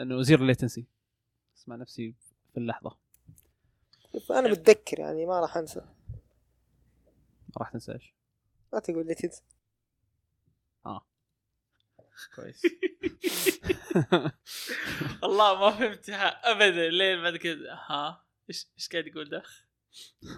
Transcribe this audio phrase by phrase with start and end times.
[0.00, 0.86] لأنه zero latency
[1.56, 2.14] أسمع نفسي
[2.52, 2.96] في اللحظة.
[4.30, 5.80] أنا متذكر يعني ما راح أنسى.
[5.80, 5.86] ما
[7.58, 8.14] راح تنسى إيش؟
[8.72, 9.42] لا تقول لي تنسى.
[12.36, 12.62] كويس.
[15.22, 16.88] والله ما فهمتها ابدا.
[16.88, 19.42] لين بعد كذا ها؟ إيش إيش قاعد يقول ده؟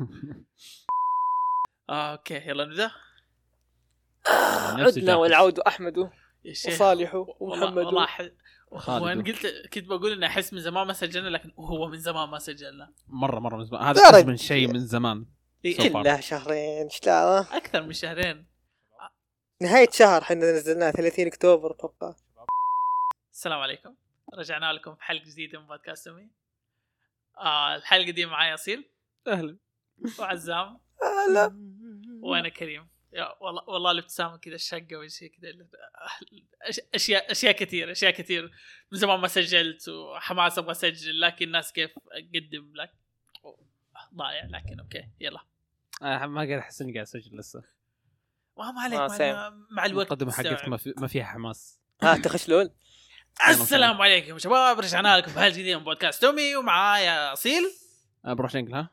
[1.91, 2.91] آه okay يلا نبدأ.
[4.77, 5.17] نفس عدنا.
[5.17, 6.11] والعود أحمد
[6.69, 8.33] وصالح ومحمد والله
[8.79, 9.03] خالد.
[9.03, 12.39] وأنا قلت كنت بقول اني أحس من زمان ما سجلنا لكن هو من زمان ما
[12.39, 12.93] سجلنا.
[13.07, 13.83] مره مرة من زمان.
[13.83, 14.23] هذا.
[14.23, 15.27] من شيء من زمان
[15.65, 15.93] إيه،.
[15.93, 17.01] كلها شهرين إيش
[17.53, 18.47] أكثر من شهرين.
[19.63, 22.15] نهاية شهر إحنا نزلناه 30 أكتوبر أتوقع.
[23.33, 23.95] السلام عليكم.
[24.35, 26.31] رجعنا لكم في حلقة جديدة من بودكاست أمي.
[27.39, 28.91] آه الحلقة دي معايا اصيل
[29.27, 29.59] أهلا.
[30.19, 30.81] وعزام.
[31.03, 31.57] آه لا
[32.23, 32.92] وأنا كريم.
[33.41, 35.51] والله والله الابتسامه كذا الشقه وشي كذا
[36.95, 38.53] أشياء أشياء كثير أشياء كثير
[38.93, 42.95] من زمان ما سجلت وحماس أبغى أسجل لكن الناس كيف أقدم لك
[44.15, 45.41] ضايع لكن أوكي يلا.
[46.03, 47.63] آه ما قاعد أحس إني قاعد أسجل لسه.
[48.59, 49.67] ما ما عليك آه،.
[49.71, 50.69] مع الوقت المقدمه حقتك تستوعب.
[50.69, 51.81] ما, في ما فيها حماس.
[52.03, 52.71] ها تخشلون
[53.49, 57.63] السلام عليكم شباب رجعنا لكم في حلقه جديده من بودكاست تومي ومعايا أصيل.
[58.25, 58.91] آه بروح شنقل ها؟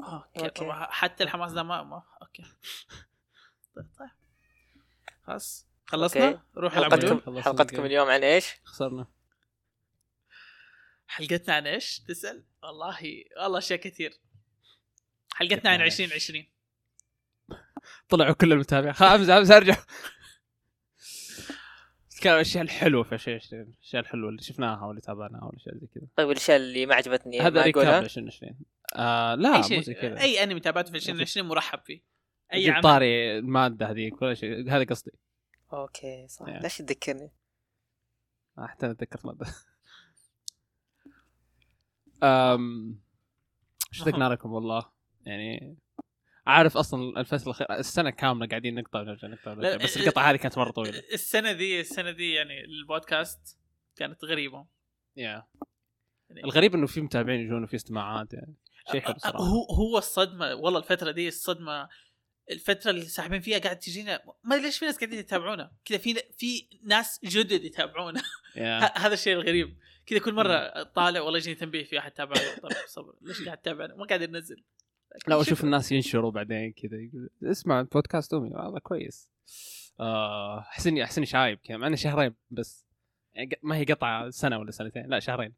[0.00, 0.72] أوكي أوكي.
[0.72, 2.02] حتى الحماس ده ما, ما.
[2.22, 2.44] أوكي.
[3.76, 4.08] طيب طيب.
[5.22, 5.66] خلاص.
[5.86, 6.40] خلصنا؟ أوكي.
[6.56, 7.00] روح حلقتكم.
[7.00, 7.84] حلقتكم خلصنا حلقتكم الجيم.
[7.84, 9.06] اليوم عن إيش؟ خسرنا.
[11.06, 14.20] حلقتنا عن إيش؟ تسأل؟ والله والله أشياء كثير.
[15.34, 16.46] حلقتنا عن عن إيش؟ 2020
[18.08, 18.94] طلعوا كل المتابعين.
[18.94, 19.76] امزح امزح أرجع.
[22.20, 26.06] كان الاشياء الحلوة في أشياء الاشياء الحلوة اللي شفناها واللي تابعناها والأشياء زي كذا.
[26.16, 28.58] طيب الاشياء اللي ما عجبتني هذا ما recap أقولها؟ 2020
[28.96, 30.20] آه لا أي مو زي كذا.
[30.20, 32.02] أي أنمي تابعته في 2020 مرحب فيه.
[32.52, 34.70] أي عمل؟ طاري الماده هذيك كل شيء.
[34.70, 35.10] هذا قصدي.
[35.72, 36.46] okay صح.
[36.46, 36.62] Yeah.
[36.62, 37.32] ليش تذكرني؟
[38.58, 39.46] آه، حتى أتذكر مادة.
[42.22, 43.00] أم...
[43.90, 44.92] اشتقنا لكم؟ والله.
[45.26, 45.76] يعني
[46.46, 50.30] عارف أصلا الفترة الاخيره السنة كاملة قاعدين نقطع ونرجع نقطع ونرجع لا، بس ال- القطعة
[50.30, 51.02] هذه كانت مرة طويلة.
[51.12, 53.58] السنة دي السنة دي يعني البودكاست
[53.96, 54.66] كانت غريبة.
[55.16, 55.46] يا
[56.30, 58.56] يعني الغريب إنه في متابعين يجون وفي استماعات يعني.
[58.92, 59.38] شيء حلو صراحة.
[59.38, 61.88] هو هو الصدمة والله الفترة دي الصدمة
[62.52, 65.72] الفترة اللي ساحبين فيها قاعد تجينا ما ليش في ناس قاعدين يتابعونا.
[65.84, 68.22] كذا في في ناس جدد يتابعونا.
[68.96, 69.78] هذا الشيء الغريب.
[70.06, 72.58] كذا كل مرة طالع والله يجيني تنبيه في أحد تابعنا.
[72.62, 73.14] طب صبر.
[73.22, 74.64] ليش قاعد تتابعنا؟ ما قاعد ننزل.
[75.26, 75.64] لا وأشوف.
[75.64, 78.50] الناس ينشروا بعدين كذا يقول اسمع بودكاست أمي.
[78.50, 79.30] والله كويس.
[80.00, 82.86] آه، احس اني احس اني شايب كذا مع إنه شهرين بس.
[83.34, 85.06] يعني ما هي قطعة سنة ولا سنتين.
[85.06, 85.54] لا شهرين.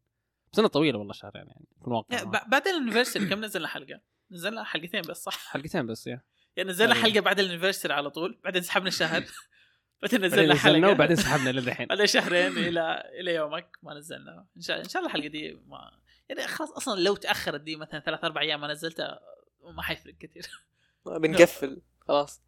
[0.52, 1.66] سنه طويلة والله شهرين يعني.
[1.80, 4.00] في الواقع لا، ب- بعد الانيفرساري كم نزلنا حلقة؟
[4.30, 6.22] نزلنا حلقتين بس صح؟ حلقتين بس يا.
[6.56, 7.04] يعني نزلنا أيوة.
[7.04, 9.24] حلقة بعد الانيفرساري على طول بعدين سحبنا شهر.
[10.02, 10.90] بعدين نزلنا حلقة.
[10.90, 11.86] وبعدين سحبنا للحين.
[11.90, 14.46] بعدين شهرين إلى إلى يومك ما نزلنا.
[14.56, 15.90] إن شاء إن شاء الله الحلقة دي ما
[16.28, 19.20] يعني خلاص أصلا لو تأخرت دي مثلا ثلاث أربع أيام ما نزلتها
[19.76, 20.50] ما حيفرق كثير.
[21.06, 21.82] بنقفل.
[22.08, 22.42] خلاص.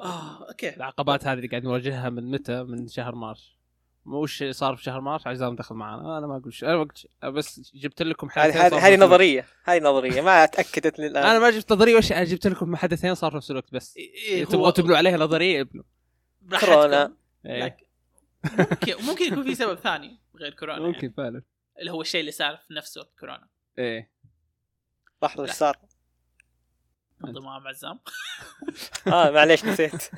[0.00, 0.76] آه أوكي.
[0.76, 3.56] العقبات هذه اللي قاعد نواجهها من متى؟ من شهر مارس.
[4.06, 6.96] وش صار في شهر مارس عزام دخل معنا أنا ما أقول شيء أنا ما قلت
[6.96, 9.02] شيء أنا بس جبت لكم حدثين هذه نفس.
[9.02, 13.14] نظرية هذه نظرية ما تأكدت للان أنا ما جبت نظرية وش أنا جبت لكم حدثين
[13.14, 15.84] صار في نفس الوقت بس إيه تبغوا تبنوا عليها نظرية ابنوا.
[16.60, 17.16] كورونا.
[17.46, 17.76] إيه.
[18.58, 21.14] ممكن ممكن يكون في سبب ثاني غير كورونا ممكن يعني.
[21.16, 21.42] فعلا
[21.80, 23.48] اللي هو الشيء اللي صار في نفسه كورونا
[23.78, 24.10] إيه
[25.22, 25.50] لحظه إيش.
[25.52, 25.78] صار؟
[27.24, 27.98] انضمام عزام
[29.06, 29.92] آه معليش نسيت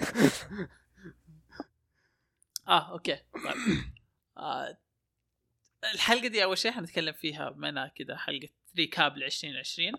[2.69, 3.17] آه okay.
[3.17, 3.57] طيب.
[4.37, 4.79] آه
[5.95, 9.93] الحلقة دي أول شيء حنتكلم فيها بما كذا حلقة recap ل 2020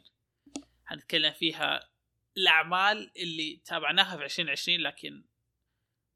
[0.85, 1.89] حنتكلم فيها
[2.37, 5.25] الأعمال اللي تابعناها في 2020 لكن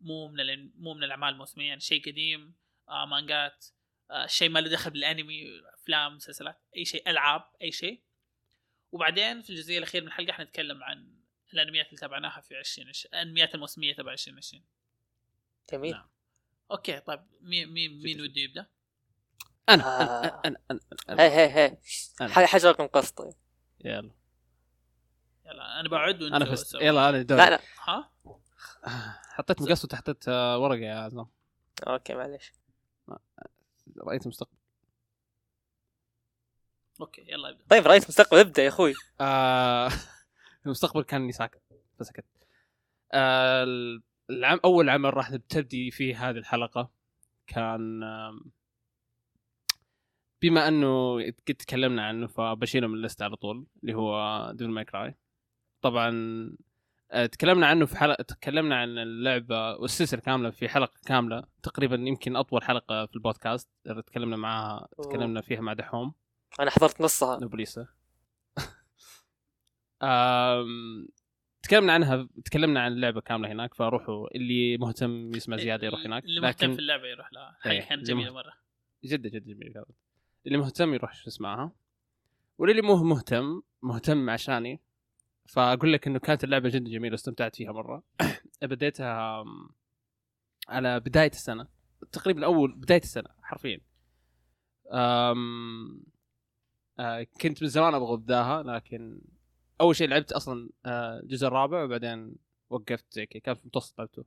[0.01, 1.67] مو من مو من الأعمال الموسمية.
[1.67, 2.55] يعني شيء قديم
[2.89, 3.65] آه مانجات
[4.11, 8.03] آه شيء ما له دخل بالأنمي أفلام مسلسلات أي شيء ألعاب أي شيء.
[8.91, 11.19] وبعدين في الجزئية الأخيرة من الحلقة حنتكلم عن
[11.53, 14.63] الأنميات اللي تابعناها في 2020 الأنميات الموسمية تبع 2020
[15.71, 15.91] جميل.
[15.91, 16.09] نعم.
[16.71, 18.65] أوكي طيب مين مين مين وده يبدأ؟
[19.69, 20.41] أنا آه.
[20.45, 20.79] أنا أنا أنا,
[21.09, 21.23] أنا.
[21.23, 21.77] هي هي
[22.21, 22.47] هي.
[22.47, 23.35] حجركم قسط
[23.85, 24.11] يلا.
[25.45, 26.73] يلا أنا بعد وأنت أنا فزت.
[26.75, 27.41] يلا أنا دوري.
[27.41, 27.59] لا لا.
[27.83, 28.11] ها؟
[29.29, 31.27] حطيت مقص وتحطيت آه، ورقة يا عزام.
[31.87, 32.53] okay معليش.
[33.97, 34.57] رأيت المستقبل
[37.01, 37.63] okay يلا ابدأ.
[37.69, 38.93] طيب رئيس مستقبل ابدأ يا أخوي.
[39.21, 39.89] آه
[40.65, 41.61] المستقبل كاني ساكت
[41.99, 42.25] فسكت.
[43.13, 43.65] آه
[44.29, 46.91] العام أول عمل راح تبدي فيه هذه الحلقة
[47.47, 48.01] كان
[50.41, 54.85] بما أنه قد تكلمنا عنه فبشيله من ال list على طول اللي هو Devil May
[54.85, 55.15] Cry.
[55.81, 56.09] طبعا
[57.11, 62.35] آه، تكلمنا عنه في حلقه تكلمنا عن اللعبة والسلسلة كاملة في حلقة كاملة تقريبا يمكن
[62.35, 63.69] أطول حلقة في البودكاست
[64.07, 66.13] تكلمنا معاها تكلمنا فيها مع دحوم.
[66.59, 67.39] أنا حضرت نصها.
[67.39, 67.87] نوبليسا
[70.03, 71.07] آم،
[71.61, 76.41] تكلمنا عنها تكلمنا عن اللعبة كاملة هناك فروحوا اللي مهتم يسمع زيادة يروح هناك اللي
[76.41, 77.57] مهتم في اللعبة يروح لها.
[77.65, 78.33] إيه، كانت اللي جميلة.
[78.33, 78.53] مرة.
[79.05, 79.87] جدا جدا جميل كانت
[80.45, 81.71] اللي مهتم يروح يسمعها
[82.57, 84.79] واللي مو مهتم مهتم عشاني
[85.49, 88.03] فأقول لك إنه كانت اللعبة جدا جميلة واستمتعت فيها مرة.
[88.61, 89.43] بديتها
[90.67, 91.67] على بداية السنة
[92.11, 93.81] تقريبا أول بداية السنة حرفيا.
[94.91, 96.03] أم...
[96.99, 99.21] آه كنت من زمان أبغى أبداها لكن
[99.81, 102.35] أول شيء لعبت أصلا آه، الجزء الرابع وبعدين
[102.69, 103.41] وقفت زي كذا.
[103.41, 104.25] كان في المتوسط لعبته.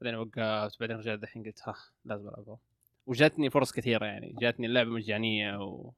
[0.00, 1.74] بعدين وقفت بعدين رجعت الحين قلت ها
[2.04, 2.58] لازم ألعبها.
[3.06, 4.34] وجاتني فرص كثيرة يعني.
[4.40, 5.92] جاتني اللعبة مجانية و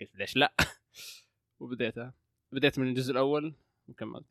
[0.00, 0.54] قلت ليش لا؟
[1.60, 2.14] وبديتها.
[2.52, 3.54] بديت من الجزء الأول
[3.88, 4.26] وكملت.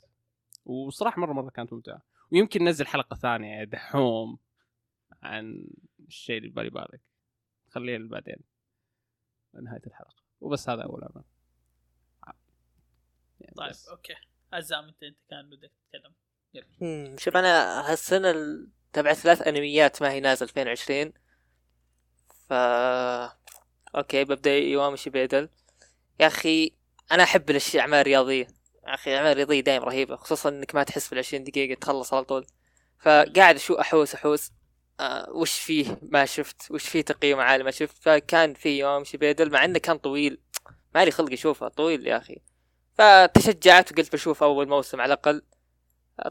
[0.64, 2.02] وصراحة مرة مرة كانت ممتعة.
[2.32, 4.38] ويمكن ننزل حلقة ثانية دحوم
[5.22, 5.66] عن
[6.00, 7.00] الشيء اللي ببالي بالك
[7.68, 8.36] خليها بعدين
[9.54, 10.22] نهايه الحلقة.
[10.40, 11.24] وبس هذا أول عمل
[13.44, 13.88] يعني طيب بس.
[13.88, 14.14] أوكي.
[14.52, 16.14] عزام انت أنت كان بدك تتكلم.
[16.80, 21.12] مم، شوف أنا هالسنة ال- تبعت ثلاث أنميات ما هي نازل 2020
[22.48, 22.52] ف
[23.96, 25.48] أوكي ببدأ يوامشي بيدل.
[26.20, 26.72] يا أخي
[27.12, 28.46] أنا أحب الأشياء الاعمال الرياضيه
[28.86, 32.24] يا أخي الاعمال الرياضيه دايم رهيبة خصوصا إنك ما تحس في العشرين دقيقة تخلص على
[32.24, 32.46] طول.
[32.98, 34.50] فقاعد شو أحوس أحوس.
[35.00, 39.50] آه وش فيه ما شفت؟ وش فيه تقييم عالي ما شفت؟ فكان في يوامشي بيدل
[39.52, 40.40] مع إنه كان طويل.
[40.94, 42.40] ما لي خلق أشوفه طويل يا أخي.
[42.94, 45.42] فتشجعت وقلت بشوف أول موسم على الأقل.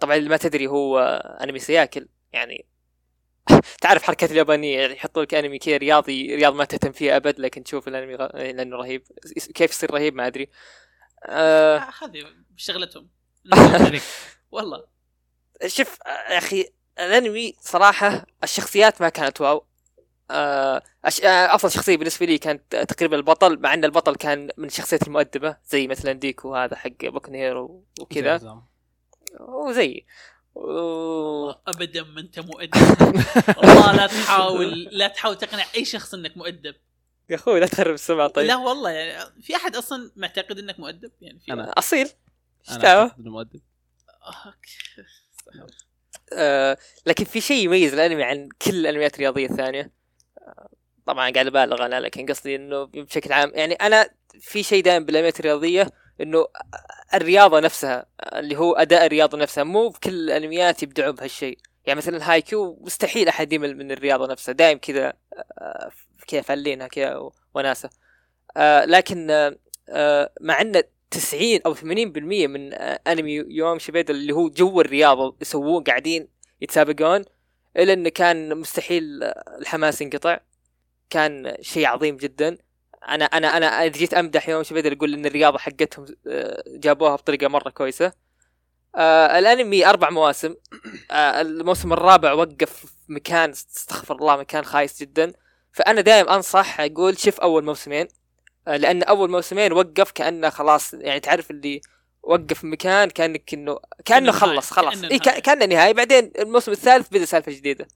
[0.01, 0.99] طبعا اللي ما تدري هو
[1.43, 2.65] أنمي سياكل يعني
[3.81, 7.63] تعرف حركات اليابانية يعني يحطوا لك أنمي كذا رياضي رياض ما تهتم فيه أبد لكن
[7.63, 8.27] تشوف الأنمي غ...
[8.33, 9.03] لأنه رهيب.
[9.55, 10.49] كيف يصير رهيب ما أدري.
[11.25, 12.25] آه آه، هذه
[12.55, 13.09] شغلتهم.
[14.51, 14.85] والله.
[15.67, 16.69] شوف يا أخي
[16.99, 19.65] الأنمي صراحة الشخصيات ما كانت واو.
[20.29, 25.87] أفضل شخصية بالنسبة لي كانت تقريبا البطل مع إن البطل كان من الشخصيات المؤدبة زي
[25.87, 28.63] مثلا ديكو هذا حق بوكن هيرو وكذا.
[29.39, 30.05] وزي.
[30.55, 31.49] و...
[31.49, 32.75] ابدا ما أنت مؤدب.
[33.57, 36.75] والله لا تحاول لا تحاول تقنع أي شخص إنك مؤدب.
[37.29, 38.47] يا أخوي لا تخرب السمعه طيب.
[38.47, 41.71] لا والله يعني في أحد أصلا معتقد إنك مؤدب؟ يعني في أنا.
[41.77, 42.09] أصيل.
[42.69, 43.61] إيش أنا مؤدب.
[44.09, 44.77] آه، أوكي.
[46.33, 49.81] آه لكن في شيء يميز الأنمي عن كل الأنميات الرياضية الثانية.
[49.81, 50.02] آه
[51.05, 54.09] طبعا قاعد أبالغ أنا لكن قصدي إنه بشكل عام يعني أنا
[54.39, 55.87] في شيء دائما بالانميات الرياضيه
[56.21, 56.47] إنه
[57.13, 61.57] الرياضة نفسها اللي هو أداء الرياضة نفسها مو بكل الأنميات يبدعوا بهالشيء.
[61.85, 65.13] يعني مثلا هايكيو مستحيل أحد يمل من الرياضة نفسها دائم كذا
[65.59, 65.91] آه،
[66.27, 67.89] كذا فلينها كذا وناسة.
[68.57, 69.27] آه لكن
[69.89, 71.83] آه مع إن 90 أو 80%
[72.47, 76.27] من أنمي يوم شبيد اللي هو جو الرياضة يسووه قاعدين
[76.61, 77.23] يتسابقون
[77.77, 79.23] إلا إنه كان مستحيل
[79.59, 80.39] الحماس ينقطع.
[81.09, 82.57] كان شيء عظيم جدا.
[83.09, 87.47] أنا أنا أنا إذا جيت أمدح يوم شبيدر أقول إن الرياضة حقتهم آه، جابوها بطريقة
[87.47, 88.13] مرة كويسة.
[88.95, 90.55] آه الأنمي أربع مواسم.
[91.11, 95.33] آه الموسم الرابع وقف في مكان استغفر الله مكان خايس جدا.
[95.71, 98.07] فأنا دائم أنصح أقول شوف أول موسمين.
[98.67, 101.81] آه لأن أول موسمين وقف كأنه خلاص يعني تعرف اللي
[102.23, 105.19] وقف مكان كأنك انه كأنه خلص خلاص إي.
[105.19, 107.87] كأنه نهاية بعدين الموسم الثالث بدأ سالفة جديدة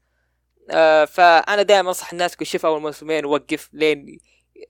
[0.72, 4.20] آه فأنا دائما أنصح الناس تقول شوف أول موسمين ووقف لين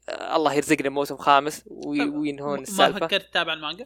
[0.10, 3.84] آه الله يرزقنا موسم خامس وي- وينهون ما السالفة فكرت تتابع المانجا؟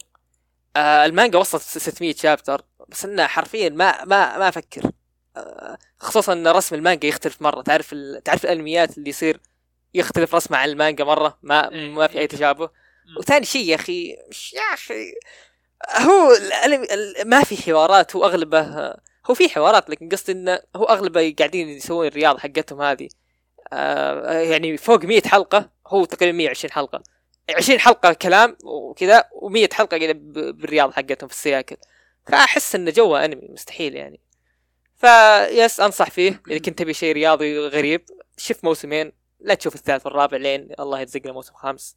[0.76, 4.92] آه المانجا وصلت 600 شابتر بس انه حرفيا ما ما ما أفكر
[5.38, 7.96] آه خصوصا إن رسم المانجا يختلف مرة تعرف.
[8.26, 9.40] تعرف الأنميات اللي يصير
[9.94, 12.28] يختلف رسمه عن المانجا مرة ما إيه، ما في أي إيه.
[12.28, 12.70] تشابه.
[13.20, 14.10] وثاني شيء يا أخي
[14.54, 14.94] يا أخي
[15.90, 18.94] هو الانمي ال- ما في حوارات هو أغلبه
[19.30, 23.10] هو في حوارات لكن قصدي انه هو أغلبه قاعدين يسوون الرياضه حقتهم هذه.
[23.74, 27.04] آه يعني فوق 100 حلقة هو تقريبا 120 حلقة.
[27.58, 31.78] 20 حلقة كلام وكذا و100 حلقة كذا بالرياضه حقتهم في السياكل.
[32.28, 34.20] فأحس انه جوه أنمي مستحيل يعني.
[34.98, 36.42] فيس أنصح فيه.
[36.50, 38.06] إذا كنت تبي شيء رياضي غريب
[38.38, 41.96] شوف موسمين لا تشوف الثالث والرابع لين الله يرزقنا موسم خامس.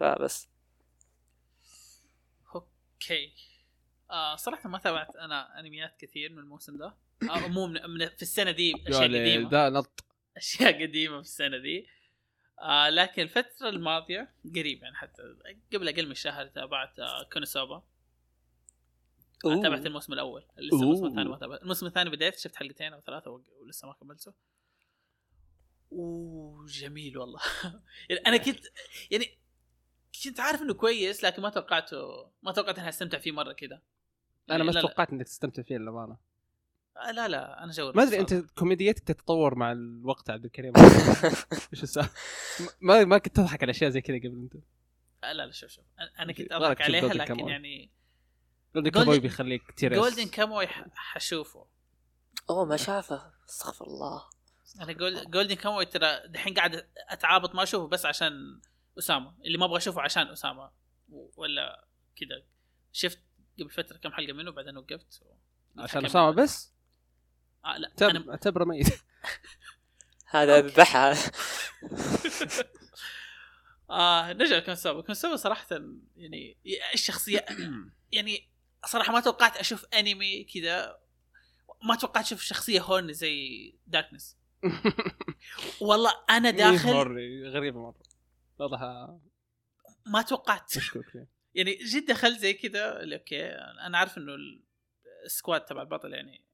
[0.00, 0.48] فبس.
[3.02, 3.32] okay
[4.10, 6.94] آه صراحة ما تابعت أنا أنميات كثير من الموسم ده.
[7.30, 9.50] آه مو من, من في السنة دي أشياء يا ليل، قديمة.
[9.50, 10.04] ذا نط.
[10.36, 11.86] أشياء قديمة في السنة دي.
[12.60, 15.22] آه لكن الفترة الماضية قريب يعني حتى
[15.74, 17.82] قبل أقل من شهر تابعت آه كونوسوبا.
[19.46, 20.44] آه تابعت الموسم الأول.
[20.58, 21.06] لسه الموسم.
[21.06, 21.62] الثاني ما تابعت.
[21.62, 24.34] الموسم الثاني بديت شفت حلقتين أو ثلاثة وق- ولسه ما كملته.
[25.92, 27.40] أوه جميل والله.
[28.10, 28.64] يعني أنا كنت
[29.10, 29.38] يعني
[30.24, 33.82] كنت عارف إنه كويس لكن ما توقعته ما توقعت إني استمتع فيه مرة كذا
[34.50, 34.80] أنا ما.
[34.80, 36.16] توقعت إنك تستمتع فيه للامانه
[36.96, 40.72] آه، لا لا أنا جو ما أدري أنت كوميديتك تتطور مع الوقت عبد الكريم.
[41.72, 42.12] إيش السالفة؟
[42.80, 44.54] ما ما كنت تضحك على أشياء زي كذا قبل أنت.
[45.24, 45.84] آه، لا لا شوف شوف.
[45.84, 47.48] أنا- أنا كنت أضحك عليها لكن.
[47.48, 47.90] يعني
[48.74, 51.66] Golden Kamuy بيخليك كثير جولدن كاموي ح- حشوفه.
[52.50, 53.32] أوه ما شافه.
[53.48, 54.22] استغفر الله.
[54.80, 58.60] أنا Gol- Golden Kamuy ترى دحين قاعد اتعابط ما أشوفه بس عشان
[58.98, 60.70] أسامة اللي ما أبغى أشوفه عشان أسامة.
[61.36, 62.42] ولا كذا
[62.92, 63.20] شفت
[63.60, 65.22] قبل فترة كم حلقة منه بعدين وقفت.
[65.78, 66.72] عشان أسامة بس؟
[67.64, 68.86] آه لا اعتبر- أنا اعتبره ميت.
[70.30, 71.14] هذا ذبحها
[73.90, 75.66] آه نرجع لكونسوبا كونسوبا صراحة
[76.16, 76.56] يعني
[76.94, 77.44] الشخصية
[78.12, 78.48] يعني
[78.86, 80.98] صراحة ما توقعت أشوف أنمي كذا.
[81.82, 84.36] ما توقعت أشوف شخصية horny زي Darkness
[85.80, 87.78] والله أنا داخل horny، غريبة
[88.58, 89.20] واضحه
[90.06, 90.74] ما توقعت.
[91.54, 93.46] يعني جد دخلت زي كذا okay
[93.86, 94.32] أنا عارف إنه
[95.24, 96.44] ال squad تبع البطل يعني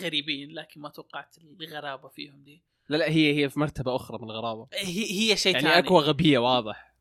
[0.00, 2.64] غريبين لكن ما توقعت الغرابة فيهم دي.
[2.88, 4.68] لا لا هي هي في مرتبة أخرى من الغرابة.
[4.72, 5.78] هي هي شيء يعني ثاني.
[5.78, 6.96] Aqua غبية واضح.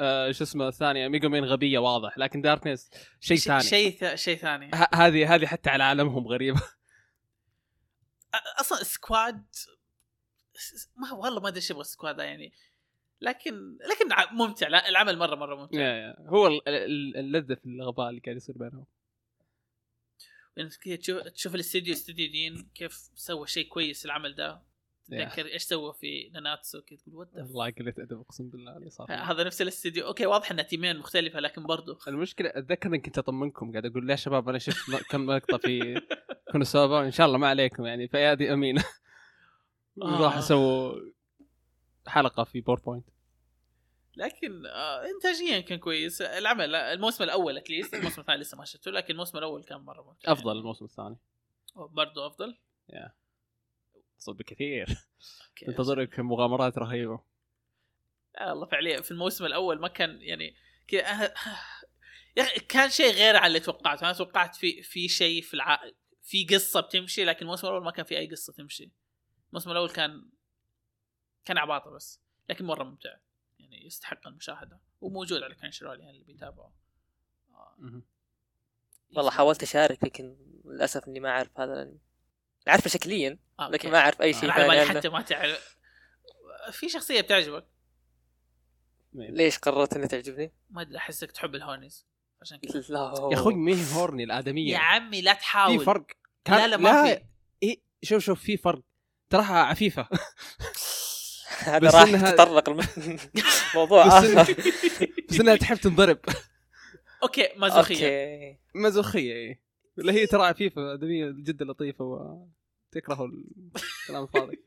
[0.00, 2.90] آه شو اسمه الثانية؟ Megumin غبية واضح لكن Darkness
[3.20, 3.62] شيء ثاني.
[3.62, 4.70] شيء ث- شيء ثاني.
[4.94, 6.62] هذه هذه حتى على عالمهم غريبة.
[8.60, 9.46] أصلا squad
[10.96, 12.52] ما والله ما أدري إيش يبغى ال squad يعني.
[13.20, 15.78] لكن لكن ممتع العمل مرة مرة ممتع.
[15.80, 16.16] يا يا.
[16.28, 18.86] هو ال- ال- اللذة في الغباء اللي قاعد يصير بينهم.
[20.84, 24.62] كذا تشوف تشوف الاستديو Studio Deen كيف سوى شيء كويس العمل ده.
[25.08, 25.24] yeah.
[25.28, 29.06] تذكر إيش سوى في ناناتسو كذا تقول what والله قله أدب أقسم بالله اللي صار
[29.12, 30.06] هذا نفس الاستديو.
[30.06, 31.98] okay واضح انها team ين مختلفة لكن برضو.
[32.08, 36.00] المشكلة أتذكر إني كنت أطمنكم قاعد أقول يا شباب أنا شفت كم مقطع في
[36.52, 38.84] كونسوبا إن شاء الله ما عليكم يعني في أيادي أمينة.
[40.02, 40.20] آه.
[40.20, 40.92] راح اسووا
[42.06, 43.08] حلقة في PowerPoint
[44.16, 46.22] لكن آه انتاجيا كان كويس.
[46.22, 50.02] العمل الموسم الأول at least الموسم الثاني لسه ما شفته لكن الموسم الأول كان مرة
[50.02, 50.32] ممتع.
[50.32, 51.16] أفضل الموسم الثاني.
[51.76, 52.58] برضو أفضل؟
[54.18, 54.88] افضل بكثير
[55.48, 55.66] أوكي.
[55.66, 57.20] تنتظرك مغامرات رهيبة.
[58.38, 60.56] آه والله فعليا في الموسم الأول ما كان يعني
[60.88, 61.34] كذا
[62.36, 64.04] يا أخي كان شيء غير عن اللي توقعته.
[64.04, 65.80] أنا توقعت في في شيء في الع...
[66.22, 68.90] في قصة بتمشي لكن الموسم الأول ما كان في أي قصة تمشي.
[69.48, 70.30] الموسم الأول كان
[71.46, 73.16] كان عباطة بس لكن مرة ممتع.
[73.58, 74.80] يعني يستحق المشاهدة.
[75.00, 76.72] وموجود على كانشرول يعني اللي بيتابعه.
[77.50, 78.02] آه.
[79.16, 81.98] والله حاولت أشارك لكن للأسف إني ما أعرف هذا الأنمي.
[82.68, 83.90] اعرفه شكليا لكن أوكي.
[83.90, 85.76] ما أعرف أي شيء على بالي حتى ما تعرف.
[86.72, 87.66] في شخصية بتعجبك؟
[89.12, 92.06] ليش قررت إنها تعجبني؟ ما أدري احسك تحب الهونيز
[92.42, 92.80] عشان كذا.
[92.88, 93.28] لا.
[93.32, 95.78] يا أخوي مين هورني الآدمية؟ يا عمي لا تحاول.
[95.78, 96.06] في فرق.
[96.48, 97.22] لا لا ما في.
[97.62, 98.82] إيه شوف شوف في فرق.
[99.30, 100.08] تراها عفيفة.
[101.58, 104.50] هذا بس راح إنها- تتطرق الموضوع إنها-
[105.30, 106.18] بس إنها تحب تنضرب.
[107.22, 107.94] أوكي مازوخية.
[107.96, 108.58] أوكي.
[108.74, 109.62] مازوخية إيه.
[109.98, 113.30] ولا هي ترى عفيفه أدمية جدا لطيفة وتكره
[114.02, 114.62] الكلام الفاضي.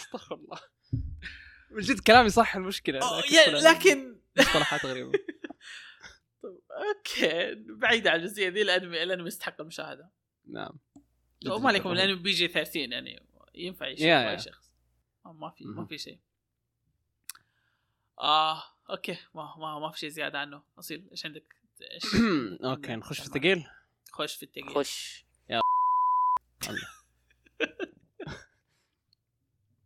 [0.00, 0.58] أستغفر الله.
[1.70, 3.00] من جد كلامي صح المشكلة.
[3.70, 5.12] لكن مصطلحات غريبة.
[6.44, 7.54] okay.
[7.54, 10.10] بعيد عن الجزئية دي الأنمي الأنمي يستحق المشاهدة.
[10.46, 10.78] نعم.
[11.46, 13.22] وما عليكم الأنمي PG 13 يعني
[13.54, 14.02] ينفع يشوف.
[14.06, 14.69] أي شخص.
[15.24, 15.84] ما في ما.
[15.86, 16.18] في شيء.
[18.18, 20.62] آه okay ما ما ما في شيء زيادة عنه.
[20.78, 22.02] أصيل إيش عندك؟ إيش
[22.64, 23.66] okay نخش في الثقيل
[24.12, 24.74] خش في التقيل.
[24.74, 25.24] خش.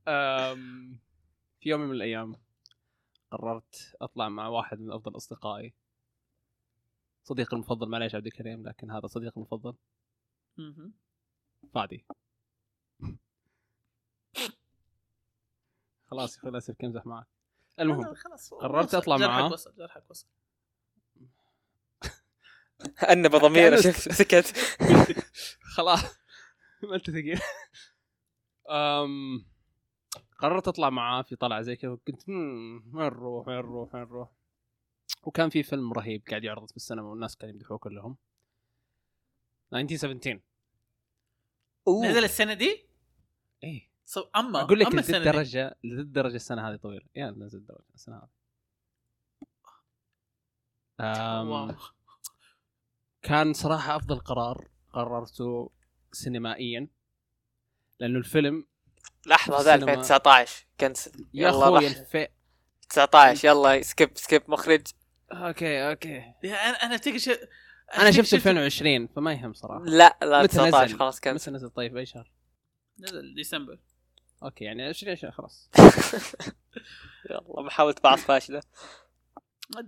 [0.09, 0.99] أم،
[1.61, 2.37] في يوم من الأيام
[3.31, 5.75] قررت أطلع مع واحد من أفضل أصدقائي.
[7.25, 9.75] صديقي المفضل معليش عبد الكريم لكن هذا صديقي المفضل.
[11.75, 12.05] فادي.
[16.18, 17.26] خلاص يا لا اسف أمزح معك.
[17.80, 18.97] المهم خلاص قررت وصل.
[18.97, 19.52] أطلع جرحك معاه.
[19.52, 20.26] وصل جرحك وصل.
[23.11, 24.56] انب ضميره شفت سكت.
[25.76, 26.00] خلاص
[26.88, 27.40] ما انت ثقيل
[28.71, 29.47] أم...
[30.38, 34.28] قررت أطلع معاه في طلعة زي كذا وكنت "مم، وين نروح وين نروح وين نروح؟
[35.23, 38.16] وكان في فيلم رهيب قاعد يعرض في السينما والناس كانوا يمدحوه كلهم.
[39.75, 40.40] 1917
[41.88, 42.06] أوه.
[42.06, 42.87] نزل السنة دي؟
[43.64, 43.88] إيه.
[44.04, 44.20] صو...
[44.37, 45.30] اما أقول لك أما لذي السنة دي.
[45.30, 47.06] الدرجه لذي الدرجه السنة هذه طويلة.
[47.16, 48.28] يا نزل الدرجه السنة هذه.
[51.00, 51.76] أم...
[53.23, 55.70] كان صراحة أفضل قرار قررته
[56.12, 56.88] سينمائيا
[58.00, 58.66] لأنه الفيلم
[59.26, 59.92] لحظة السينما.
[59.92, 61.06] 2019 كان س...
[61.06, 61.87] يا يلا أخوي.
[61.87, 62.28] الفي
[62.88, 64.87] 19 يلا سكيب سكيب مخرج.
[65.33, 66.35] okay okay.
[66.42, 67.28] yeah أنا أنا تيجي ش...
[67.99, 69.84] أنا شفت 2020 فما يهم صراحة.
[69.84, 72.32] لا لا متى 19 نزل؟ خلاص كان متى نزل طيب؟ أي شهر؟
[72.99, 73.78] نزل ديسمبر.
[74.44, 75.70] okay يعني 20 شهر خلاص.
[77.30, 78.62] يلا محاولة بعض فاشلة.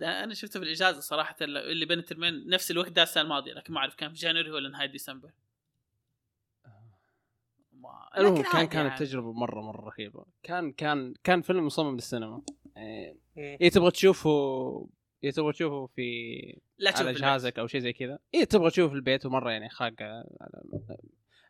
[0.03, 3.79] أنا شفته في الاجازه صراحة اللي بين الترمين نفس الوقت ده السنة الماضية لكن ما
[3.81, 5.31] أعرف كان في January ولا نهايه ديسمبر.
[7.73, 8.99] ما- المهم كان كانت يعني.
[8.99, 10.25] تجربة مرة مرة رهيبة.
[10.43, 12.43] كان كان كان فيلم مصمم للسينما.
[13.37, 14.31] يعني تبغى تشوفه
[15.25, 17.13] إيه تبغى تشوفه في لا تشوف على.
[17.19, 18.19] جهازك أو شيء زي كذا.
[18.35, 20.63] إيه تبغى تشوفه في البيت ومرة يعني خاق على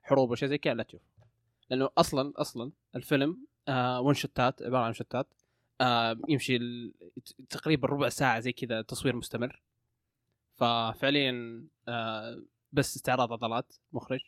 [0.03, 1.01] حروب وشيء زي كذا لا تشوف
[1.71, 5.35] لأنه أصلا أصلا الفيلم آه ون شوتات عبارة عن شوتات
[5.81, 6.59] آه يمشي
[7.51, 9.63] تقريبا ربع ساعة زي كذا تصوير مستمر.
[10.55, 12.43] ففعليا آه
[12.73, 14.21] بس استعراض عضلات مخرج.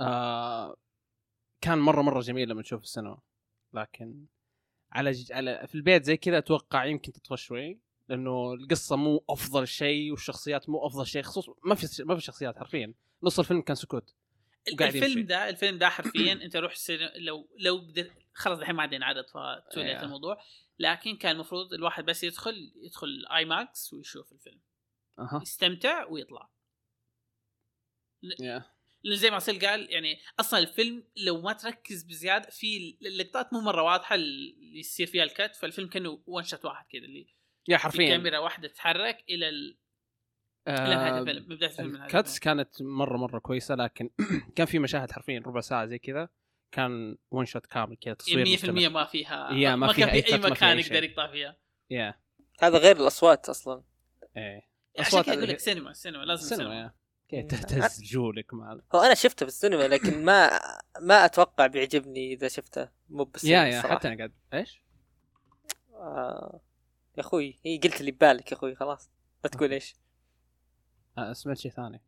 [0.00, 0.76] آه
[1.60, 3.18] كان مرة مرة جميل لما تشوف السينما.
[3.74, 4.26] لكن
[4.92, 5.32] على ج...
[5.32, 7.78] على في البيت زي كذا أتوقع يمكن تطفى شوي
[8.08, 12.58] لأنه القصة مو أفضل شيء والشخصيات مو أفضل شيء خصوصا ما في ما في شخصيات
[12.58, 12.94] حرفيا.
[13.22, 14.14] نص الفيلم كان سكوت.
[14.68, 15.26] الفيلم.
[15.26, 16.74] ده الفيلم ده حرفيا أنت روح
[17.16, 20.02] لو لو قدر خلاص الحين ما عندنا عدد ف too late أيوه.
[20.02, 20.42] الموضوع
[20.78, 24.60] لكن كان المفروض الواحد بس يدخل يدخل IMAX ويشوف الفيلم
[25.18, 26.50] أها يستمتع ويطلع
[28.40, 28.64] yeah.
[29.04, 33.60] لأنه زي ما أصيل قال يعني أصلا الفيلم لو ما تركز بزيادة في اللقطات مو
[33.60, 37.26] مرة واضحة اللي يصير فيها ال cut فالفيلم كأنه one shot واحد كذا اللي
[37.68, 39.78] yeah في حرفيا كاميرا واحدة تتحرك إلى ال...
[40.70, 41.22] آه
[41.80, 42.38] ال cuts.
[42.38, 44.10] كانت مرة مرة كويسة لكن
[44.56, 46.28] كان في مشاهد حرفيا ربع ساعة زي كذا
[46.72, 48.88] كان one shot كامل كذا تصوير 100% مستمر.
[48.88, 51.04] ما فيها yeah، ما ما فيها كان في أي مكان يقدر.
[51.04, 51.56] يقطع فيها
[51.90, 52.14] yeah
[52.60, 53.82] هذا غير الأصوات أصلا
[54.36, 56.94] إيه عشان أصوات كذا أقول لك سينما سينما لازم السينما سينما يا
[57.28, 57.48] كذا مم.
[57.48, 60.60] تهتز رجولك مع هو أنا شفته في السينما لكن ما
[61.00, 63.82] ما أتوقع بيعجبني إذا شفته مو بالسينما يا يا.
[63.82, 64.82] حتى أنا قاعد إيش؟
[65.92, 66.60] آه.
[67.16, 69.10] يا أخوي هي قلت اللي ببالك يا أخوي خلاص
[69.44, 69.94] لا تقول إيش
[71.32, 72.02] سمعت شيء ثاني.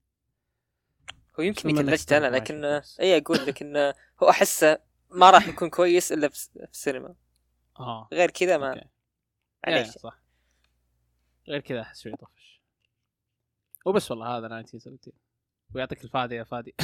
[1.40, 3.00] هو يمكن إنك كلجت أنا لكن بس.
[3.00, 4.78] اي أقول لك انه هو أحسه
[5.10, 7.14] ما راح يكون كويس إلا في السينما.
[7.78, 8.78] آه غير كذا ما أوكي.
[8.78, 8.84] يا
[9.66, 10.22] يا معليش صح.
[11.48, 12.62] غير كذا أحس شوي طفش.
[13.86, 15.12] وبس والله هذا 1917
[15.74, 16.74] ويعطيك الفادي يا فادي.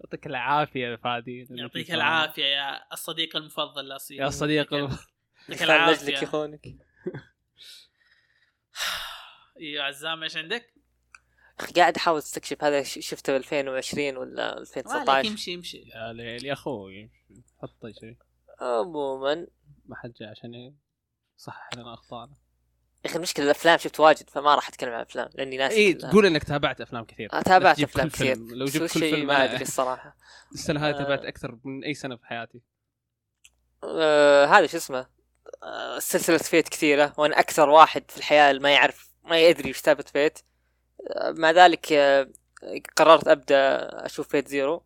[0.00, 1.46] يعطيك العافية يا فادي.
[1.50, 5.04] يعطيك العافية يا الصديق المفضل لاصيل يا صديق يعطيك خل
[5.48, 6.18] نجلك العافيه
[9.64, 10.74] أيوه عزام إيش عندك؟
[11.60, 15.78] أخي قاعد أحاول أستكشف هذا ش- شفته ب 2020 ولا مالك 2019 يمشي يمشي.
[15.78, 17.10] يا ليل يا أخوي
[17.62, 18.16] حط شيء.
[18.60, 19.46] عموما.
[19.86, 20.74] ما حد جاء عشان
[21.38, 22.34] يصحح لنا اخطائنا
[23.04, 25.94] يا أخي المشكلة الأفلام شفت واجد فما راح أتكلم عن أفلام لأني ناسي إي.
[25.94, 27.32] تقول إنك تابعت أفلام كثير.
[27.32, 28.36] آه، تابعت أفلام كثير.
[28.38, 30.16] لو جبت كل شيء فيلم ما أدري الصراحة.
[30.52, 30.98] السنة هذه آه.
[30.98, 32.60] تابعت أكثر من أي سنة في حياتي.
[33.84, 35.06] آه هذا شو اسمه؟
[35.62, 39.78] آه سلسلة Fate كثيرة وأنا أكثر واحد في الحياة اللي ما يعرف ما يدري وش
[39.78, 40.38] سالفه Fate.
[41.20, 42.28] مع ذلك آه
[42.96, 44.82] قررت أبدأ أشوف Fate Zero.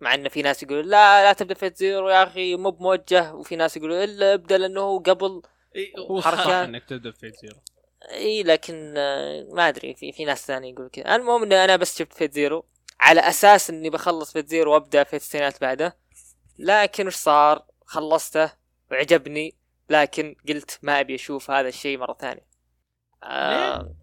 [0.00, 3.34] مع إن في ناس يقولوا لا لا تبدأ Fate Zero يا أخي مو بموجه.
[3.34, 5.42] وفي ناس يقولوا إلا ابدأ لأنه هو قبل.
[6.20, 7.56] صح إنك تبدأ Fate Zero.
[8.10, 11.16] إي لكن آه، ما أدري في في ناس ثانية يقولوا كذا.
[11.16, 12.66] المهم إني أنا بس جبت Fate Zero.
[13.00, 15.96] على أساس إني بخلص Fate Zero وأبدأ Fate Stay Night بعده.
[16.58, 18.52] لكن وش صار؟ خلصته
[18.90, 19.54] وعجبني.
[19.90, 22.53] لكن قلت ما أبي أشوف هذا الشيء مرة ثانية.
[23.24, 23.94] آه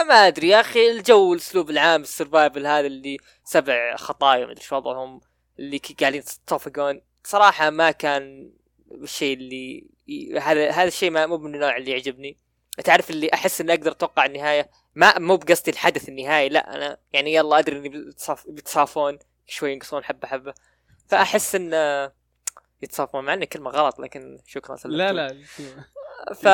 [0.00, 4.62] آه ما أدري يا أخي الجو الأسلوب العام السرفايفل هذا اللي سبع خطايا ما ادري
[4.64, 5.20] شو وضعهم
[5.58, 8.50] اللي قاعدين يتطفقون صراحة ما كان
[8.92, 9.86] الشيء اللي
[10.40, 12.38] هذا هذا الشيء ما مو من النوع اللي يعجبني.
[12.84, 17.34] تعرف اللي أحس إني أقدر أتوقع النهاية؟ ما مو بقصدي الحدث النهائي لا أنا يعني
[17.34, 20.54] يلا أدري إني بيتصاف- بيتصافون شوي ينقصون حبة حبة.
[21.08, 21.72] فأحس إن
[22.82, 25.36] يتصافون مع انه كلمة غلط لكن شكرا سلمت لا لا
[26.34, 26.48] ف.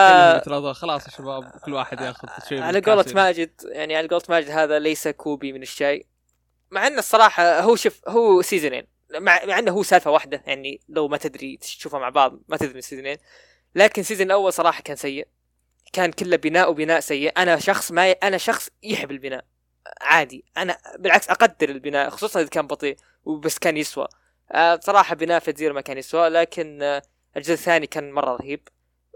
[0.72, 3.04] خلاص يا شباب كل واحد ياخذ شيء على قولة.
[3.14, 6.06] ماجد يعني على قولة ماجد هذا ليس كوبي من الشاي.
[6.70, 10.80] مع إنه الصراحة هو شوف هو season ين مع, مع إنه هو سالفة واحدة يعني
[10.88, 13.16] لو ما تدري تشوفها مع بعض ما تدري من season ين
[13.74, 15.28] لكن season الأول صراحة كان سيء.
[15.92, 17.32] كان كله بناء وبناء سيء.
[17.36, 18.12] أنا شخص ما ي...
[18.12, 19.44] أنا شخص يحب البناء.
[20.00, 20.44] عادي.
[20.56, 24.08] أنا بالعكس أقدر البناء خصوصا إذا كان بطيء وبس كان يسوى.
[24.52, 27.02] آه، بصراحة بناء Zero ما كان يسوى لكن آه،
[27.36, 28.68] الجزء الثاني كان مرة رهيب.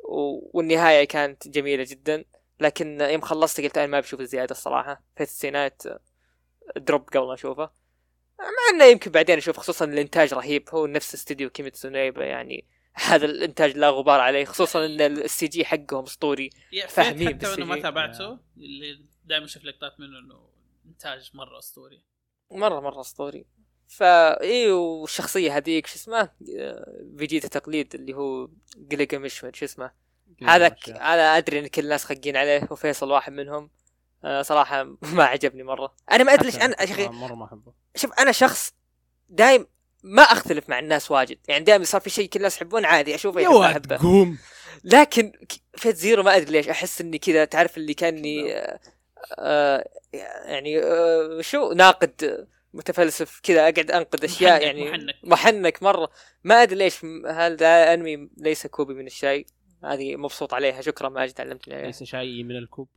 [0.09, 2.25] و- والنهاية كانت جميلة جدا.
[2.61, 5.03] لكن يوم خلصت قلت أنا ما بشوف الزيادة الصراحة.
[5.17, 5.83] Fate Stay Night
[6.77, 7.71] drop قبل ما أشوفه.
[8.39, 10.69] مع إنه يمكن بعدين أشوف خصوصا الإنتاج رهيب.
[10.73, 14.45] هو نفس استوديو Kimetsu no Yaiba يعني هذا الإنتاج لا غبار عليه.
[14.45, 16.51] خصوصا إن ال CG حقهم أسطوري.
[16.73, 17.81] يا فاهمين حتى إنه ما.
[17.81, 20.49] تابعته اللي دائما أشوف لقطات منه إنه
[20.87, 22.03] إنتاج مرة أسطوري.
[22.51, 23.47] مرة مرة أسطوري.
[23.89, 28.49] فا اي والشخصية هذيك شو اسمه؟ آه، فيجيتا تقليد اللي هو
[29.13, 29.91] مشمن شو اسمه؟
[30.43, 33.71] هذا هذا أدري إن كل الناس خقين عليه وفيصل واحد منهم.
[34.25, 34.83] آه، صراحة
[35.17, 35.95] ما عجبني مرة.
[36.13, 37.73] أنا ما أدري ليش أنا يا أخي مرة ما أحبه.
[37.97, 38.73] شوف أنا شخص
[39.29, 39.67] دايم
[40.03, 41.39] ما أختلف مع الناس واجد.
[41.49, 43.97] يعني دائما صار في شيء كل الناس يحبون عادي أشوفه يا أحبه.
[43.97, 44.39] قوم.
[44.85, 45.33] لكن
[45.77, 48.81] فيت زيرو ما أدري ليش أحس إني كذا تعرف اللي كأني آه
[49.39, 49.89] آه
[50.45, 52.47] يعني آه شو؟ ناقد
[52.77, 55.15] متفلسف كذا أقعد أنقد أشياء محنك- يعني محنك.
[55.25, 56.11] محنك مرة.
[56.45, 59.47] ما أدري ليش هل ده أنمي ليس كوبي من الشاي؟
[59.85, 60.81] هذه مبسوط عليها.
[60.81, 61.87] شكرا ماجد علمتني عليها.
[61.87, 62.89] ليس شيء من الكوب.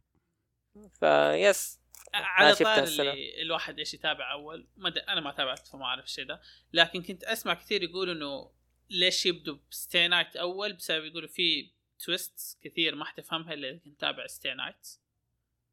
[1.00, 1.80] فيس
[2.13, 2.84] على شفتها طار.
[2.84, 6.42] اللي الواحد إيش يتابع أول ما أنا ما تابعت فما أعرف الشيء ده
[6.74, 8.52] لكن كنت أسمع كثير يقولوا إنه
[8.89, 11.72] ليش يبدوا بستي نايت أول بسبب يقولوا في
[12.06, 14.88] twist كثير ما حتفهمها إلا إذا كنت تابع Stay Night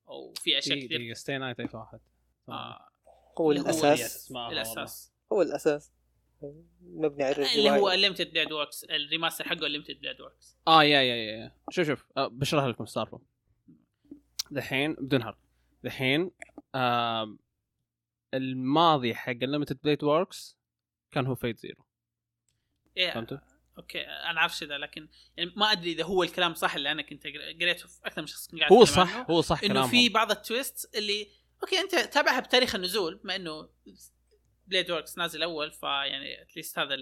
[0.09, 1.15] أو في أشياء كثير.
[1.15, 2.01] Stay Night أي واحد.
[2.49, 2.89] آه.
[3.41, 4.33] هو اللي هو الأساس.
[4.33, 5.13] الأساس.
[5.33, 5.93] هو الأساس.
[6.83, 7.91] مبني على اللي هو.
[7.91, 11.53] Unlimited Blade Works ال remaster حقه Unlimited Blade Works آه يا يا يا.
[11.71, 12.05] شوف شوف.
[12.17, 13.21] آه بشرح لكم صار
[14.51, 15.39] دحين بدون حرق
[15.85, 16.31] دحين
[16.75, 17.37] آه
[18.35, 20.57] الماضي حق Unlimited Blade Works
[21.11, 21.85] كان هو Fate Zero
[22.97, 23.11] إيه.
[23.11, 23.39] فهمتوا؟
[23.79, 27.27] okay أنا عارف ده لكن يعني ما أدري إذا هو الكلام صح اللي أنا كنت
[27.27, 29.27] قر- قريته في أكثر من شخص قاعد هو صح عنه.
[29.31, 31.29] هو صح إنه في بعض ال twist اللي
[31.63, 33.69] okay أنت تابعها بتاريخ النزول مع إنه
[34.67, 36.97] Blade Works نازل أول فيعني at least هذا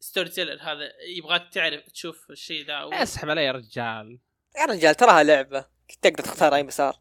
[0.00, 2.94] ال story teller هذا يبغاك تعرف تشوف الشيء ذا أول.
[2.94, 4.20] اسحب علي يا رجال.
[4.56, 5.60] يا رجال تراها لعبة.
[5.90, 7.00] كنت تقدر تختار أي مسار.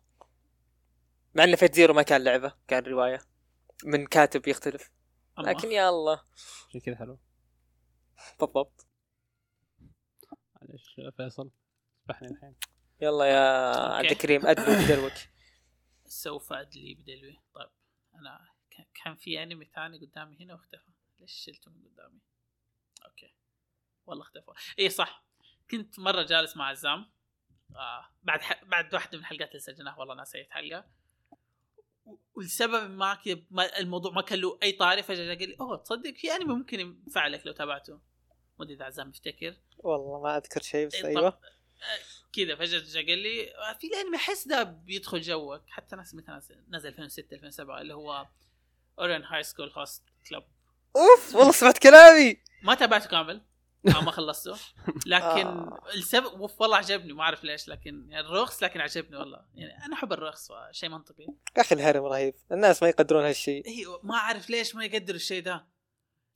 [1.36, 3.21] مع إن Fate Zero ما كان لعبة كان رواية.
[3.86, 4.91] من كاتب يختلف.
[5.39, 5.49] أما.
[5.49, 6.21] لكن يا الله.
[6.69, 7.19] عشان كذا حلو.
[8.39, 8.88] بالضبط.
[10.55, 11.51] معلش فيصل
[12.01, 12.55] اسبحني الحين.
[13.01, 13.75] يلا يا.
[13.77, 15.13] عبد الكريم ادلو بدلوك
[16.05, 17.69] سوف أدلي بدلوي طيب
[18.15, 18.49] أنا
[19.03, 20.91] كان- في أنمي ثاني قدامي هنا واختفى.
[21.19, 22.19] ليش شلته من قدامي؟
[23.05, 23.34] okay.
[24.05, 24.51] والله اختفى.
[24.79, 25.25] اي صح.
[25.71, 27.11] كنت مرة جالس مع عزام.
[27.75, 28.63] آه بعد ح...
[28.63, 30.85] بعد واحدة من الحلقات اللي سجلناها والله نسيت حلقة.
[32.05, 36.31] و- ولسبب ما الموضوع ما كان له أي طاري فجأة قال لي أوه تصدق في
[36.31, 37.93] أنمي ممكن ينفع لك لو تابعته.
[38.59, 39.57] ما أدري إذا عزام يفتكر.
[39.77, 41.39] والله ما أذكر شيء بس إيه، أيوه.
[42.33, 45.61] كذا فجأة جا قال لي في الانمي أحس ده بيدخل جوك.
[45.69, 48.27] حتى ناس مثلا نزل 2006 2007 اللي هو
[48.99, 50.43] Ouran High School Host Club
[50.95, 53.41] أوف والله سمعت كلامي ما تابعته كامل
[53.85, 54.57] ما خلصته.
[55.05, 55.79] لكن آه.
[55.93, 59.45] السبب أوف، والله عجبني ما أعرف ليش لكن يعني الرخص لكن عجبني والله.
[59.53, 61.23] يعني أنا أحب الرخص شيء منطقي.
[61.57, 62.33] يا أخي ال harem رهيب.
[62.51, 63.67] الناس ما يقدرون هالشيء.
[63.67, 65.67] أيوه ما أعرف ليش ما يقدر الشيء ده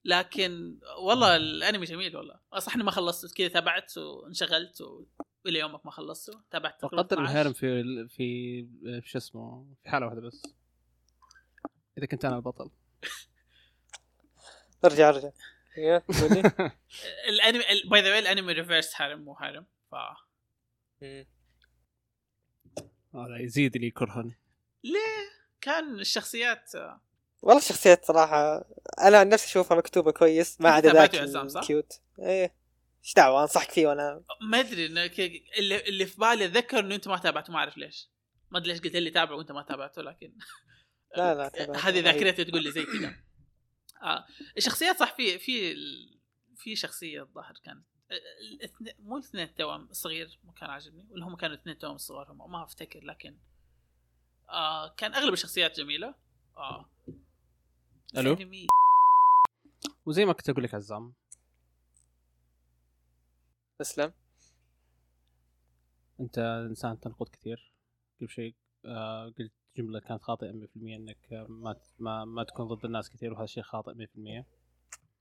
[0.05, 2.39] لكن والله الأنمي جميل والله.
[2.57, 5.05] صح اني ما خلصته كذا تابعت وانشغلت و...
[5.45, 7.21] والى يومك ما خلصته تابعت 12.
[7.21, 8.61] ال harem في في
[9.01, 10.41] في شو اسمه في حالة واحدة بس
[11.97, 12.69] إذا كنت أنا البطل
[14.85, 15.29] ارجع ارجع.
[17.29, 19.95] الانمي by the way الأنمي reverse harem مو harem ف.
[23.15, 24.39] هذا يزيد اللي يكرهني
[24.83, 25.29] ليه
[25.61, 27.01] كان الشخصيات آه،
[27.41, 28.65] والله الشخصيات صراحة
[29.01, 32.53] أنا عن نفسي أشوفها مكتوبة كويس ما عدا ذاك؟ الكيوت إيه
[33.05, 35.19] إيش دعوة؟ أنصحك فيه وأنا ما أدري إنه ك-
[35.57, 38.09] اللي, اللي في بالي أتذكر إنه أنت ما تابعته ما أعرف ليش.
[38.51, 40.33] ما أدري ليش قلت لي تابعه وأنت ما تابعته لكن
[41.17, 41.77] لا لا.
[41.89, 43.15] هذه ذاكرتي تقول لي زي كذا.
[44.03, 44.25] آه
[44.57, 45.75] الشخصيات صح في في
[46.55, 47.85] في شخصية الظاهر كانت
[48.41, 52.51] الاثنين مو الاثنين التوأم الصغير ما كان عاجبني ولا هم كانوا الاثنين التوام الصغار هم
[52.51, 53.37] ما أفتكر لكن
[54.49, 56.15] آه كان أغلب الشخصيات جميلة.
[56.57, 56.89] آه.
[58.17, 58.67] ألو؟ الأنمي-
[60.05, 61.13] وزي ما كنت أقول لك عزام
[63.79, 64.13] تسلم.
[66.19, 66.37] أنت
[66.69, 67.73] إنسان تنقد كثير.
[68.21, 72.85] قبل شيء آه قلت جملة كانت خاطئة 100% إنك آه، ما ما ما تكون ضد
[72.85, 74.45] الناس كثير وهذا شيء خاطئ 100%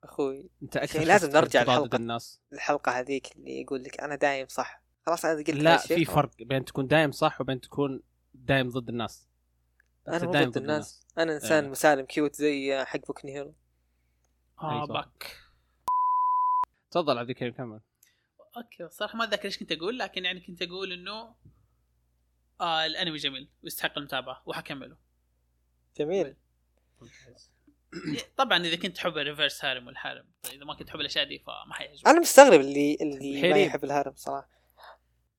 [0.05, 1.97] أخوي أنت أكثر يعني لازم نرجع الحلقة.
[1.97, 2.43] الناس.
[2.53, 4.83] الحلقة هذيك اللي يقول لك أنا دايم صح.
[5.07, 5.77] خلاص أنا قلت لا.
[5.77, 8.03] في فرق بين تكون دايم صح وبين تكون
[8.35, 9.29] دايم ضد الناس.
[10.09, 11.07] أنا مو دايم ضد الناس.
[11.19, 11.71] أنا إنسان إيه.
[11.71, 13.55] مسالم cute زي حق Boku Hero
[14.63, 14.87] آه.
[14.87, 15.37] باك.
[16.91, 17.81] تفضل عبد الكريم كمل.
[18.59, 21.35] okay صراحة ما أتذكر إيش كنت أقول لكن يعني كنت أقول إنه
[22.61, 24.97] آه الأنمي جميل ويستحق المتابعة وحكمله.
[25.99, 26.37] جميل.
[28.37, 31.25] طبعا إذا كنت تحب ال reverse harem وال harem طيب إذا ما كنت تحب الأشياء
[31.29, 32.09] دي فما حيعجبك.
[32.09, 33.57] أنا مستغرب اللي اللي ما.
[33.57, 34.49] يحب ال harem صراحة.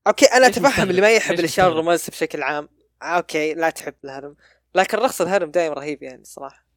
[0.07, 2.69] okay أنا أتفهم؟ اللي ما يحب الأشياء؟ الرومانسيه بشكل عام.
[3.01, 4.35] okay لا تحب ال harem
[4.75, 6.68] لكن رخص ال harem دائما رهيب يعني صراحة.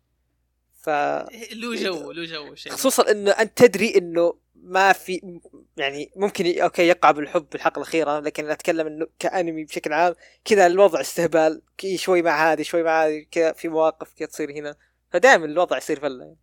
[0.82, 5.40] ف له جو له جو شيء خصوصا إنه أنت تدري إنه ما في
[5.76, 10.14] يعني ممكن okay يقع بالحب بالحلقة الأخيرة لكن أتكلم إنه كأنمي بشكل عام
[10.44, 14.50] كذا الوضع استهبال كي شوي مع هذه شوي مع هذه كذا في مواقف كذا تصير
[14.52, 14.76] هنا
[15.12, 16.38] فدائما الوضع يصير فلة يعني.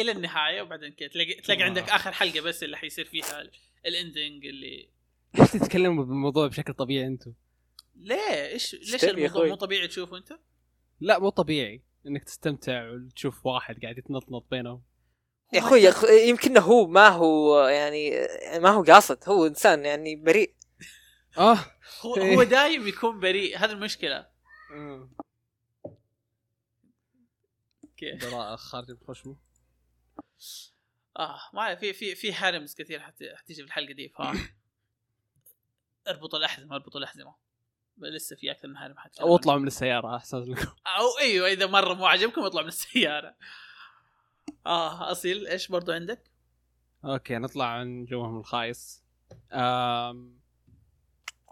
[0.00, 1.64] إلى النهاية وبعدين كذا تلاقي تلاقي آه.
[1.64, 3.50] عندك آخر حلقة بس اللي حيصير فيها ال-
[3.86, 4.88] الاندنج اللي
[5.38, 7.32] ليش تتكلموا بالموضوع بشكل طبيعي أنتم؟
[7.96, 9.46] ليه إيش ليش الموضوع.
[9.46, 10.38] مو طبيعي تشوفه أنت؟
[11.00, 14.82] لا مو طبيعي إنك تستمتع وتشوف واحد قاعد يتنطنط بينهم.
[15.52, 15.80] يا أخوي
[16.28, 18.10] يمكن هو ما هو يعني
[18.58, 20.54] ما هو قاصد هو إنسان يعني بريء.
[21.38, 21.58] آه.
[22.00, 24.26] هو هو دايم يكون بريء هذه المشكلة.
[27.84, 28.12] okay.
[28.22, 29.36] براءة خارج من خشمه
[31.18, 34.20] آه ما في في في harms كثير حت- حتيجي في الحلقة دي ف
[36.08, 37.34] اربطوا الأحزمة اربطوا الأحزمة.
[37.98, 40.66] لسه في أكثر من harm حتى أو اطلعوا من السيارة أحسن لكم.
[40.98, 43.34] أو إيوه إذا مرة مو عجبكم اطلعوا من السيارة.
[44.66, 46.30] آه أصيل إيش برضو عندك؟
[47.04, 49.02] أوكي نطلع عن جوهم الخايس.
[49.52, 50.40] آم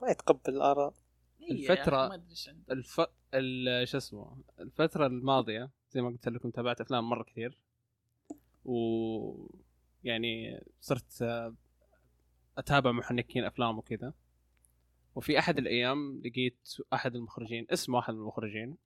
[0.03, 0.95] ما يتقبل الآراء.
[1.41, 2.21] إيه الفترة-
[2.71, 3.01] الف
[3.35, 7.59] ال- شو اسمه الفترة الماضية زي ما قلت لكم تابعت أفلام مرة كثير.
[8.65, 9.49] و
[10.05, 11.55] يعني صرت آه،
[12.59, 14.13] أتابع محنكين أفلام وكذا.
[15.15, 18.77] وفي أحد الأيام لقيت أحد المخرجين اسمه احد المخرجين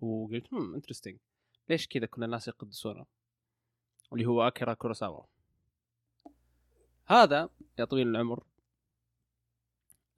[0.00, 1.18] وقلت هم interesting
[1.68, 3.06] ليش كذا كل الناس يقدسونه؟
[4.12, 5.24] اللي هو أكيرا كوروساوا.
[7.06, 8.44] هذا يا طويل العمر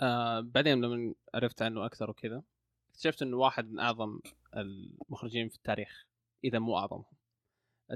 [0.00, 2.42] آه بعدين لما عرفت عنه أكثر وكذا
[2.90, 4.20] اكتشفت إنه واحد من أعظم
[4.56, 6.06] المخرجين في التاريخ
[6.44, 7.14] إذا مو اعظمهم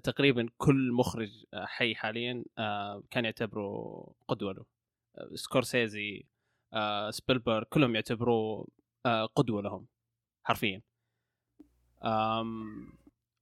[0.04, 4.64] تقريبا كل مخرج حي حاليا آه، كان يعتبره قدوة له.
[5.16, 6.26] آه، سكورسيزي
[6.72, 8.68] آه، سبيلبرغ كلهم يعتبروه
[9.06, 9.86] آه، قدوة لهم
[10.44, 10.82] حرفيا.
[12.04, 12.92] آم،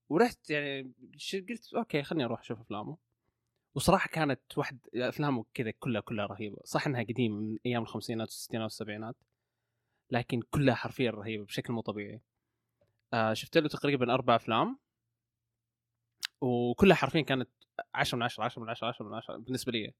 [0.09, 0.93] ورحت يعني
[1.49, 2.97] قلت أوكي خليني أروح أشوف أفلامه.
[3.75, 6.57] وصراحة كانت واحد أفلامه كذا كلها كلها رهيبة.
[6.65, 9.17] صح إنها قديمة من أيام الخمسينات والستينات والسبعينات
[10.11, 12.21] لكن كلها حرفيا رهيبة بشكل مو طبيعي.
[13.13, 14.79] آه شفت له تقريبا أربع أفلام.
[16.41, 17.49] وكلها حرفيا كانت
[17.95, 19.95] 10 من 10 10 من 10 10 من 10 بالنسبة لي.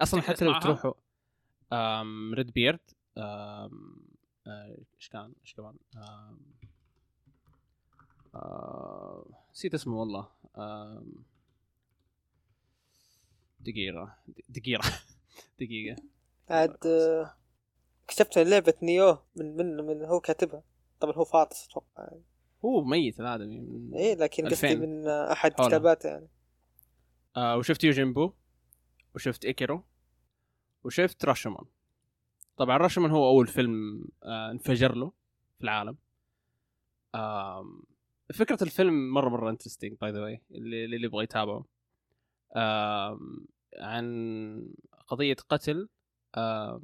[0.00, 0.92] أصلا حتى لو؟ تروحوا
[2.34, 2.80] Red Beard
[3.18, 3.70] آه،
[4.96, 5.74] إيش كان إيش كمان
[8.34, 10.28] آه، نسيت اسمه والله
[13.60, 14.16] دقيقة
[14.48, 14.90] دقيقة
[15.60, 16.02] دقيقة
[16.50, 17.34] بعد آه،
[18.04, 20.62] اكتشفت ان لعبة Nioh من من من هو كاتبها
[21.00, 22.22] طبعا هو فاطس أتوقع يعني.
[22.64, 24.86] هو ميت الآدمي من إيه لكن قصدي 2000.
[24.86, 25.52] من أحد.
[25.52, 26.28] كتاباته يعني
[27.36, 28.32] آه وشفت يوجينبو
[29.14, 29.84] وشفت إيكيرو
[30.84, 31.64] وشفت راشومان
[32.56, 35.12] طبعا راشومان هو أول فيلم آه انفجر له
[35.58, 35.96] في العالم.
[37.14, 37.82] آم
[38.34, 41.64] فكرة الفيلم مرة مرة interesting by the way اللي اللي يبغى يتابعه.
[42.56, 43.46] آم
[43.78, 44.74] عن
[45.08, 45.88] قضية قتل
[46.36, 46.82] آم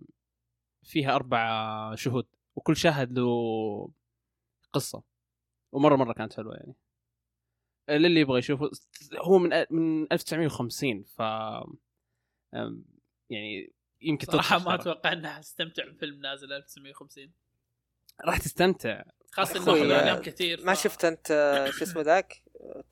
[0.83, 3.91] فيها أربع شهود وكل شاهد له
[4.73, 5.03] قصة.
[5.73, 6.75] ومرة مرة كانت حلوة يعني.
[7.89, 8.71] للي يبغى يشوفه
[9.19, 11.19] هو من من 1950 ف
[13.31, 14.75] يعني يمكن صراحة ما.
[14.75, 17.33] أتوقع انها استمتع بفيلم نازل 1950
[18.25, 19.03] راح تستمتع.
[19.33, 21.27] خاصة إنه اعلام كثير ما شفت أنت
[21.79, 22.43] شو اسمه ذاك؟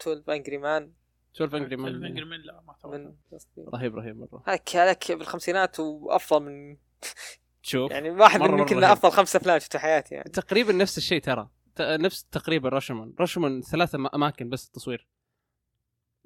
[0.03, 0.93] 12 انجري مان
[1.37, 3.11] 12 انجري مان انجري لا ما أتوقع.
[3.75, 4.43] رهيب رهيب مرة.
[4.47, 6.77] هذاك هذاك بالخمسينات وأفضل من
[7.63, 8.85] تشوف يعني واحد مرة من مرة يمكن.
[8.85, 10.31] أفضل خمس أفلام شفتها في حياتي يعني.
[10.31, 11.49] تقريبا نفس الشيء ترى.
[11.75, 15.07] ت- نفس تقريبا رشمن رشمن ثلاثة أماكن بس التصوير.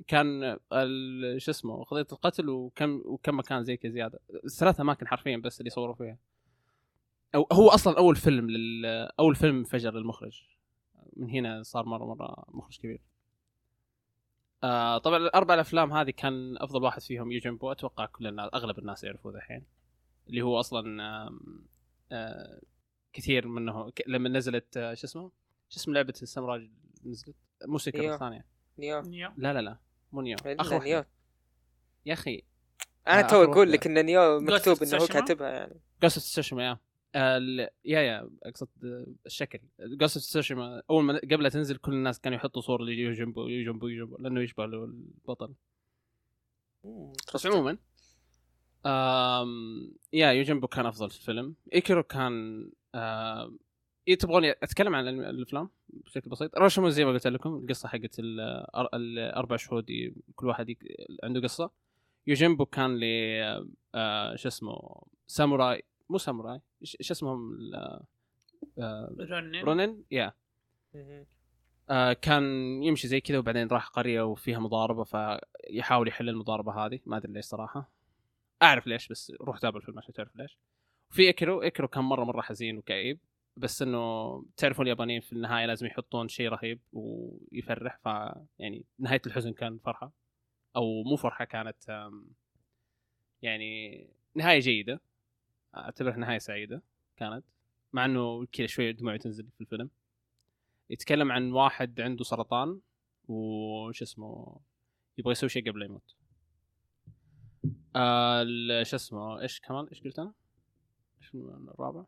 [0.06, 4.20] كان ال- شو اسمه قضية القتل وكم وكم مكان زي كذا زيادة.
[4.58, 6.18] ثلاث أماكن حرفيا بس اللي صوروا فيها.
[7.34, 8.86] أو هو أصلا أول فيلم لل
[9.20, 10.42] أول فيلم انفجر للمخرج.
[11.16, 13.00] من هنا صار مرة مرة مخرج كبير.
[14.64, 19.04] آه طبعا الأربع الأفلام هذه كان أفضل واحد فيهم يوجنبو أتوقع كل الناس أغلب الناس
[19.04, 19.64] يعرفوه ذحين
[20.28, 21.40] اللي هو أصلا آم،
[22.12, 22.60] آه
[23.12, 25.30] كثير منه ك- لما نزلت آه شو اسمه؟
[25.68, 26.70] شو اسم لعبة الساموراي
[27.04, 27.36] نزلت؟
[27.66, 28.14] مو Sekiro Nioh.
[28.14, 28.44] الثانية
[28.78, 29.00] Nioh.
[29.02, 29.30] Nioh.
[29.36, 29.76] لا لا لا.
[30.12, 31.04] مو Nioh اخر Nioh.
[32.06, 32.42] يا أخي
[33.08, 33.72] أنا آه، تو أقول.
[33.72, 35.80] لك إن Nioh مكتوب إنه هو؟ كاتبها يعني.
[36.16, 36.78] of Tsushima yeah.
[37.14, 37.38] آه،
[37.84, 38.68] yeah yeah أقصد
[39.26, 39.60] الشكل.
[39.80, 44.16] of Tsushima أول ما قبل لا تنزل كل الناس كانوا يحطوا صور ليوجنبو يوجنبو يوجنبو
[44.22, 45.54] لأنه يشبه له البطل.
[47.34, 47.78] بس عموما
[48.86, 51.54] آم يا يوجنبو كان أفضل في الفيلم.
[51.74, 53.58] إيكيرو كان آم
[54.08, 58.16] إيه تبغوني أتكلم عن الأفلام بشكل بسيط؟ رشمو زي ما قلت لكم القصة حقت
[58.94, 59.86] الأربع شهود
[60.34, 60.74] كل واحد
[61.24, 61.70] عنده قصة.
[62.26, 63.04] يوجنبو كان ل
[63.94, 65.82] آه، شو اسمه ساموراي.
[66.10, 68.00] مو ساموراي شو اسمهم ال-
[68.78, 70.32] آه، رونين رونن يا.
[71.90, 72.42] آه كان
[72.82, 77.00] يمشي زي كذا وبعدين راح قرية وفيها مضاربة فيحاول يحل المضاربة هذه.
[77.06, 77.90] ما أدري ليش صراحة.
[78.62, 80.58] أعرف ليش بس روح تابع الفيلم عشان تعرف ليش.
[81.10, 83.18] وفي اكرو اكرو كان مرة مرة حزين وكئيب.
[83.56, 88.06] بس إنه تعرفوا اليابانيين في النهاية لازم يحطون شيء رهيب ويفرح ف
[88.58, 90.12] يعني نهاية الحزن كان فرحة.
[90.76, 92.10] أو مو فرحة كانت
[93.42, 95.00] يعني نهاية جيدة.
[95.76, 96.82] أعتبرها نهاية سعيدة
[97.16, 97.44] كانت.
[97.92, 99.90] مع إنه كذا شوية دموع تنزل في الفيلم.
[100.90, 102.80] يتكلم عن واحد عنده سرطان
[103.28, 104.60] وش اسمه
[105.18, 106.14] يبغى يسوي شيء قبل لا يموت.
[107.96, 108.44] آه
[108.82, 110.32] شو اسمه إيش كمان إيش قلت أنا؟
[111.20, 112.04] إيش الرابع؟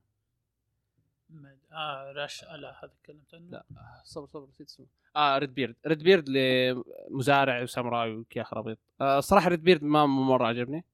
[1.33, 4.87] مد- آه رش لا هذا تكلمت عنه لا آه، صبر صبر نسيت اسمه.
[5.16, 8.79] آه Red Beard Red Beard لمزارع وساموراي وكيا خرابيط.
[9.01, 10.85] آه الصراحه Red Beard ما مرة عجبني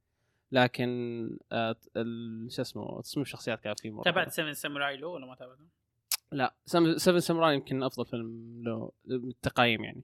[0.52, 0.88] لكن
[1.52, 1.76] آه
[2.48, 5.64] شو اسمه تصميم الشخصيات كان فيه مرة تابعت Seven Samurai له ولا ما تابعته؟
[6.32, 10.02] لا Seven Samurai يمكن أفضل فيلم له بالتقايم يعني.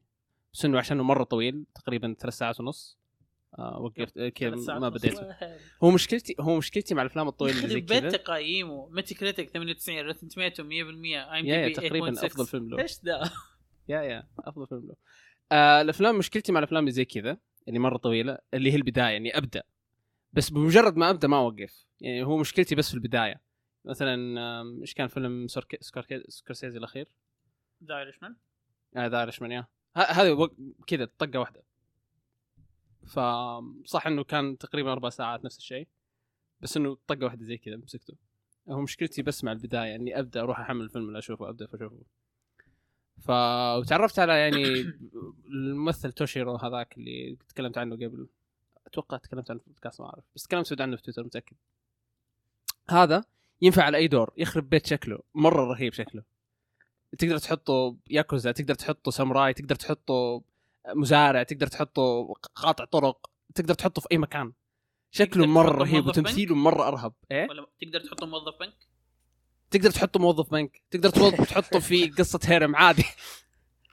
[0.55, 2.97] بس إنه عشانه مرة طويل تقريبا ثلاث ساعات ونص.
[3.59, 4.19] وقفت.
[4.19, 4.89] آه، كذا ثلاث ساعات ما.
[4.89, 5.19] بديت.
[5.85, 10.01] هو مشكلتي هو مشكلتي مع الأفلام الطويلة اللي زي يخرب بيت كذا تقايمه Metacritic 98
[10.01, 12.79] Rotten Tomatoes 100% IMDb تقريبا 8.6 أفضل فيلم له.
[12.83, 13.31] إيش ذا؟
[13.89, 14.95] yeah yeah أفضل فيلم له.
[15.53, 17.37] آه الأفلام مشكلتي مع الأفلام اللي زي كذا
[17.69, 19.63] اللي مرة طويلة اللي هي البداية يعني أبدأ.
[20.33, 21.85] بس بمجرد ما أبدأ ما أوقف.
[22.01, 23.41] يعني هو مشكلتي بس في البداية.
[23.85, 24.17] مثلا
[24.81, 25.47] إيش كان فيلم.
[26.29, 27.09] سكورسيزي الأخير؟
[27.85, 28.37] The Irishman
[28.99, 29.67] The Irishman yeah.
[29.97, 31.63] ه- هذا وق- كذا طقة واحدة.
[33.07, 35.89] فصح إنه كان تقريبا أربع ساعات نفس الشيء
[36.61, 38.15] بس إنه طقة واحدة زي كذا مسكته.
[38.69, 42.01] هو مشكلتي بس مع البداية إني أبدأ أروح أحمل الفيلم اللي أشوفه أبدأ أشوفه.
[43.21, 43.31] ف
[43.79, 44.65] وتعرفت على يعني
[45.55, 48.29] الممثل توشيرو هذاك اللي تكلمت عنه قبل.
[48.87, 51.57] أتوقع تكلمت عنه في البودكاست ما أعرف بس تكلمت عنه في تويتر متأكد.
[52.91, 53.25] هذا
[53.63, 56.23] ينفع على أي دور يخرب بيت شكله مرة رهيب شكله.
[57.19, 60.43] تقدر تحطه ياكوزا تقدر تحطه ساموراي تقدر تحطه
[60.89, 64.53] مزارع تقدر تحطه قاطع طرق تقدر تحطه في أي مكان.
[65.11, 67.13] شكله مرة رهيب وتمثيله مرة أرهب.
[67.31, 68.75] إيه؟ ولا تقدر تحطه موظف بنك؟
[69.71, 70.83] تقدر تحطه موظف بنك.
[70.91, 71.11] تقدر
[71.45, 73.03] تحطه في قصة هيرم عادي.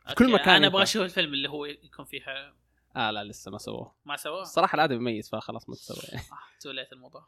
[0.08, 0.68] في كل مكان أنا.
[0.68, 2.54] أبغى أشوف الفيلم اللي هو يكون فيها
[2.96, 3.96] آه لا لسه ما سووه.
[4.06, 5.98] ما سواه الصراحه الادمي مميز فخلاص ما تسوي.
[6.10, 6.26] يعني.
[6.32, 7.28] آه، توليت الموضوع.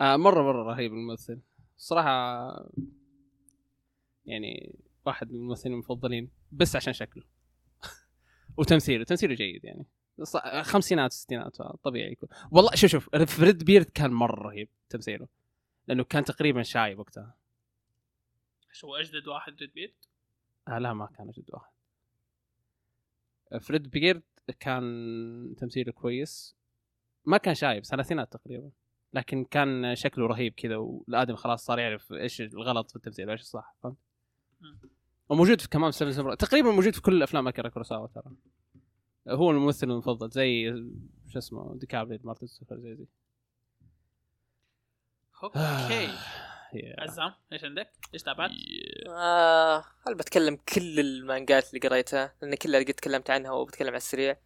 [0.00, 1.40] آه مره مرة رهيب الممثل.
[1.78, 2.46] الصراحه
[4.26, 7.22] يعني واحد من الممثلين المفضلين بس عشان شكله.
[8.56, 9.86] وتمثيله تمثيله جيد يعني.
[10.62, 12.28] خمسينات ستينات طبيعي يكون.
[12.50, 15.28] والله شوف شوف فريد بيرد كان مرة رهيب تمثيله
[15.88, 17.34] لأنه كان تقريبا شايب وقتها.
[18.72, 19.94] شو أجدد واحد Red Beard
[20.68, 21.72] آه لا ما كان جد واحد.
[23.60, 24.22] ف Red Beard
[24.60, 26.56] كان تمثيله كويس.
[27.24, 28.70] ما كان شايب ثلاثينات تقريبا.
[29.12, 33.74] لكن كان شكله رهيب كذا والآدم خلاص صار يعرف إيش الغلط في التمثيل وايش الصح
[33.82, 33.96] فهمت؟
[35.28, 38.32] وموجود في كمان Seven Samurai تقريبا موجود في كل أفلام اكيرا كوروساوا ترى.
[39.28, 40.74] هو الممثل المفضل زي
[41.28, 43.06] شو اسمه ديكابريو مارتن سكورسيزي زي زي
[45.44, 46.08] okay.
[46.74, 46.96] yeah.
[46.98, 48.50] عزام إيش عندك؟ إيش تابعت؟
[49.08, 54.36] آه هل بتكلم كل المانجات اللي قريتها؟ لأن كلها قد تكلمت عنها وبتكلم على السريع.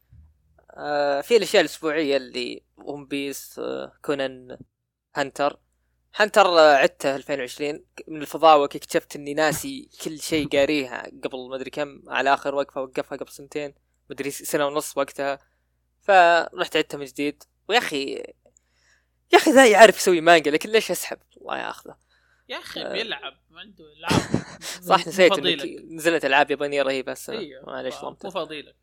[0.71, 4.59] آه في الأشياء الأسبوعية اللي One Piece آه كونان
[5.15, 5.59] Hunter
[6.15, 11.03] Hunter آه عدته 2020 من الفضاوه اكتشفت إني ناسي كل شيء قاريها.
[11.25, 13.75] قبل ما أدري كم على آخر وقفة وقفها قبل سنتين.
[14.11, 15.39] مدري سنة ونص وقتها.
[16.03, 17.43] فرحت عدتها من جديد.
[17.69, 18.15] ويا أخي
[19.33, 21.97] يا أخي ذا يعرف يسوي مانجا لكن ليش يسحب الله ياخذه.
[22.49, 22.93] يا أخي آه.
[22.93, 24.45] بيلعب ما عنده ألعاب.
[24.89, 25.33] صح نسيت
[25.91, 28.77] نزلت ألعاب يابانية رهيبة هسه أيوه معليش مو فاضيلك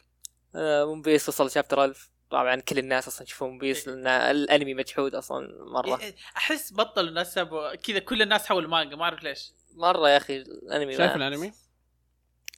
[0.56, 3.96] One Piece وصل chapter 1000 طبعا كل الناس أصلا يشوفون One Piece إيه.
[3.96, 8.96] لأن الأنمي مجحود أصلا مرة إيه، أحس بطلوا الناس سابوا كذا كل الناس حولوا مانجا
[8.96, 11.52] ما أعرف ليش مرة يا أخي الأنمي شايف الأنمي؟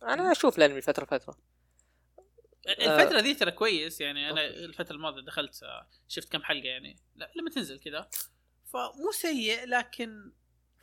[0.04, 1.38] أنا أشوف الأنمي فترة فترة
[2.68, 7.32] الفترة ذي ترى كويس يعني أنا الفترة الماضية دخلت آه، شفت كم حلقة يعني لا
[7.36, 8.10] لما تنزل كذا
[8.66, 10.32] فمو سيء لكن.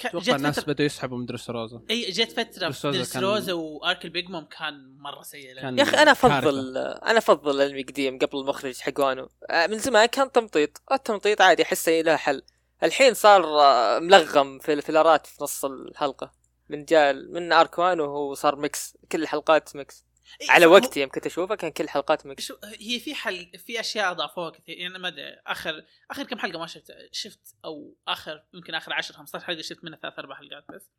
[0.05, 1.81] أتوقع جت الناس فترة بدوا يسحبوا من دريس روزا.
[1.91, 5.79] إي جت فترة دريس روزا كان- روزا و arc البيج موم كان مرة سيء كان-
[5.79, 6.13] يا أخي أنا.
[6.13, 9.29] أفضل أنا أفضل الأنمي قديم قبل المخرج حق وانو.
[9.51, 10.83] آه، من زمان كان تمطيط.
[10.93, 12.43] التمطيط عادي احسه له حل.
[12.83, 16.33] الحين صار آه، ملغم في الفيلرات في نص الحلقة.
[16.69, 18.97] من جا من arc وانو هو صار mix.
[19.13, 20.06] كل الحلقات mix.
[20.49, 23.81] على فهو- وقتي يوم كنت أشوفه كان كل الحلقات mix شو هي في حل في
[23.81, 28.45] أشياء أضافوها كثير يعني ما أدري آخر آخر كم حلقة ما شفت شفت أو آخر
[28.55, 30.91] يمكن آخر 10 15 حلقة شفت منها ثلاث أربع حلقات بس.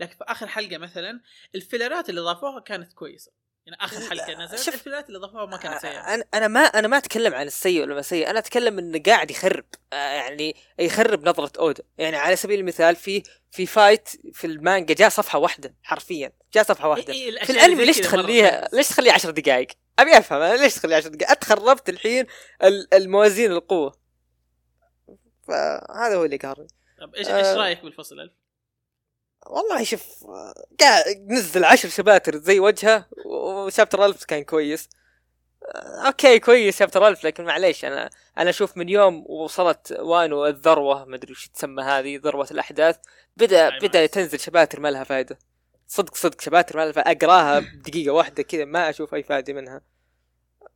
[0.00, 1.20] لكن في آخر حلقة مثلا
[1.54, 3.32] الفيلرات اللي أضافوها كانت كويسة.
[3.66, 6.88] يعني آخر حلقة نزلت شوف- الفيلرات اللي اضافوها ما كانت سيئة أنا أنا ما أنا
[6.88, 11.28] ما أتكلم عن السيء ولا ما سيء أنا أتكلم إنه قاعد يخرب آه، يعني يخرب
[11.28, 16.32] نظرة اودا يعني على سبيل المثال في في fight في المانجا جاء صفحة واحدة حرفيا
[16.54, 18.68] جاء صفحة واحدة إيه، إيه، في الأنمي ليش تخليها.
[18.72, 19.68] ليش تخليها 10 دقائق
[19.98, 22.26] أبي أفهم أنا ليش تخليها 10 دقائق اتخربت الحين
[22.64, 23.98] ال- الموازين القوة
[25.48, 26.68] فهذا هو اللي قهرني
[27.00, 27.54] طب إيش إيش آه.
[27.56, 28.32] رأيك بالفصل ألف؟
[29.50, 30.24] والله شوف
[30.80, 34.88] قاعد نزل عشر شباتر زي وجهه و chapter ألف كان كويس.
[36.06, 41.16] أوكي كويس chapter ألف لكن معليش أنا أنا أشوف من يوم وصلت وانو الذروه ما
[41.16, 42.96] أدري وش تسمى هذه ذروة الأحداث
[43.36, 44.06] بدأ بدأ.
[44.06, 45.38] تنزل شباتر ما لها فائده
[45.88, 49.80] صدق صدق شباتر ما لها فائده أقراها بدقيقة واحدة كذا ما أشوف أي فائده منها.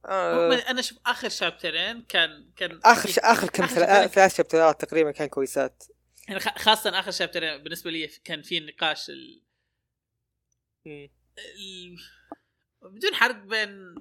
[0.07, 0.55] آه.
[0.71, 3.19] أنا أشوف آخر شابترين كان كان آخر ش...
[3.19, 3.67] آخر كم.
[3.67, 5.83] ثلاث شابترات تقريبا كان كويسات.
[6.31, 9.43] يعني خ- خاصة آخر شابترين بالنسبة لي كان في نقاش ال...
[10.87, 11.11] ال...
[12.83, 13.95] بدون حرق بين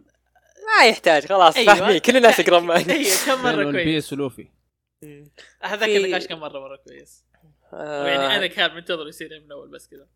[0.77, 1.75] ما يحتاج خلاص أيوة.
[1.75, 3.85] فاهمين كل الناس يقرون مانجا أيوه كم مرة ون كويس.
[3.85, 4.47] بيس ولوفي.
[5.61, 7.25] هذاك في- النقاش كان مره مرة كويس.
[7.73, 10.07] آه، يعني أنا كان منتظر يصير من أول بس كذا.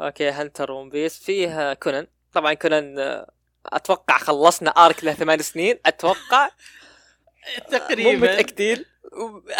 [0.00, 1.24] أوكي هنتر ون بيس.
[1.24, 2.06] فيه كونان.
[2.32, 3.32] طبعا كونان آه،
[3.66, 5.78] أتوقع خلصنا arc له ثمان سنين.
[5.86, 6.50] أتوقع
[7.58, 8.84] مو تقريبا متأكدين.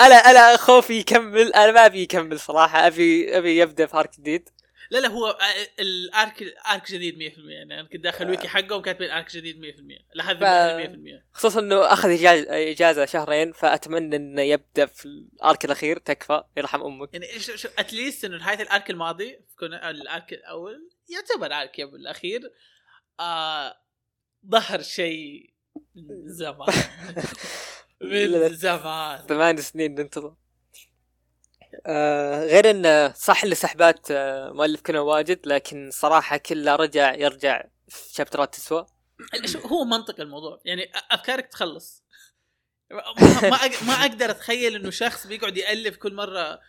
[0.01, 1.53] أنا أنا خوفي يكمل.
[1.55, 2.87] أنا ما أبي يكمل صراحة.
[2.87, 4.49] ابي أبي يبدأ في arc جديد.
[4.91, 5.37] لا لا هو آه،
[5.83, 10.05] ال arc arc جديد 100% يعني أنا كنت داخل الويكي حقه وكاتبين arc جديد 100%
[10.15, 15.99] لاحظت ف- 100% خصوصا إنه أخذ إجازة, إجازة شهرين فأتمنى إنه يبدأ في الأرك الأخير.
[15.99, 16.43] تكفى.
[16.57, 17.09] يرحم أمك.
[17.15, 22.41] يعني شو شو اتليست إنه نهاية الأرك الماضي كنا الأرك الأول يعتبر أرك يب الأخير.
[23.21, 23.77] آه
[24.51, 25.51] ظهر شيء
[26.27, 26.67] زمان.
[28.03, 29.27] من زمان.
[29.27, 30.35] ثمان سنين ننتظر.
[31.87, 37.65] آه غير انه صح إن سحبات آه مؤلف كنا واجد لكن صراحة كله رجع يرجع
[37.89, 38.87] في شابترات تسوى.
[39.57, 40.61] هو منطق الموضوع.
[40.65, 42.05] يعني أفكارك تخلص.
[42.91, 46.61] ما ما, أقدر أتخيل إنه شخص بيقعد يألف كل مرة.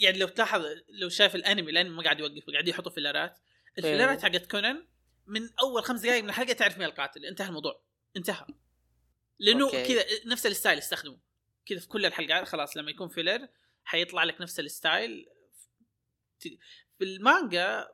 [0.00, 3.38] يعني لو تلاحظ لو شايف الأنمي الأنمي ما قاعد يوقف قاعد يحطوا فيلرات
[3.78, 4.22] الفيلرات.
[4.22, 4.86] حقت كونان
[5.26, 7.24] من أول خمس دقائق من الحلقة تعرف مين القاتل.
[7.24, 7.82] انتهى الموضوع.
[8.16, 8.46] انتهى.
[9.38, 9.70] لأنه.
[9.70, 11.18] كذا نفس ال style استخدمه
[11.66, 13.48] كذا في كل الحلقات خلاص لما يكون filler
[13.84, 15.28] حيطلع لك نفس ال style.
[16.98, 17.88] في المانجا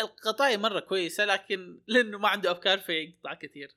[0.00, 3.74] القضايا مرة كويسة لكن لأنه ما عنده أفكار فيقطع كثير.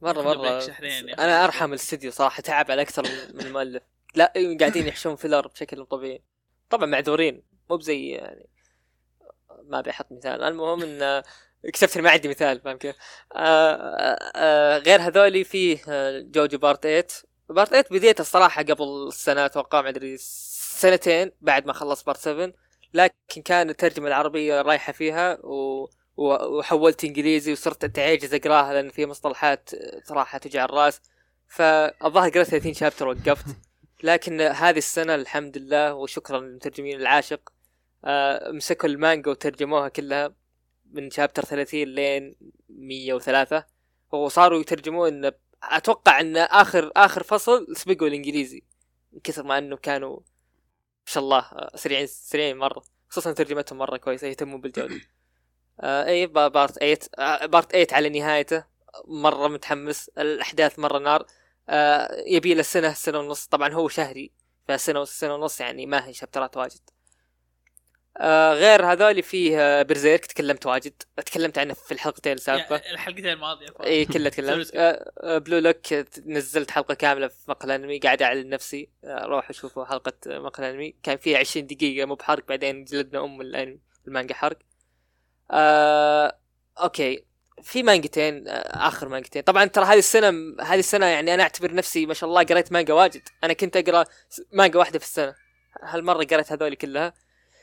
[0.00, 0.62] مرة مرة.
[0.80, 1.12] يعني.
[1.14, 3.82] أنا أرحم الاستديو صراحة تعب على أكثر من- من المؤلف.
[4.14, 6.22] لا قاعدين يحشون filler بشكل مو طبيعي.
[6.70, 8.48] طبعا معذورين مو بزي يعني
[9.62, 10.42] ما بيحط مثال.
[10.42, 11.22] المهم إن
[11.64, 12.96] اكتشفت ما عندي مثال فاهم كيف؟
[13.36, 15.46] آه آه غير هذولي
[15.88, 17.06] آه، جوجو part 8
[17.48, 22.52] part 8 بديته الصراحة قبل سنه أتوقع ما أدري سنتين بعد ما خلص part 7
[22.94, 29.70] لكن كان الترجمة العربية رايحة فيها و وحولت إنجليزي وصرت اتعجز أقرأها لأن في مصطلحات
[30.04, 31.00] صراحة توجع الرأس.
[31.48, 33.46] فالظاهر قرأت 30 شابتر وقفت.
[34.02, 37.52] لكن هذه السنة الحمد لله وشكرا للمترجمين العاشق
[38.04, 40.34] آه، مسكوا المانجا وترجموها كلها.
[40.92, 42.36] من شابتر 30 لين
[42.68, 43.64] 103
[44.12, 45.30] وصاروا يترجمون
[45.62, 48.62] أتوقع إن اخر آخر فصل سبقوا الإنجليزي
[49.12, 52.82] من كثر ما إنه كانوا ما شاء الله آه، سريعين سريعين مرة.
[53.08, 55.00] خصوصا ترجمتهم مرة كويسة يهتمون بالجودة.
[55.80, 58.64] آه إي با- part 8 آه part 8 على نهايته.
[59.04, 61.26] مرة متحمس الأحداث مرة نار.
[61.68, 63.46] آه يبي له سنة سنة ونص.
[63.46, 64.32] طبعا هو شهري
[64.68, 66.80] فسنة سنة ونص يعني ما هي شابترات واجد.
[68.16, 71.02] آه غير هذول فيه آه برزيرك تكلمت واجد.
[71.16, 72.76] تكلمت عنه في الحلقتين السابقة.
[72.76, 74.70] يعني الحلقتين الماضية إي كلها تكلمت.
[74.74, 75.92] آه آه، بلو لوك
[76.26, 77.98] نزلت حلقة كاملة في مقهى الأنمي.
[77.98, 78.90] قاعد أعلن نفسي.
[79.04, 80.94] آه روحوا شوفوا حلقة آه، مقهى الأنمي.
[81.02, 84.58] كان فيها 20 دقيقة مو بحرق بعدين جلدنا أم الأنمي المانجا حرق.
[85.50, 86.38] آه
[86.80, 87.24] أوكي.
[87.62, 88.52] في مانجتين آه
[88.88, 89.42] آخر مانجتين.
[89.42, 90.28] طبعا ترى هذه السنة
[90.62, 93.22] هذه السنة يعني أنا أعتبر نفسي ما شاء الله قريت مانجا واجد.
[93.44, 94.04] أنا كنت أقرأ
[94.52, 95.34] مانجا واحدة في السنة.
[95.82, 97.14] هالمرة قريت هذولي كلها.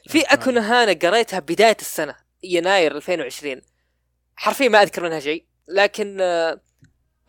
[0.08, 3.62] في أكو نو هانا قريتها بداية السنة يناير 2020
[4.36, 6.62] حرفيا ما أذكر منها شيء لكن آه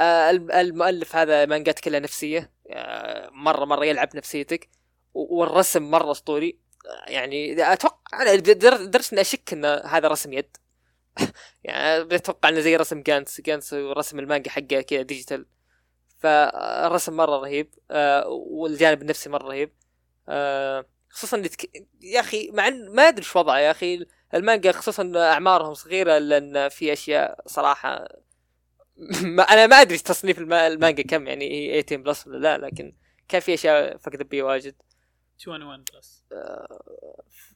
[0.01, 4.69] آه الم- المؤلف هذا مانجات كلها نفسية آه مرة مرة يلعب نفسيتك
[5.15, 6.59] والرسم مرة أسطوري.
[7.07, 10.57] يعني أتوقع أنا در- لدرجه إني أشك إن هذا رسم يد.
[11.65, 15.47] يعني أتوقع إنه زي رسم جانتز جانتز ورسم المانجا حقه كذا digital.
[16.19, 17.75] فالرسم مرة رهيب
[18.29, 19.73] والجانب النفسي مرة رهيب.
[21.11, 21.71] خصوصا اللي تك...
[22.01, 24.07] يا أخي مع ما أدري إيش وضعه يا أخي.
[24.35, 28.09] المانجا خصوصا أعمارهم صغيرة لأن في أشياء صراحة
[29.23, 32.93] ما أنا ما أدري تصنيف الم- المانجا كم يعني هي 18 plus ولا لا لكن
[33.29, 34.75] كان في أشياء فقد بي واجد.
[35.47, 36.25] 21 plus.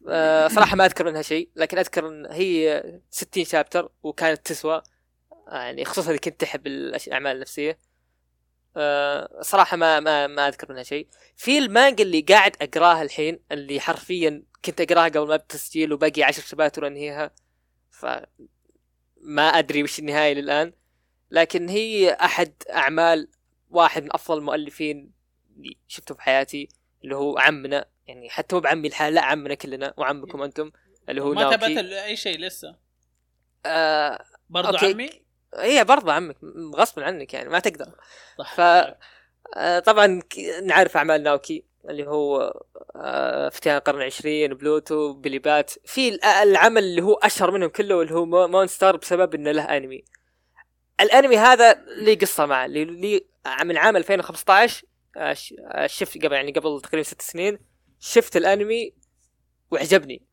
[0.09, 4.83] آه، صراحة ما أذكر منها شيء لكن أذكر إن هي 60 chapter وكانت تسوى.
[5.49, 7.79] آه، يعني خصوصا إذا كنت تحب الأعمال النفسية.
[8.77, 11.09] آه، صراحة ما ما ما أذكر منها شيء.
[11.37, 16.43] في المانجا اللي قاعد أقراها الحين اللي حرفيا كنت أقراها قبل ما التسجيل وباقي عشر
[16.43, 17.31] شباتر أنهيها
[17.91, 18.07] ف
[19.21, 20.73] ما أدري وش النهاية للآن.
[21.31, 23.29] لكن هي أحد أعمال
[23.71, 25.13] واحد من أفضل المؤلفين
[25.57, 26.69] اللي شفته في حياتي
[27.05, 27.85] اللي هو عمنا.
[28.07, 30.71] يعني حتى مو بعمي لحالي لا عمنا كلنا وعمكم أنتم
[31.09, 32.77] اللي هو ما ال- أي شيء لسه؟
[33.67, 34.93] آه برضو أوكي.
[34.93, 35.24] عمي؟
[35.59, 36.37] هي برضه عمك
[36.75, 37.87] غصبا عنك يعني ما تقدر.
[38.39, 38.55] صح.
[38.55, 38.61] ف
[39.57, 40.21] آه طبعا
[40.63, 42.61] نعرف أعمال ناوكي اللي هو
[42.97, 47.97] آه فتيان القرن العشرين بلوتو بيلي بات في ال- العمل اللي هو أشهر منهم كله
[47.97, 50.05] واللي هو مو- مونستر بسبب إنه له أنمي.
[51.01, 53.27] الأنمي هذا لي قصة معه لي,
[53.65, 54.85] من عام 2015
[55.17, 57.59] آه، ش- آه، شفت قبل يعني قبل تقريبا ست سنين
[58.01, 58.95] شفت الأنمي
[59.71, 60.27] وعجبني.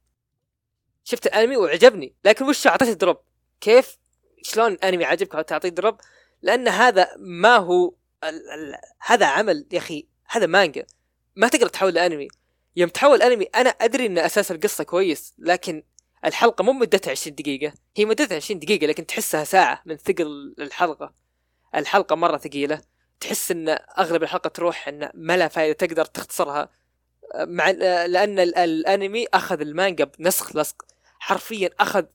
[1.04, 3.18] شفت الأنمي وعجبني لكن وش أعطيته drop
[3.62, 3.98] كيف
[4.44, 5.98] شلون أنمي عجبك وتعطيه drop؟
[6.42, 10.86] لأن هذا ما هو ال ال هذا عمل يا أخي هذا مانجا.
[11.36, 12.28] ما تقدر تحول لأنمي.
[12.76, 15.84] يوم تحول انمي أنا أدري إن أساس القصة كويس لكن
[16.26, 17.74] الحلقة مو مدتها 20 دقيقة.
[17.96, 21.14] هي مدتها 20 دقيقة لكن تحسها ساعة من ثقل الحلقة.
[21.76, 22.82] الحلقة مرة ثقيلة.
[23.20, 26.70] تحس إن أغلب الحلقة تروح إن ما لها فائده تقدر تختصرها.
[27.36, 27.70] مع
[28.06, 30.86] لأن ال- الأنمي أخذ المانجا بنسخ لصق.
[31.20, 32.06] حرفيا أخذ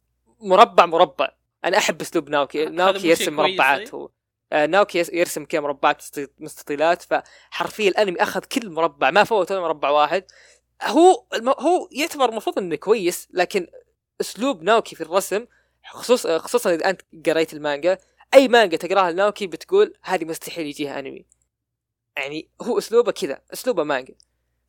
[0.41, 1.36] مربع مربع.
[1.65, 4.11] أنا أحب أسلوب ناوكي ناوكي يرسم مربعات طيب؟ هو.
[4.53, 9.61] آه، ناوكي يرسم كذا مربعات مستطي- مستطيلات فحرفيا الأنمي أخذ كل مربع ما فوت ولا
[9.61, 10.25] مربع واحد.
[10.83, 11.49] هو الم...
[11.49, 13.67] هو يعتبر المفروض إنه كويس لكن
[14.21, 15.47] أسلوب ناوكي في الرسم
[15.87, 17.99] خصوص خصوصا إذا أنت قريت المانجا
[18.35, 21.27] أي مانجا تقراها لناوكي بتقول هذه مستحيل يجيها أنمي.
[22.17, 24.15] يعني هو أسلوبه كذا أسلوبه مانجا.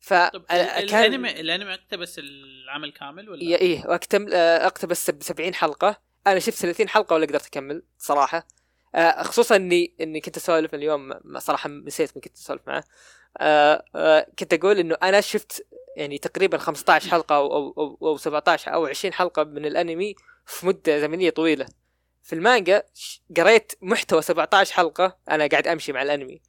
[0.00, 5.22] ف طب ال- كان الأنمي الأنمي أقتبس العمل كامل ولا؟ إيه واكتم آه، أقتبس ب
[5.22, 6.07] 70 حلقة.
[6.32, 8.46] أنا شفت 30 حلقة ولا قدرت أكمل صراحة.
[8.94, 12.84] آه، خصوصا اني إني كنت أسولف اليوم صراحة نسيت من كنت أسولف معه.
[13.38, 15.66] آه، آه، كنت أقول إنه أنا شفت
[15.96, 20.14] يعني تقريبا 15 حلقة أو أو أو, أو 17 أو 20 حلقة من الأنمي
[20.46, 21.66] في مدة زمنية طويلة.
[22.22, 22.82] في المانجا
[23.36, 26.42] قريت محتوى 17 حلقة أنا قاعد أمشي مع الأنمي.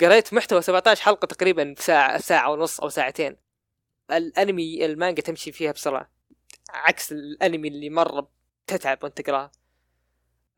[0.00, 3.36] قريت محتوى 17 حلقة تقريبا في ساعه ساعة ونص أو ساعتين.
[4.10, 6.10] الانمي المانجا تمشي فيها بسرعة.
[6.70, 8.28] عكس الأنمي اللي مره
[8.66, 9.50] تتعب وانت تقراه.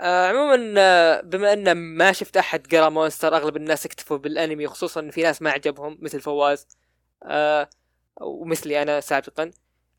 [0.01, 5.01] آه عموما آه، بما إن ما شفت أحد قرأ Monster أغلب الناس اكتفوا بالأنمي خصوصا
[5.01, 6.67] ان في ناس ما عجبهم مثل فواز
[7.23, 7.71] آه
[8.21, 9.51] ومثلي أنا سابقا.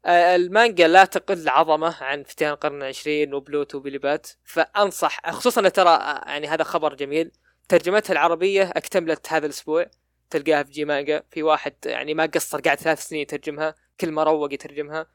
[0.06, 5.32] آه المانجا لا تقل عظمة عن فتيان القرن العشرين و Pluto و Billy Bat فأنصح
[5.32, 7.32] خصوصا ترى آه، يعني هذا خبر جميل.
[7.70, 9.86] ترجمتها العربية اكتملت هذا الأسبوع
[10.30, 14.24] تلقاها في جي مانجا في واحد يعني ما قصر قاعد ثلاث سنين يترجمها كل ما
[14.24, 15.08] روق يترجمها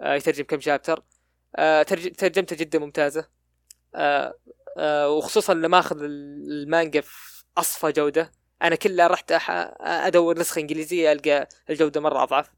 [0.00, 1.02] آه، يترجم كم شابتر.
[1.56, 3.28] آه، ترج- ترجمته جدا ممتازة.
[3.94, 4.38] آه،
[4.78, 8.32] آه، وخصوصا لما أخذ المانجا في أصفى جودة.
[8.62, 12.50] أنا كلها رحت أح- أدور نسخة إنجليزية ألقى الجودة مرة أضعف.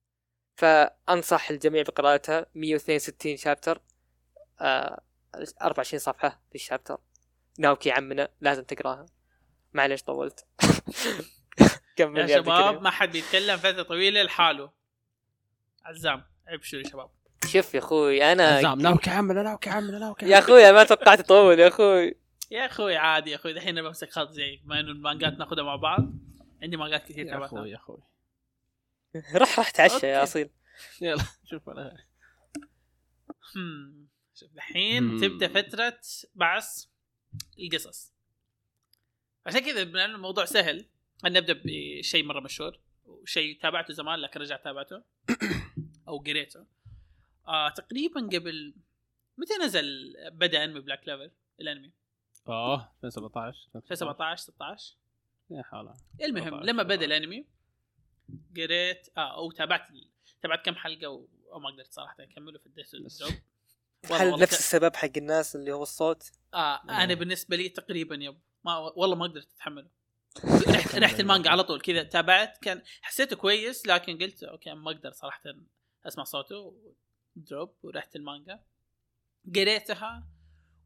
[0.56, 2.46] فأنصح الجميع بقراءتها.
[2.54, 3.82] 162 شابتر.
[4.60, 5.00] آه،
[5.62, 6.98] 24 صفحة في الشابتر
[7.58, 9.06] ناوكي عمنا لازم تقراها.
[9.72, 10.46] معليش طولت.
[11.96, 12.82] كمل يا شباب.
[12.82, 14.70] ما حد بيتكلم فترة طويلة لحاله.
[15.84, 17.10] عزام ابشروا يا شباب.
[17.52, 21.60] شوف يا أخوي أنا نظام ناوكي عمله ناوكي عمله ناوكي يا أخوي ما توقعت اطول
[21.60, 22.14] يا أخوي.
[22.50, 25.76] يا أخوي عادي يا أخوي دحين أنا بمسك خط زيك بما إنه المانجات ناخذها مع
[25.76, 26.00] بعض.
[26.62, 28.02] عندي مانجات كثير يا أخوي يا أخوي.
[29.34, 30.22] رح رح تعشى يا.
[30.22, 30.50] أصيل.
[31.00, 31.96] يلا شوف أنا
[33.56, 34.08] هم.
[34.34, 35.20] شوف دحين مم.
[35.20, 36.00] تبدأ فترة
[36.34, 36.84] بعث
[37.58, 38.12] القصص.
[39.46, 40.86] عشان كذا بما إنه الموضوع سهل
[41.22, 45.02] خلينا نبدأ بشيء مرة مشهور وشيء تابعته زمان لكن رجعت تابعته
[46.08, 46.66] أو قريته.
[47.48, 48.74] آه تقريبا قبل
[49.38, 51.30] متى نزل بدا انمي Black Clover
[51.60, 51.92] الأنمي؟
[52.48, 54.96] آه 2017 2017 16
[55.50, 55.92] يا حول.
[56.22, 56.62] المهم 17.
[56.66, 57.46] لما بدأ الأنمي
[58.56, 59.88] قريت آه أو تابعت
[60.42, 61.26] تابعت كم حلقة و...
[61.52, 62.60] أو ما قدرت صراحة أكمله.
[62.94, 63.28] الجو
[64.10, 66.90] والله- هل نفس ك- السبب حق الناس اللي هو الصوت؟ آه مم.
[66.90, 68.38] أنا بالنسبة لي تقريبا yep.
[68.64, 69.88] ما والله ما قدرت أتحمله.
[70.76, 75.12] رحت رحت المانجا على طول كذا تابعت كان حسيته كويس لكن قلت okay ما أقدر
[75.12, 75.42] صراحة
[76.06, 76.76] أسمع صوته.
[77.44, 78.64] drop ورحت المانجا.
[79.54, 80.28] قريتها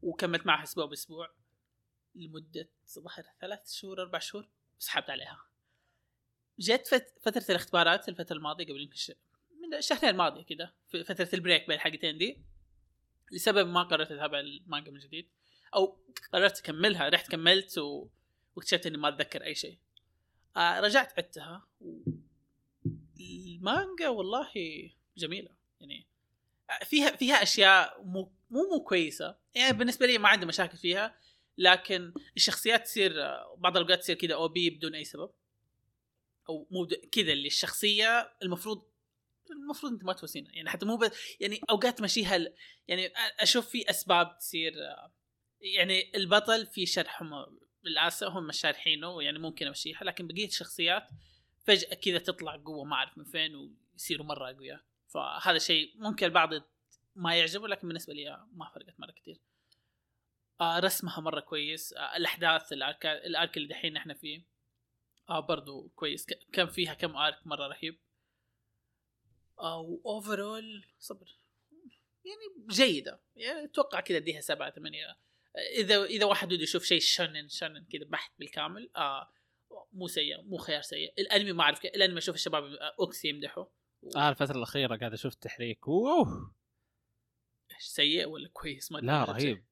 [0.01, 1.33] وكملت معها أسبوع بأسبوع
[2.15, 4.49] لمدة ظهر ثلاث شهور أربع شهور
[4.79, 5.45] سحبت عليها.
[6.59, 7.19] جت فت...
[7.21, 9.13] فترة الاختبارات الفترة الماضية قبل يمكن.
[9.61, 12.43] من الشهرين الماضية كذا في فترة ال break بين الحلقتين دي.
[13.31, 15.29] لسبب ما قررت أتابع المانجا من جديد
[15.75, 15.97] أو
[16.33, 18.09] قررت أكملها رحت كملت و...
[18.55, 19.79] واكتشفت إني ما أتذكر أي شيء.
[20.57, 22.01] آه رجعت عدتها و...
[23.19, 24.51] المانجا والله
[25.17, 25.55] جميلة.
[25.79, 26.07] يعني
[26.83, 29.37] فيها فيها أشياء مو مو مو كويسة.
[29.55, 31.15] يعني بالنسبة لي ما عندي مشاكل فيها
[31.57, 33.13] لكن الشخصيات تصير
[33.57, 35.29] بعض الأوقات تصير كذا أو بي بدون أي سبب.
[36.49, 38.93] أو مو كذا اللي الشخصية المفروض
[39.51, 40.99] المفروض أنت ما توسينها يعني حتى مو
[41.39, 42.53] يعني أوقات تمشيها ل-
[42.87, 44.73] يعني أشوف في أسباب تصير
[45.61, 46.85] يعني البطل في
[47.83, 51.03] بالاسف هم مش شارحينه يعني ممكن أمشيها لكن بقية الشخصيات
[51.63, 54.81] فجأة كذا تطلع قوة ما أعرف من فين ويصيروا مرة أقوياء.
[55.13, 56.49] فهذا شيء ممكن البعض
[57.15, 59.41] ما يعجبه لكن بالنسبة لي ما فرقت مرة كثير
[60.61, 61.93] آه رسمها مرة كويس.
[61.93, 64.45] آه الأحداث ال arc ال arc اللي دحين إحنا فيه
[65.29, 66.25] آه برضو كويس.
[66.53, 67.99] كان فيها كم arc مرة رهيب.
[69.59, 71.39] آه و overall صبر.
[72.25, 73.21] يعني جيدة.
[73.35, 75.17] يعني أتوقع كذا أديها سبعة ثمانية.
[75.77, 79.33] إذا إذا واحد بده يشوف شيء shonen shonen كذا بحت بالكامل آه
[79.93, 81.13] مو سيء مو خيار سيء.
[81.19, 83.82] الأنمي ما أعرف الأنمي أشوف الشباب آه، أوكسي يمدحه.
[84.15, 85.79] آه الفترة الأخيرة قاعد أشوف تحريك
[87.75, 89.23] إيش سيء ولا كويس؟ ما أدري لا.
[89.23, 89.63] رهيب.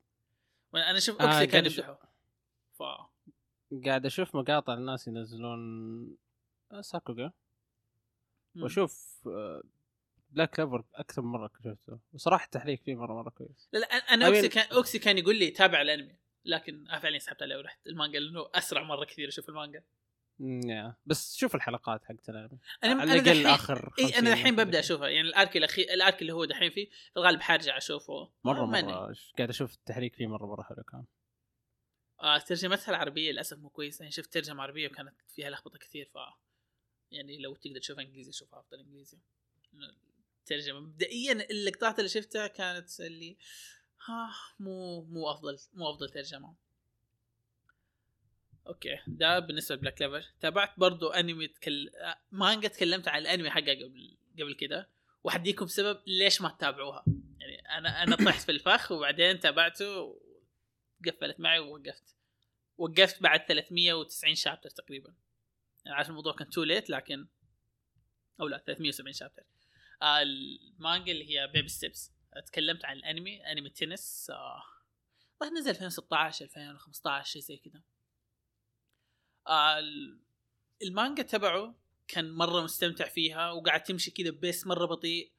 [0.75, 2.13] أنا أشوف آه، أوكسي كان أشوف- يمدحه.
[2.73, 2.84] ف
[3.86, 6.17] قاعد أشوف مقاطع الناس ينزلون
[6.82, 7.32] sakuga
[8.55, 8.63] مم.
[8.63, 9.63] وأشوف آه،
[10.29, 11.99] Black Clover أكثر من مرة شفته.
[12.13, 13.69] وصراحة التحريك فيه مرة مرة كويس.
[13.73, 16.15] لا لا أنا أوكسي كان أوكسي كان يقول لي تابع الأنمي
[16.45, 17.88] لكن فعليا سحبت عليه ورحت.
[17.88, 19.84] المانجا لأنه أسرع مرة كثير أشوف المانجا.
[20.41, 20.95] يا.
[21.05, 22.59] بس شوف الحلقات حقت الأنمي.
[22.83, 24.55] أنا على الأقل دحين آخر إي 50 أنا الحين.
[24.55, 28.29] ببدأ اشوفها يعني الأرك الاخير الأرك اللي هو دحين فيه في الغالب حارجع أشوفه.
[28.43, 28.65] مرة.
[28.65, 29.15] مرة.
[29.37, 31.05] قاعد أشوف التحريك فيه مرة مرة حلو كان.
[32.21, 34.03] آه ترجمتها العربيه للأسف مو كويسة.
[34.03, 36.17] يعني شفت ترجمة عربية وكانت فيها لخبطة كثير ف
[37.11, 39.17] يعني لو تقدر تشوفها إنجليزي شوفها أفضل إنجليزي.
[40.39, 43.37] الترجمة مبدئيا اللقطات اللي شفتها كانت اللي
[44.05, 46.55] ها مو مو أفضل مو أفضل ترجمة.
[48.67, 50.25] okay ده بالنسبة ل Black Clover.
[50.39, 51.91] تابعت برضو أنمي تكل...
[52.32, 54.89] مانجا تكلمت عن الأنمي حقها قبل قبل كده
[55.24, 57.05] وحديكم سبب ليش ما تتابعوها.
[57.39, 60.20] يعني أنا أنا طحت في الفخ وبعدين تابعته
[61.05, 62.16] قفلت معي ووقفت.
[62.78, 65.14] وقفت بعد 390 chapter تقريبا.
[65.86, 67.28] يعني عارف الموضوع كان too late لكن
[68.41, 69.43] أو لا 370 chapter.
[70.01, 72.11] آه المانجا اللي هي Baby Steps
[72.47, 74.64] تكلمت عن الأنمي أنمي تنس آه
[75.57, 77.82] نزل 2016 2015 شيء زي كذا
[79.47, 80.19] آه ال-
[80.83, 81.75] المانجا تبعه
[82.07, 85.31] كان مرة مستمتع فيها وقاعد تمشي كذا pace مرة بطيء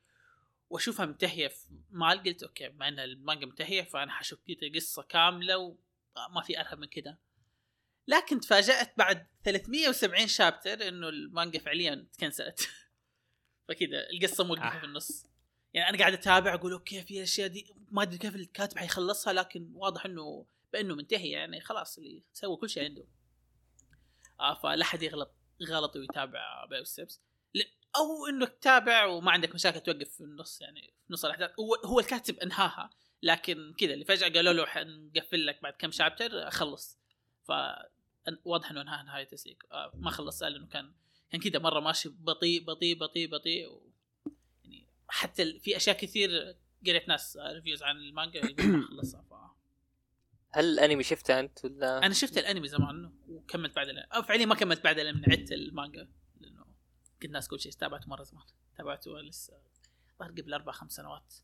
[0.70, 5.57] وأشوفها منتهيه في MAL قلت okay بما إن المانجا منتهيه فأنا حشوف كذا قصة كاملة
[5.59, 7.18] وما في أرهب من كذا.
[8.09, 12.61] لكن تفاجأت بعد 370 chapter إنه المانجا فعليا تكنسلت
[13.68, 14.78] فكذا القصة موقفة آه.
[14.80, 15.26] في النص.
[15.74, 19.70] يعني أنا قاعد أتابع أقول okay في الاشياء دي ما أدري كيف الكاتب حيخلصها لكن
[19.74, 23.05] واضح إنه بإنه منتهي يعني خلاص اللي سوى كل شيء عنده.
[24.62, 25.34] فلا حد يغلط
[25.68, 27.22] غلط ويتابع Baby Steps
[27.97, 31.51] أو إنه تتابع وما عندك مشاكل توقف في النص يعني في نص الأحداث.
[31.61, 32.90] هو هو الكاتب أنهاها
[33.22, 36.99] لكن كذا اللي فجأة قالوا له حنقفل لك بعد كم chapter خلص.
[37.45, 37.53] ف
[38.45, 39.64] واضح إنه انهى نهاية تسليك.
[39.72, 40.95] آه ما خلص لأنه كان
[41.30, 43.68] كان كذا مرة ماشي بطيء بطيء بطيء بطيء.
[43.68, 43.93] و...
[44.64, 49.24] يعني حتى في أشياء كثير قريت ناس reviews عن المانجا ما خلصها.
[50.55, 54.12] هل الانمي شفته انت ولا؟ أنا شفت الانمي زمان وكملت بعد الانمي.
[54.14, 56.09] أو فعليا ما كملت بعد الانمي عدت المانجا
[56.40, 56.66] لأنه
[57.22, 58.44] كنت ناسي كل شيء تابعته مرة زمان.
[58.76, 59.61] تابعته لسه
[60.18, 61.34] ظهر قبل أربع خمس سنوات.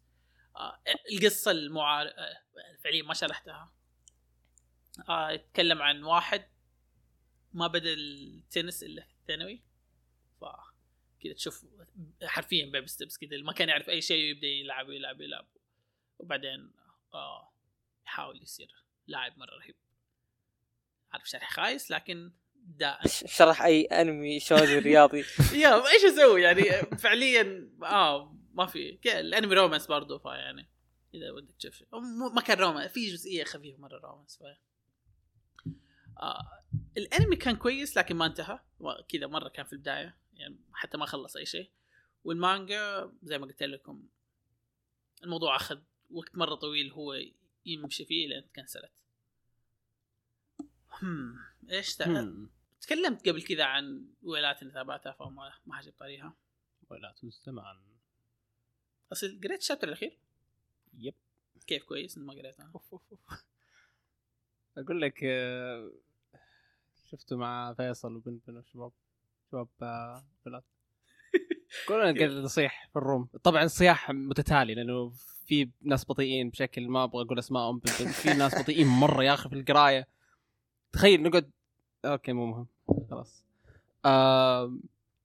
[0.56, 0.80] آه
[1.12, 2.42] القصة المعار آه
[2.84, 3.72] فعليا ما شرحتها.
[5.09, 6.48] آه يتكلم عن واحد
[7.52, 9.62] ما بدأ التنس إلا في الثانوي.
[10.40, 10.44] ف
[11.20, 11.66] كذا تشوف
[12.22, 15.46] حرفيا Baby Steps كذا ما كان يعرف أي شيء ويبدا يلعب يلعب يلعب
[16.18, 16.72] وبعدين
[17.14, 17.52] آه
[18.06, 19.74] يحاول يصير لاعب مرة رهيب.
[21.12, 25.24] عارف شرح خايس؟ لكن داء ش- شرح أي أنمي شونين رياضي.
[25.62, 26.62] يا إيش أسوي؟ يعني
[26.96, 28.98] فعليا آه ما في.
[29.06, 30.68] الأنمي romance برضه فيعني
[31.14, 31.82] إذا ودك تشوف.
[32.34, 34.42] ما كان رومانس في جزئية خفيفة مرة رومانس ف
[36.22, 36.62] آه
[36.96, 38.59] الأنمي كان كويس لكن ما انتهى.
[39.09, 41.70] كذا مرة كان في البداية يعني حتى ما خلص أي شيء.
[42.24, 44.09] والمانجا زي ما قلت لكم
[45.24, 45.78] الموضوع أخذ
[46.11, 47.14] وقت مرة طويل هو
[47.72, 48.92] يمشي فيه لين تكنسلت.
[51.02, 51.38] هم
[51.70, 51.96] إيش.
[52.80, 56.36] تكلمت قبل كذا عن ويلات اللي تابعتها فما ما حجيب طريقها
[56.90, 57.76] ولا زمان
[59.12, 60.18] أصل قريت الشابتر الأخير؟
[60.98, 61.14] يب.
[61.66, 63.44] كيف كويس ما قريتها أوف أوف أوف.
[64.78, 65.92] أقول لك آه،
[67.04, 68.92] شفته مع فيصل وبن بن وشباب
[69.50, 70.62] شباب آه، بلاد.
[71.88, 73.24] كلنا قاعد نصيح في الروم.
[73.24, 75.12] طبعا صياح متتالي لأنه
[75.49, 77.80] في ناس بطيئين بشكل ما أبغى أقول أسمائهم.
[77.80, 80.09] في ناس بطيئين مرة يا أخي في القراية
[80.92, 81.51] تخيل نقعد
[82.05, 82.66] أوكي مو مهم
[83.11, 83.44] خلاص
[84.05, 84.78] آه...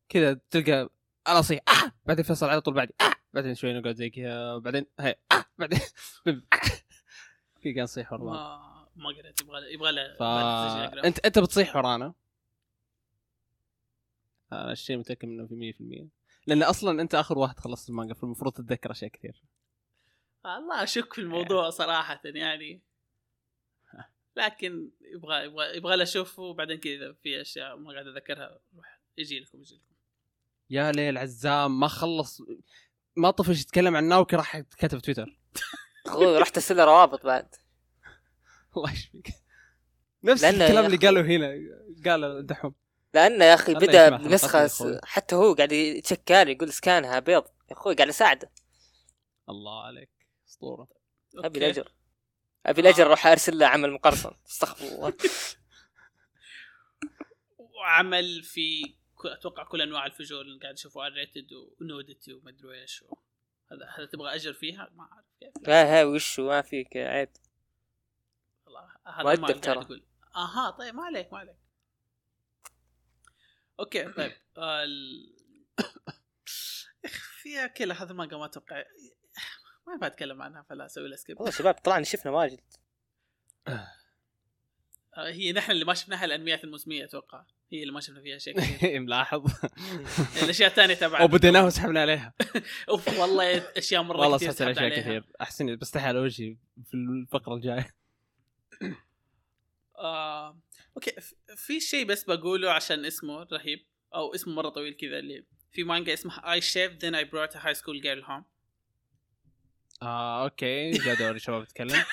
[0.09, 0.89] كذا تلقى
[1.27, 1.91] أنا اصيح آه!
[2.05, 3.13] بعدين فيصل على طول بعدي آه!
[3.33, 5.45] بعدين شوي نقعد زي كذا بعدين هي آه!
[5.57, 5.79] بعدين
[7.61, 8.35] في كان نصيح ورا بعض.
[8.35, 10.23] ما ما قريت يبغى يبغى له ف.
[11.05, 12.13] انت أنت بتصيح ورانا
[14.53, 15.73] أنا الشيء متأكد منه في
[16.07, 16.07] 100%
[16.47, 19.43] لأن أصلا أنت آخر واحد خلصت المانجا فالمفروض تتذكر أشياء كثير
[20.45, 22.81] الله أشك في الموضوع صراحة يعني.
[24.35, 29.39] لكن يبغى يبغى يبغى له أشوفه وبعدين كذا في أشياء ما قاعد أتذكرها روح يجي
[29.39, 29.95] لكم يجي لكم.
[30.69, 32.41] يا ليل عزام ما خلص.
[33.15, 35.39] ما طفش يتكلم عن ناوكي راح كتب تويتر.
[36.05, 37.55] أخوي رحت ارسل له روابط بعد.
[38.77, 39.27] الله يشفيك.
[40.23, 41.53] نفس الكلام اللي قاله هنا.
[42.05, 42.75] قاله دحوم.
[43.13, 44.99] لأنه يا أخي بدأ بنسخة.
[45.03, 47.43] حتى هو قاعد يتشكاني يقول سكانها بيض.
[47.43, 48.51] يا أخوي قاعد أساعده.
[49.49, 50.22] الله عليك.
[50.53, 50.87] أسطورة.
[51.35, 51.59] أبي.
[51.59, 51.91] الأجر.
[52.65, 53.07] أبي الاجل آه.
[53.07, 54.31] أروح أرسل له عمل مقرصن.
[54.47, 55.13] استغفر الله.
[57.79, 58.95] وعمل في
[59.25, 63.03] أتوقع كل أنواع الفجور اللي قاعد اشوفه R rated و nudity ومدري إيش
[63.71, 65.69] هذا هذا تبغى أجر فيها؟ ما أعرف كيف.
[65.69, 67.29] ها ها وش ما فيك عيب.
[68.65, 70.01] والله هذا مؤدب ما ترى.
[70.35, 71.57] أها طيب ما عليك ما عليك.
[73.79, 74.31] أوكي طيب.
[74.57, 75.33] ال...
[77.41, 78.83] فيها كذا هذا المانجا ما أتوقع.
[79.87, 82.59] ما ينفع أتكلم عنها فلا أسوي لها skip والله شباب طلعنا شفنا ماجد
[85.17, 87.45] آه، هي نحن اللي ما شفناها الانميات الموسمية أتوقع.
[87.71, 88.99] هي اللي ما شفنا فيها شيء كثير.
[89.05, 89.51] ملاحظ.
[90.43, 91.23] الأشياء الثانية تبعها.
[91.23, 92.33] وبديناه وسحبنا عليها.
[92.89, 94.99] أوف والله أشياء مرة والله كثير سحبت اشياء.
[94.99, 95.23] كثير.
[95.41, 97.95] أحسن بستحي على وجهي في الفقرة الجاية.
[99.97, 100.59] آه،
[100.95, 101.11] أوكي.
[101.55, 106.13] في شيء بس بقوله عشان اسمه رهيب أو اسمه مرة طويل كذا اللي في مانجا
[106.13, 108.52] اسمها I shaved then I brought a high school girl home.
[110.01, 111.87] آه أوكي جاء دوري شباب تتكلم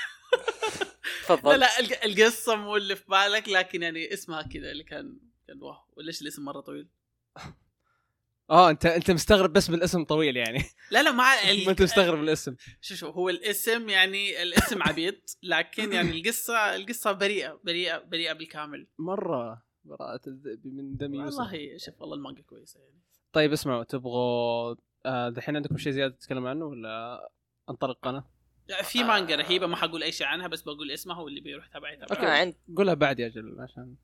[1.31, 1.61] لا تفضل.
[1.61, 5.19] لا الق- القصة مو اللي في بالك لكن يعني اسمها كذا اللي كان
[5.49, 5.77] كان واو.
[5.97, 6.89] وليش الاسم مرة طويل؟
[8.51, 10.63] آه أنت أنت مستغرب بس بالاسم طويل يعني.
[10.91, 11.25] لا لا ما
[11.67, 17.13] ما أنت مستغرب الاسم شو شو هو الاسم يعني الاسم عبيط لكن يعني القصة القصة
[17.13, 18.87] بريئة بريئة بريئة بالكامل.
[18.99, 21.39] مرة براءة الذئب من دم يوسف.
[21.39, 23.01] والله شوف والله المانجا كويسة يعني.
[23.33, 24.75] طيب اسمعوا تبغوا
[25.07, 27.29] آه، دحين عندكم شيء زيادة تتكلم عنه ولا؟
[27.71, 28.25] انطلق أنا؟
[28.69, 31.93] لا، في مانجا رهيبة ما حقول أي شيء عنها بس بقول اسمها واللي بيروح تابع
[31.93, 32.17] يتابع.
[32.17, 32.27] أوكي.
[32.27, 33.95] عند قولها بعد يا أجل عشان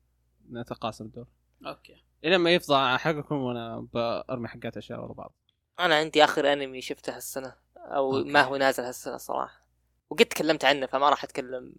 [0.51, 1.27] نتقاسم الدور.
[1.65, 2.03] أوكي.
[2.23, 5.33] إلى ما يفضى حقكم وأنا برمي حقات أشياء ورا بعض.
[5.79, 8.31] أنا عندي آخر أنمي شفته هالسنة أو أوكي.
[8.31, 9.67] ما هو نازل هالسنة صراحة.
[10.09, 11.75] وقد تكلمت عنه فما راح أتكلم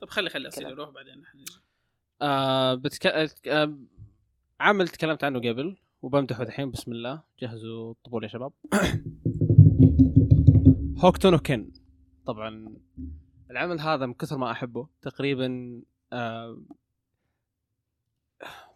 [0.00, 0.68] طب خلي خلي أصير.
[0.68, 1.22] يروح بعدين.
[2.22, 3.06] آه بتك...
[3.46, 3.78] آه
[4.60, 7.22] عمل تكلمت عنه قبل وبمدحه الحين بسم الله.
[7.40, 8.52] جهزوا الطبول يا شباب.
[10.98, 11.72] هوكتو نو كن
[12.26, 12.76] طبعا
[13.50, 14.88] العمل هذا من كثر ما أحبه.
[15.02, 15.82] تقريبا
[16.12, 16.62] آه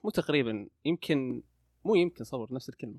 [0.04, 1.42] مو تقريبا يمكن
[1.84, 2.98] مو يمكن صور نفس الكلمة.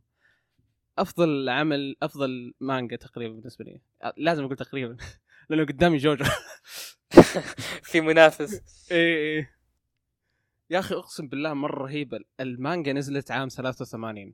[0.98, 3.82] أفضل عمل أفضل مانجا تقريبا بالنسبة لي.
[4.04, 4.98] آه، لازم أقول تقريبا.
[5.50, 6.26] لأنه قدامي جوجو.
[7.90, 8.62] في منافس.
[8.92, 9.56] إيه إيه.
[10.70, 12.20] يا أخي أقسم بالله مرة رهيبة.
[12.40, 14.34] المانجا نزلت عام 83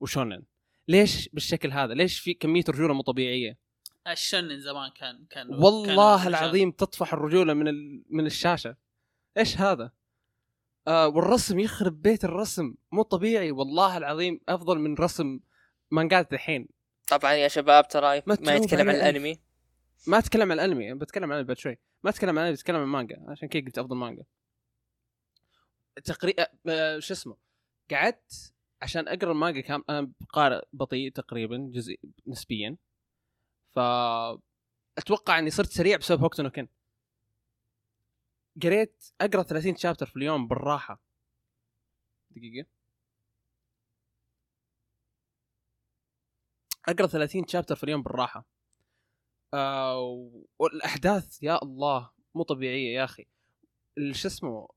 [0.00, 0.42] وشونن.
[0.88, 3.63] ليش بالشكل هذا؟ ليش في كمية رجولة مو طبيعية؟
[4.08, 8.04] الشنن زمان كان كان والله كان العظيم تطفح الرجولة من ال...
[8.10, 8.76] من الشاشة.
[9.38, 9.92] إيش هذا؟
[10.88, 12.74] آه والرسم يخرب بيت الرسم.
[12.92, 13.50] مو طبيعي.
[13.50, 15.40] والله العظيم أفضل من رسم
[15.90, 16.68] مانجات الحين.
[17.08, 19.40] طبعا يا شباب ترى ما ما يتكلم عن الأنمي.
[20.06, 21.78] ما أتكلم عن الانمي بتكلم عن بعد شوي.
[22.02, 24.24] ما أتكلم عن الانمي بتكلم عن المانجا عشان كذا قلت أفضل مانجا.
[26.04, 27.36] تقريبا آه شو اسمه؟
[27.90, 28.52] قعدت
[28.82, 31.96] عشان أقرأ المانجا كان أنا قارئ بطيء تقريبا جزء
[32.26, 32.76] نسبيا.
[33.74, 33.78] ف
[34.98, 36.68] أتوقع إني صرت سريع بسبب هوكتو نو كن
[38.62, 41.00] قريت أقرأ 30 chapter في اليوم بالراحة.
[42.30, 42.68] دقيقة.
[46.88, 48.44] أقرأ 30 شابتر في اليوم بالراحة.
[49.54, 53.26] آه والأحداث يا الله مو طبيعية يا أخي.
[54.12, 54.68] شو اسمه؟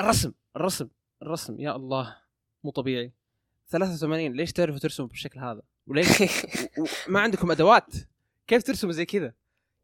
[0.00, 0.88] الرسم الرسم
[1.22, 2.22] الرسم يا الله
[2.64, 3.12] مو طبيعي.
[3.68, 6.08] 83 ليش تعرفوا ترسموا بالشكل هذا؟ وليش؟
[7.08, 7.94] ما عندكم أدوات.
[8.46, 9.32] كيف ترسموا زي كذا؟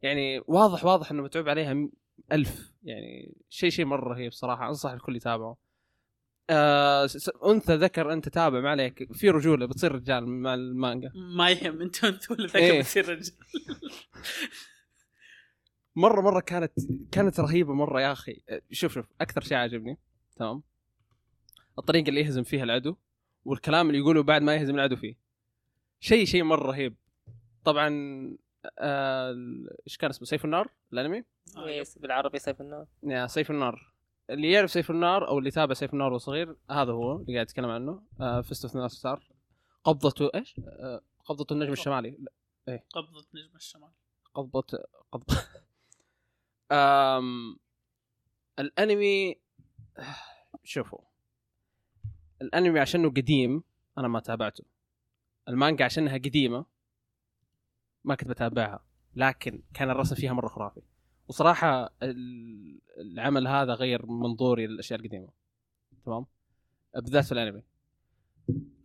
[0.03, 1.89] يعني واضح واضح إنه متعوب عليها
[2.33, 2.73] ألف.
[2.83, 4.69] يعني شيء شيء مرة رهيب صراحة.
[4.69, 5.57] أنصح الكل يتابعه.
[6.51, 7.09] آه
[7.47, 9.13] أنثى ذكر أنت تابع ما عليك.
[9.13, 11.83] في رجولة بتصير رجال مع المانجا ما يهم.
[11.83, 12.71] أنتوا أنتوا اللي إيه.
[12.73, 13.33] ذاك بتصير رجل
[15.97, 16.73] مرة مرة كانت
[17.13, 18.43] كانت رهيبة مرة يا أخي.
[18.71, 19.99] شوف شوف أكثر شيء عجبني
[20.37, 20.63] تمام؟
[21.79, 22.97] الطريقة اللي يهزم فيها العدو.
[23.45, 25.17] والكلام اللي يقوله بعد ما يهزم العدو فيه.
[26.01, 26.97] شيء شيء مرة رهيب.
[27.65, 27.89] طبعا
[28.79, 29.35] آه،
[29.87, 31.25] إيش كان اسمه؟ سيف النار؟ الأنمي؟
[31.57, 32.87] آه، بالعربي سيف النار.
[33.03, 33.95] يا سيف النار.
[34.31, 37.47] اللي يعرف سيف النار أو اللي يتابع سيف النار وهو صغير هذا هو اللي قاعد
[37.47, 38.03] يتكلم عنه.
[38.21, 39.29] آه Fist of Star
[39.85, 42.19] قبضته إيش؟ آه قبضة النجم الشمالي.
[42.67, 43.91] لا قبضة نجم الشمال
[44.35, 44.65] قبضة
[45.13, 45.37] قبضة.
[46.73, 47.59] أم...
[48.59, 49.37] الأنمي
[50.65, 50.99] شوفوا.
[52.45, 53.63] الانمي عشانه قديم
[53.99, 54.65] أنا ما تابعته.
[55.49, 56.67] المانجا عشانها قديمة
[58.05, 58.85] ما كنت بتابعها
[59.17, 60.83] لكن كان الرسم فيها مرة خرافي.
[61.29, 65.29] وصراحة ال- العمل هذا غير منظوري للأشياء القديمة.
[66.07, 66.27] تمام؟
[66.95, 67.63] بالذات في الأنمي.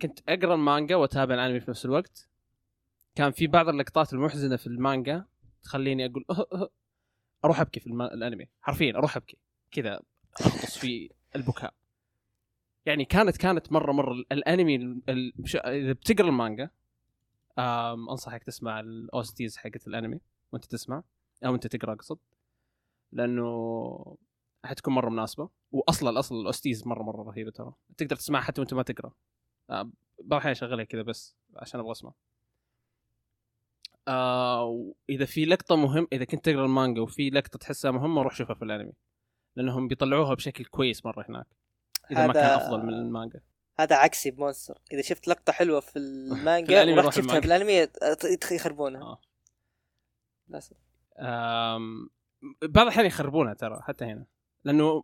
[0.02, 2.30] كنت أقرأ المانجا وأتابع الأنمي في نفس الوقت.
[3.16, 5.26] كان في بعض اللقطات المحزنة في المانجا
[5.64, 6.70] تخليني أقول أه أه
[7.46, 7.88] أروح أبكي في.
[7.90, 8.48] الأنمي.
[8.62, 9.38] حرفيا أروح أبكي.
[9.72, 10.02] كذا
[10.42, 11.74] اغطس في البكاء.
[12.86, 15.34] يعني كانت كانت مرة مرة الأنمي ال...
[15.56, 16.70] إذا بتقرأ المانجا.
[18.10, 20.20] أنصحك تسمع ال OSTs حقت الأنمي
[20.52, 21.04] وأنت تسمع
[21.46, 22.18] أو أنت تقرأ اقصد
[23.12, 24.18] لأنه
[24.66, 25.50] حتكون مرة مناسبة.
[25.72, 27.74] واصلا الاصل ال OSTs مرة مرة رهيبة ترى.
[27.98, 29.12] تقدر تسمعها حتى وأنت ما تقرأ.
[29.70, 29.92] بعض
[30.32, 32.14] الأحيان أشغلها كذا بس عشان أبغى أسمع.
[34.08, 38.56] آه اذا في لقطة مهم إذا كنت تقرأ المانجا وفي لقطة تحسها مهمة روح شوفها
[38.56, 38.94] في الأنمي.
[39.56, 41.48] لأنهم بيطلعوها بشكل كويس مرة هناك.
[42.12, 43.42] إذا ما كان هذا- أفضل من المانجا.
[43.80, 44.82] هذا عكسي بمونستر.
[44.92, 47.56] إذا شفت لقطة حلوة في المانجا ورحت شفتها في المانجا.
[47.56, 47.86] الانمي
[48.38, 49.02] ت- يخربونها.
[49.02, 49.22] آه.
[50.50, 50.78] للاسف
[51.20, 52.10] آم،
[52.62, 54.26] بعض الأحيان يخربونها ترى حتى هنا.
[54.64, 55.04] لأنه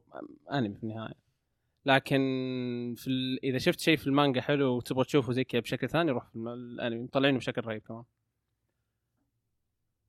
[0.53, 1.13] أنمي في النهاية.
[1.85, 2.17] لكن
[2.97, 3.39] في ال...
[3.45, 7.03] إذا شفت شيء في المانجا حلو وتبغى تشوفه زي كذا بشكل ثاني روح في الأنمي.
[7.03, 8.03] مطلعينه بشكل رهيب كمان.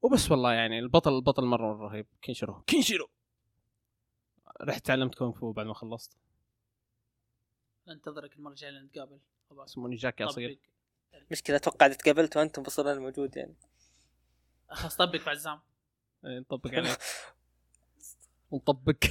[0.02, 2.06] وبس والله يعني البطل البطل مرة رهيب.
[2.22, 2.60] كينشيرو.
[2.66, 3.06] كينشيرو!
[4.62, 6.16] رحت تعلمت كونغ فو بعد ما خلصت.
[7.88, 9.20] ننتظرك المرة الجاية نتقابل
[9.50, 9.70] خلاص.
[9.70, 10.48] اسمه نيجاكي أصير.
[10.48, 13.56] طبق مشكله أتوقع إذا تقابلت وأنتم بصير أنا موجود يعني.
[14.70, 15.60] خلاص طبق في عزام
[16.24, 16.96] إيه، نطبق عليه
[18.52, 19.04] نطبق.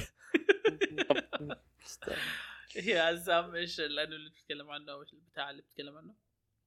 [2.76, 6.14] هي عزام إيش الانمي اللي بتتكلم عنه أو البتاع اللي بتتكلم عنه؟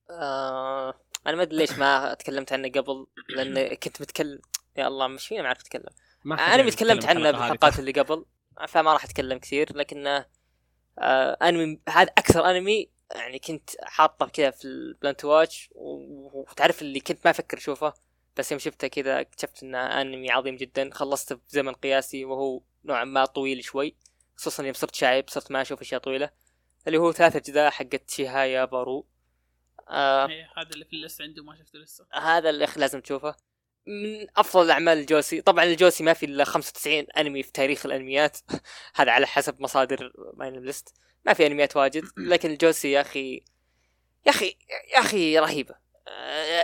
[0.09, 0.93] آه
[1.27, 4.41] أنا ما أدري ليش ما تكلمت عنه قبل لأن كنت متكلم.
[4.77, 5.93] يا الله مش فيني ما عرفت أتكلم.
[6.25, 7.31] أنا تكلمت عنه.
[7.31, 8.25] بالحلقات اللي قبل
[8.67, 10.23] فما راح أتكلم كثير لكن
[10.99, 16.81] آه انمي هذا أكثر انمي يعني كنت حاطه كذا في ال plan to watch وتعرف
[16.81, 17.93] اللي كنت ما أفكر أشوفه
[18.37, 20.89] بس يوم شفته كذا اكتشفت إنه انمي عظيم جدا.
[20.93, 23.95] خلصته بزمن قياسي وهو نوعا ما طويل شوي
[24.35, 26.29] خصوصا يوم صرت شايب صرت ما أشوف أشياء طويلة.
[26.87, 29.07] اللي هو ثلاثة أجزاء حقت شيهايا فورو
[29.89, 32.05] آه إيه، هذا اللي في ال list عندي وما شفته لسه.
[32.13, 33.35] هذا اللي أخ لازم تشوفه.
[33.89, 35.41] من أفضل الاعمال الجوسي.
[35.41, 38.37] طبعا الجوسي ما في إلا 95 أنمي في تاريخ الأنميات.
[38.95, 40.93] هذا على حسب مصادر MyAnimeList
[41.25, 43.43] ما في أنميات واجد لكن الجوسي يا أخي
[44.25, 44.57] يا أخي
[44.93, 45.75] يا أخي رهيبة.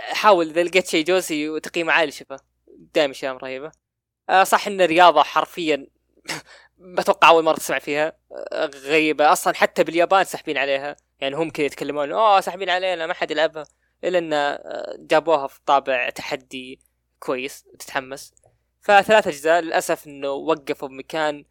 [0.00, 2.36] حاول إذا لقيت شيء جوسي وتقييمه عالي شوفه.
[2.94, 3.72] دائما أشياء رهيبة.
[4.30, 5.86] أه، صح إن الرياضة حرفيا
[6.78, 8.12] بتوقع أول مرة تسمع فيها.
[8.52, 9.32] أه، غريبة.
[9.32, 10.96] أصلا حتى باليابان ساحبين عليها.
[11.20, 13.64] يعني هم كذا يتكلمون أوه ساحبين علينا ما حد يلعبها.
[14.04, 16.80] إلا إن آه، جابوها في طابع تحدي.
[17.26, 18.34] كويس تتحمس.
[18.80, 21.44] فثلاث أجزاء للأسف إنه وقفوا بمكان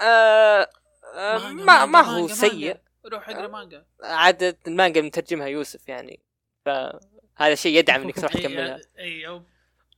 [0.00, 0.70] آه
[1.14, 2.50] آه مانجا، ما ما مانجا، هو مانجا، سيء.
[2.52, 2.80] مانجا.
[3.06, 3.86] روح اقرأ مانجا.
[4.02, 6.20] عادة المانجا مترجمها يوسف يعني.
[6.64, 8.80] فهذا شيء يدعم إنك تروح تكملها.
[8.98, 9.42] أي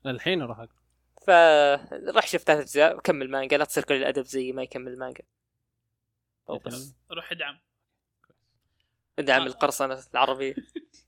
[0.06, 0.80] الحين أروح أقرأ.
[1.26, 5.24] فروح شوف ثلاث أجزاء وكمل مانجا لا تصير قليل الأدب زي ما يكمل المانجا
[6.48, 6.94] أو بس.
[7.12, 7.58] روح ادعم.
[9.18, 9.46] ادعم آه.
[9.46, 10.54] القرصنة العربية.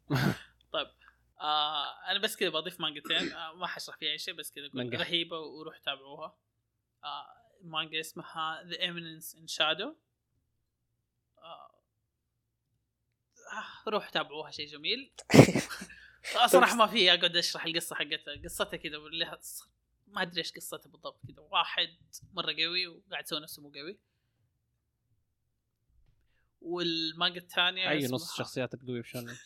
[1.42, 3.32] آه أنا بس كذا بضيف مانجتين.
[3.32, 4.98] آه ما حشرح فيها اي شيء بس كذا مانجا.
[4.98, 6.38] رهيبة وروح تابعوها.
[7.04, 7.26] آه
[7.62, 9.94] مانجا اسمها The Eminence in Shadow
[13.88, 15.12] روح تابعوها شيء جميل.
[16.52, 18.42] صراحة ما في أقعد أشرح القصة حقتها.
[18.44, 19.38] قصتها كذا لها
[20.06, 21.40] ما أدري إيش قصتها بالضبط كذا.
[21.40, 21.96] واحد
[22.32, 23.98] مرة قوي وقاعد يسوي نفسه مو قوي.
[26.60, 29.38] والمانجا الثانية اي نص شخصياتك قوي بشون uh,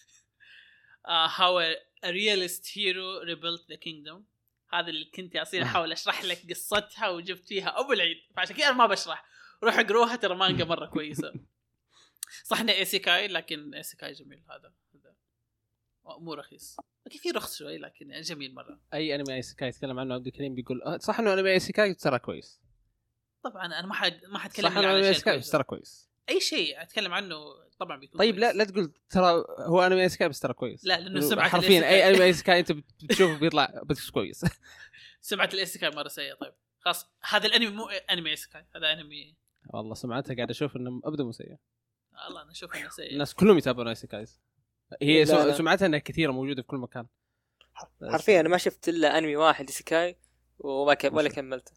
[1.07, 4.25] how a, a realist hero rebuilt the kingdom.
[4.73, 8.77] هذا اللي كنت اصير أحاول أشرح لك قصتها وجبت فيها أبو العيد فعشان كذا أنا
[8.77, 9.25] ما بشرح.
[9.63, 11.33] روح اقروها ترى مانجا مرة كويسة.
[12.45, 14.43] صح إنه isekai لكن isekai جميل.
[14.51, 15.15] هذا هذا
[16.19, 16.77] مو رخيص.
[17.07, 18.81] okay في رخص شوي لكن جميل مرة.
[18.95, 22.61] أي أنمي isekai يتكلم عنه؟ عبد الكريم بيقول آه، صح إنه أنمي isekai ترى كويس.
[23.43, 25.53] طبعا أنا ما حد ما حتكلم صح إنه أنمي أي أشياء isekai كويسة.
[25.53, 26.09] ترى كويس.
[26.29, 27.37] أي شيء أتكلم عنه
[27.79, 28.57] طبعا بيكون طيب لا كويس.
[28.59, 30.85] لا تقول ترى هو أنمي isekai بس ترى كويس.
[30.85, 34.45] لا لأنه سمعه حرفيا أي أنمي isekai انت بتشوفه بيطلع بس كويس.
[35.21, 36.53] سمعه ال isekai مرة سيئة طيب.
[36.81, 39.37] خلاص هذا الأنمي مو أنمي isekai هذا أنمي
[39.75, 41.57] والله سمعتها قاعد أشوف إنه ابدا مو سيء.
[42.29, 43.13] الله أنا أشوف إنه سيء.
[43.13, 44.41] الناس كلهم يتابعون isekais
[45.03, 45.53] هي لا، سم- لا.
[45.53, 47.07] سمعتها إنها كثيرة موجودة في كل مكان.
[48.11, 50.17] حرفيا أنا ما شفت إلا أنمي واحد isekai
[50.59, 51.11] وما ك...
[51.13, 51.73] ولا؟ كملته.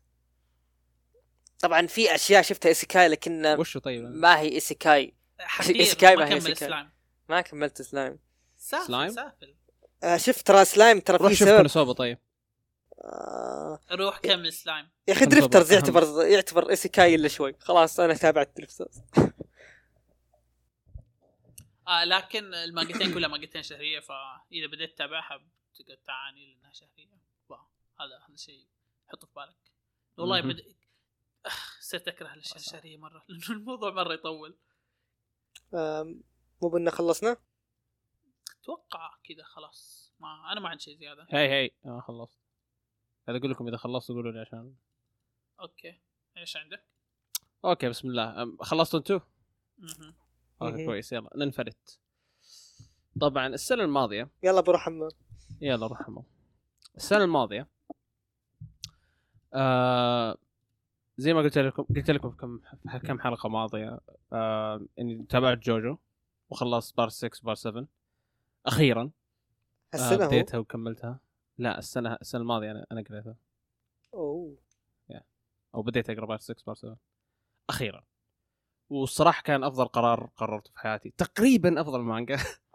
[1.59, 6.57] طبعا في أشياء شفتها isekai لكن وشو طيب؟ ما هي isekai حقير isekai ما كمل.
[6.57, 6.91] سلايم.
[7.29, 8.19] ما كملت سلايم.
[8.57, 9.55] سافل سلايم؟ سافل
[10.03, 11.57] آه شفت ترى سلايم ترى روح في شوف سبب.
[11.57, 12.17] Konosuba طيب.
[13.03, 14.89] آه روح كمل سلايم.
[15.07, 17.55] يا أخي طبع؟ يعتبر يعتبر isekai إلا شوي.
[17.59, 19.01] خلاص أنا تابعت Drifters.
[21.87, 25.37] آه لكن المانجتين كلها مانجتين شهرية فإذا بديت تتابعها
[25.73, 27.19] بتقعد تعاني لأنها شهرية.
[27.99, 28.67] هذا هذا شيء
[29.07, 29.71] حطه في بالك.
[30.17, 30.41] والله.
[30.41, 30.75] بد...
[31.79, 34.57] صرت أكره الأشياء الشهرية مرة لأنه الموضوع مرة يطول.
[36.61, 37.37] مو بنا خلصنا؟
[38.61, 40.13] أتوقع كذا خلاص.
[40.19, 41.27] ما أنا ما عندي شيء زيادة.
[41.29, 42.37] هي هي آه خلصت.
[43.29, 44.75] هذا أقول لكم إذا خلصتوا قولوا لي عشان.
[45.59, 46.01] okay.
[46.37, 46.85] إيش عندك؟
[47.65, 48.57] okay بسم الله.
[48.61, 49.19] خلصتوا أنتوا؟
[50.61, 50.85] okay.
[50.85, 51.11] كويس.
[51.11, 51.75] يلا ننفرد.
[53.21, 54.29] طبعا السنة الماضية.
[54.43, 55.09] يلا بروح حمام
[55.61, 56.23] يلا روح حمام
[56.95, 57.69] السنة الماضية
[59.53, 60.37] آه
[61.19, 62.59] زي ما قلت لكم قلت لكم في كم
[62.97, 63.99] كم حلقة ماضية
[64.33, 65.97] آه إني تابعت JoJo
[66.49, 67.87] وخلصت part 6 part 7
[68.65, 69.01] أخيرا.
[69.01, 71.19] آه السنة هو؟ بديتها وكملتها.
[71.57, 73.35] لا السنة السنة الماضية أنا أنا قريتها.
[74.13, 74.57] أوه.
[75.75, 76.97] أو بديت أقرأ part 6 part 7
[77.69, 78.03] أخيرا.
[78.89, 81.13] والصراحة كان أفضل قرار قررته في حياتي.
[81.17, 82.37] تقريبا أفضل مانجا.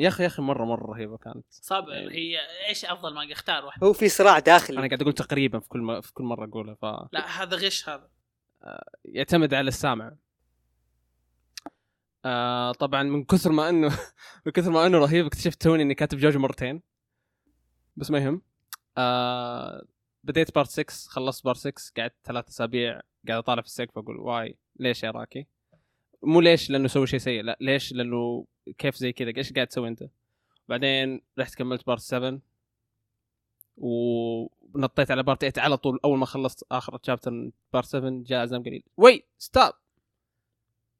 [0.00, 1.44] يا أخي يا أخي مرة مرة رهيبة كانت.
[1.50, 1.88] صعب.
[1.88, 4.78] يعني- هي إيش أفضل مانجا؟ اختار واحدة هو في صراع داخلي.
[4.78, 6.00] أنا قاعد أقول تقريبا في كل م...
[6.00, 8.08] في كل مرة أقولها ف لا هذا غش هذا.
[9.04, 10.16] يعتمد على السامع.
[12.24, 13.98] آه طبعا من كثر ما إنه
[14.46, 16.82] من كثر ما إنه رهيب اكتشفت توني إني كاتب JoJo مرتين.
[17.96, 18.42] بس ما يهم.
[18.98, 19.84] آه
[20.24, 24.58] بديت part 6 خلصت part 6 قعدت ثلاث أسابيع قاعد أطالع في السقف أقول why
[24.76, 25.46] ليش يا أراكي؟
[26.22, 28.46] مو ليش لأنه سوى شيء سيء لا ليش؟ لأنه
[28.78, 30.04] كيف زي كذا إيش قاعد تسوي أنت؟
[30.68, 32.40] بعدين رحت كملت بارت 7
[33.76, 38.62] ونطيت على بارت 8 على طول أول ما خلصت آخر شابتر بارت 7 جاء زلم
[38.62, 39.72] قليل وي ستوب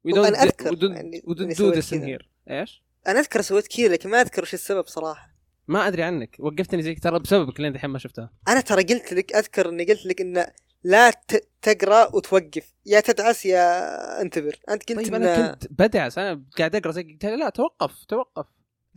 [0.03, 1.93] وي يعني إني دو ذس.
[1.93, 5.35] هير إيش؟ أنا أذكر سويت كذا لكن ما أذكر وش السبب صراحة
[5.67, 9.35] ما أدري عنك وقفتني زيك ترى بسببك لين دحين ما شفتها أنا ترى قلت لك
[9.35, 10.47] أذكر إني قلت لك انه
[10.85, 12.73] لا ت- تقرأ وتوقف.
[12.85, 14.59] يا تدعس يا انتبر.
[14.69, 16.17] أنت قلت طيب إن أنا كنت بدعس.
[16.17, 18.47] أنا قاعد أقرأ زي قلت لا توقف توقف.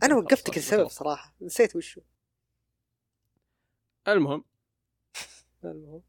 [0.03, 0.91] أنا وقفتك توقف.
[0.91, 1.35] صراحة.
[1.41, 2.01] نسيت وشو
[4.07, 4.43] المهم.
[5.63, 6.03] المهم.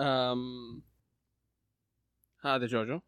[0.00, 0.82] أم...
[2.40, 3.00] هذا JoJo.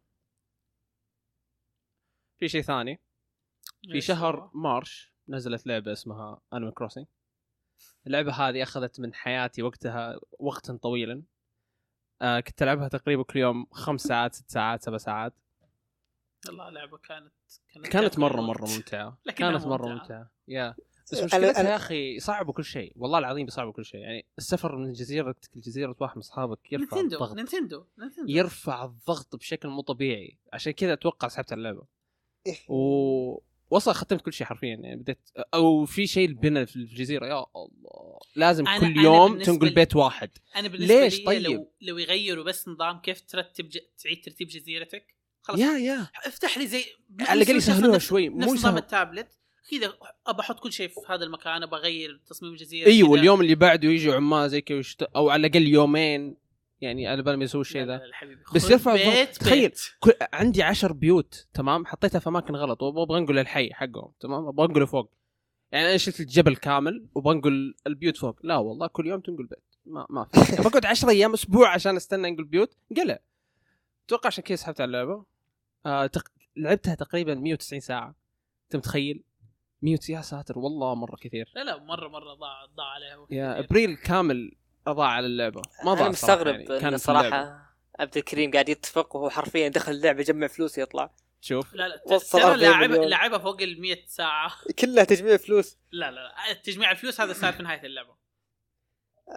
[2.39, 3.01] في شيء ثاني.
[3.91, 7.05] في شهر؟ March نزلت لعبة اسمها Animal Crossing
[8.07, 11.23] اللعبة هذه أخذت من حياتي وقتها وقتا طويلا.
[12.21, 15.33] آه كنت ألعبها تقريبا كل يوم خمس ساعات ست ساعات سبع ساعات.
[16.47, 17.33] والله لعبه كانت
[17.73, 18.41] كانت كانت مرة.
[18.41, 19.17] مرة ممتعة.
[19.35, 20.01] كانت مرة ممتعة.
[20.01, 20.31] ممتعة.
[20.47, 20.75] yeah.
[21.11, 22.93] بس مشكلتها يا أخي صعبوا كل شيء.
[22.95, 23.99] والله العظيم بيصعبوا كل شيء.
[23.99, 27.35] يعني السفر من جزيرتك لجزيرة واحد من أصحابك يرفع Nintendo الضغط.
[27.35, 28.31] Nintendo Nintendo.
[28.31, 30.37] يرفع الضغط بشكل مو طبيعي.
[30.53, 31.83] عشان كذا أتوقع سحبت اللعبة.
[32.47, 32.57] إيه.
[32.69, 33.41] و
[33.71, 35.17] وصل ختمت كل شيء حرفيا يعني بديت
[35.53, 39.95] أو في شيء البناء في الجزيرة يا الله لازم أنا- كل أنا يوم تنقل بيت
[39.95, 43.77] واحد أنا بالنسبة ليش لي طيب؟ لو لو يغيروا بس نظام كيف ترتب ج...
[44.03, 46.83] تعيد ترتيب جزيرتك خلاص يا يا افتح لي زي
[47.19, 49.27] على الأقل يسهلوها نفس- شوي، نفس مو نظام يسهل- التابلت
[49.71, 49.93] كذا
[50.27, 53.19] أبى أحط كل شيء في هذا المكان أبى أغير تصميم الجزيرة إيوه كذا.
[53.19, 54.81] اليوم اللي بعده يجي عمال زي كذا.
[55.15, 56.40] أو على الأقل يومين
[56.81, 58.01] يعني على بال ما يسوي الشيء ذا.
[58.55, 58.93] بس يرفع.
[58.93, 59.71] بيت تخيل.
[59.99, 60.11] كل...
[60.33, 64.85] عندي عشر بيوت تمام؟ حطيتها في أماكن غلط وأبغى أنقل الحي حقهم تمام؟ أبغى أنقله
[64.85, 65.11] فوق.
[65.71, 68.39] يعني أنا شلت الجبل كامل وأبغى أنقل البيوت فوق.
[68.43, 69.63] لا والله كل يوم تنقل بيت.
[69.85, 70.61] ما ما في.
[70.69, 72.77] بقعد 10 أيام أسبوع عشان أستنى أنقل بيوت.
[72.97, 73.19] قلع
[74.05, 75.25] أتوقع عشان كذا سحبت على اللعبة؟
[75.85, 76.31] آه تق...
[76.57, 78.15] لعبتها تقريبا 190 ساعة.
[78.63, 79.23] أنت متخيل؟
[79.81, 81.51] 100 يا ساتر والله مرة كثير.
[81.55, 83.59] لا لا مرة مرة ضاع ضاع عليها يا.
[83.59, 84.51] أبريل كامل
[84.87, 86.79] أضاع على اللعبة ما ضاع أنا مستغرب يعني.
[86.79, 87.61] كانت صراحة اللعبة.
[87.99, 91.11] عبد الكريم قاعد يتفق وهو حرفيا دخل اللعبة يجمع فلوس يطلع
[91.41, 92.91] شوف لا لا وصل ترى 40 لاعب.
[92.91, 97.53] لاعبها فوق ال 100 ساعة كلها تجميع فلوس لا لا لا تجميع الفلوس هذا صار
[97.53, 98.15] في نهاية اللعبة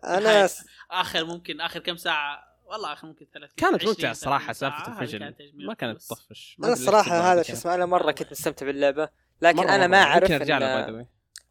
[0.04, 4.52] أنا نهاية- آخر ممكن آخر كم ساعة والله آخر ممكن 30 كانت 20 ممتعة الصراحه
[4.52, 6.02] 30 سالفة تجميع ما كانت.
[6.02, 7.42] تطفش أنا الصراحه هذا.
[7.42, 9.08] شو اسمه أنا مرة كنت مستمتع باللعبة
[9.42, 9.86] لكن مرة أنا.
[9.86, 10.30] ما أعرف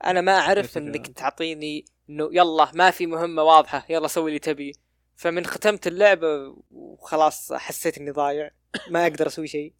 [0.05, 4.71] أنا ما أعرف إنك؟ تعطيني إنه يلا ما في مهمة واضحة يلا سوي اللي تبي.
[5.15, 8.51] فمن ختمت اللعبة وخلاص حسيت إني ضايع
[8.89, 9.73] ما أقدر أسوي شيء.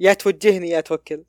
[0.00, 1.24] يا توجهني يا توكل.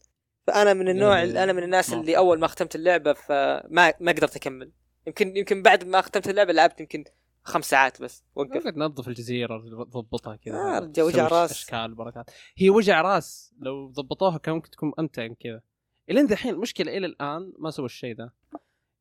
[0.48, 2.18] فأنا من النوع أنا من الناس اللي.
[2.18, 4.72] أول ما ختمت اللعبة فما ما قدرت أكمل.
[5.08, 7.04] يمكن يمكن بعد ما ختمت اللعبة لعبت يمكن
[7.44, 8.68] خمس ساعات بس وقف.
[8.68, 10.56] تنظف الجزيرة تضبطها كذا.
[10.56, 11.52] آه، وجع راس.
[11.52, 12.30] أشكال بركات.
[12.58, 13.54] هي وجع راس.
[13.60, 15.62] لو ضبطوها كان ممكن تكون أمتع كذا.
[16.10, 18.32] إلين دحين المشكلة إلى الآن ما سووا الشيء ذا.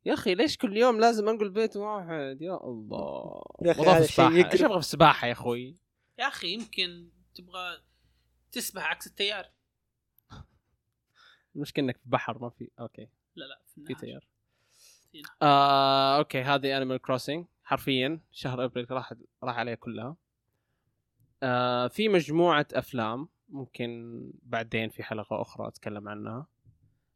[0.04, 3.42] يا أخي ليش كل يوم لازم أنقل بيت واحد؟ يا الله.
[3.62, 4.52] يا أخي وضاف هذا شيء السباحه يقرف.
[4.52, 5.76] إيش أبغى في السباحه يا أخوي؟
[6.18, 7.82] يا أخي يمكن تبغى
[8.52, 9.50] تسبح عكس التيار.
[11.56, 12.70] المشكلة إنك في بحر ما في.
[12.80, 13.08] okay.
[13.36, 13.94] لا لا في في.
[13.94, 14.26] تيار.
[15.42, 20.16] آه، okay هذه Animal Crossing حرفيا شهر أبريل راح راح عليها كلها.
[21.42, 26.46] آه في مجموعة أفلام ممكن بعدين في حلقة أخرى أتكلم عنها.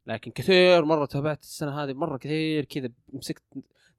[0.05, 3.43] لكن كثير مرة تابعت السنة هذه مرة كثير كذا مسكت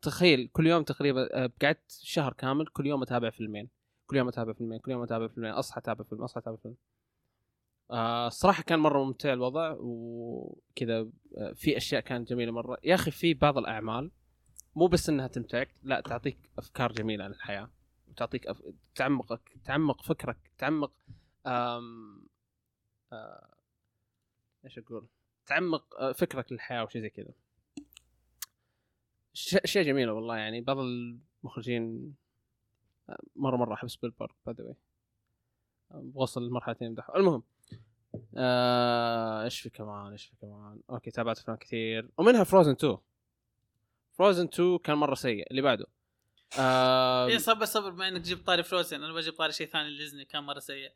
[0.03, 3.69] تخيل كل يوم تقريبا آه، قعدت شهر كامل كل يوم أتابع فيلمين.
[4.07, 6.77] كل يوم أتابع فيلمين كل يوم أتابع فيلمين أصحى أتابع فيلم أصحى أتابع فيلم.
[7.91, 12.79] آه الصراحه كان مرة ممتع الوضع وكذا آه، في أشياء كانت جميلة مرة.
[12.85, 14.11] يا أخي في بعض الأعمال
[14.77, 17.71] مو بس إنها تمتعك لا تعطيك أفكار جميلة عن الحياة
[18.09, 18.63] وتعطيك أف...
[18.95, 20.93] تعمقك تعمق فكرك تعمق
[21.47, 22.29] أم...
[23.13, 23.55] آه...
[24.65, 25.09] إيش أقول؟
[25.47, 27.33] تعمق آه، فكرك للحياة وشيء زي كذا.
[29.65, 30.61] أشياء جميلة والله يعني.
[30.61, 31.19] بعض ال...
[31.43, 32.15] مخرجين
[33.09, 34.75] آه، مرة مرة أحب سبيلبرغ by the
[35.91, 37.43] بوصل لمرحلتين يمدحوا المهم
[38.37, 42.11] آه، إيش في كمان إيش في كمان؟ okay تابعت أفلام كثير.
[42.19, 42.99] ومنها Frozen 2
[44.13, 45.51] Frozen 2 كان مرة سيء.
[45.51, 45.87] اللي بعده.
[46.59, 50.25] آه إيه صبر صبر بما إنك جبت طاري Frozen أنا بجيب طاري شيء ثاني لديزني
[50.25, 50.93] كان مرة سيء.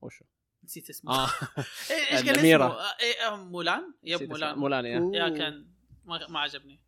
[0.00, 0.24] وشو؟
[0.64, 1.12] نسيت اسمه.
[1.12, 1.28] آه.
[1.90, 2.66] إيه، إيش كان الأميرة.
[2.66, 4.22] اسمه؟ إيه آه، Mulan؟ yep.
[4.22, 4.58] Mulan.
[4.58, 5.10] Mulan yeah.
[5.14, 5.66] yeah كان
[6.04, 6.80] ما, ما عجبني.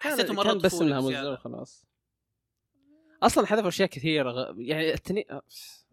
[0.00, 1.32] حسيته مرة كان بس إنها مزه.
[1.32, 1.86] وخلاص.
[3.22, 4.54] أصلا حذفوا أشياء كثيرة غ...
[4.58, 5.42] يعني التني آه،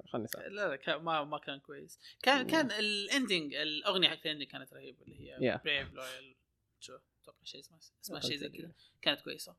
[0.08, 0.28] خلني.
[0.50, 2.00] لا لا كان ما ما كان كويس.
[2.24, 5.64] كان كان ال ending الأغنية حقت ال ending كانت رهيبة اللي هي Yeah.
[5.64, 6.36] brave loyal
[6.80, 8.72] true؟ أتوقع شيء اسمه اسمها شيء زي كذا.
[9.02, 9.56] كانت كويسة.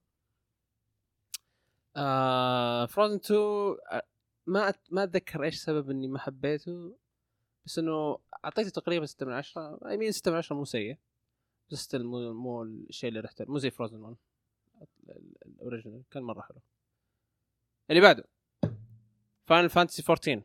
[1.96, 4.02] آه Frozen 2 آه،
[4.46, 6.96] ما ما أتذكر إيش سبب إني ما حبيته.
[7.66, 10.96] بس إنه أعطيته تقريبا 6 من 10 I mean 6 من 10 مو سيء.
[11.70, 14.16] بس مو مو الشيء اللي رحت مو زي Frozen 1
[14.82, 16.58] ال- ال- ال original كان مرة حلو.
[17.90, 18.24] اللي بعده
[19.46, 20.42] Final Fantasy 14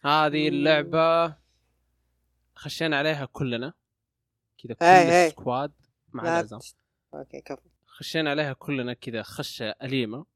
[0.00, 1.36] هذه اللعبة
[2.54, 3.72] خشينا عليها كلنا.
[4.58, 5.26] كذا كل هاي.
[5.26, 5.72] ال squad
[6.12, 6.28] مع لا.
[6.40, 6.60] العزام
[7.14, 7.68] okay كفو.
[7.86, 10.26] خشينا عليها كلنا كذا خشة أليمة.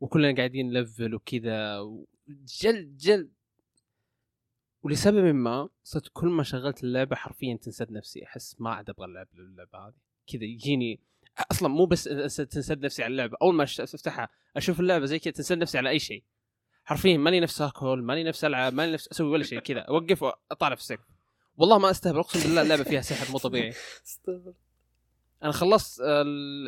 [0.00, 1.78] وكلنا قاعدين نلفل وكذا.
[2.28, 3.32] جلد جلد.
[4.86, 8.24] ولسبب ما صرت كل ما شغلت اللعبة حرفيا تنسد نفسي.
[8.24, 9.94] أحس ما عاد أبغى ألعب اللعبة هذه.
[10.26, 11.00] كذا يجيني
[11.50, 12.04] أصلا مو بس
[12.50, 13.36] تنسد نفسي على اللعبة.
[13.42, 16.22] أول ما أش- أفتحها أشوف اللعبة زي كذا تنسد نفسي على أي شيء.
[16.84, 19.80] حرفيا ماني نفس اكل ماني نفس العب ماني نفس أسوي ولا شيء كذا.
[19.80, 21.06] أوقف وأطالع في السقف
[21.56, 22.18] والله ما أستهبل.
[22.18, 23.72] أقسم بالله اللعبة فيها سحر مو طبيعي.
[25.42, 26.00] أنا خلصت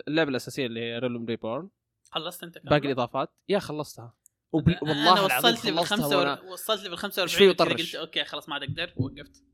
[0.08, 1.68] اللعبة الأساسية اللي هي Realm Reborn
[2.10, 3.30] خلصت أنت؟ باقي الإضافات.
[3.48, 4.14] يا خلصتها.
[4.57, 6.18] أنا- والله أنا وصلت لي بالخمسة.
[6.18, 6.53] ور...
[6.53, 7.86] وصلت لي بال 45 شوي كذا وطرش.
[7.86, 9.44] قلت okay خلاص ما عاد أقدر ووقفت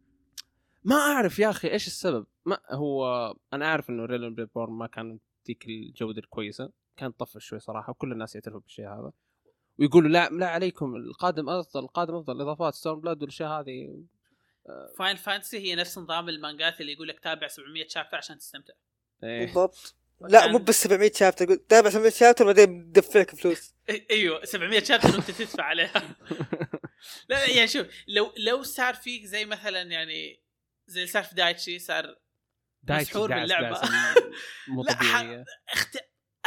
[0.84, 3.06] ما أعرف يا أخي إيش السبب ما هو
[3.52, 8.12] أنا أعرف إنه Realm Reborn ما كانت ذيك الجودة الكويسة كان طفش شوي صراحة وكل
[8.12, 9.12] الناس يعترفوا بالشيء هذا
[9.78, 14.04] ويقولوا لا لا عليكم القادم أفضل القادم أفضل الاضافات Stormblood والأشياء هذه
[14.98, 18.74] Final Fantasy هي نفس نظام المانجات اللي يقول لك تابع 700 chapter عشان تستمتع
[19.24, 19.46] إيه.
[19.46, 24.44] بالضبط لا مو بس 700 chapter قول تابع 700 chapter بعدين بدفعك فلوس إي- أيوه
[24.44, 26.16] 700 chapter وأنت تدفع عليها
[27.28, 30.40] لا يعني شوف لو لو صار فيك زي مثلا يعني
[30.86, 32.16] زي اللي صار في دايتشي صار
[32.82, 33.28] دايتشي مسحور.
[33.46, 33.90] داعس
[34.68, 35.44] مو لا، طبيعية.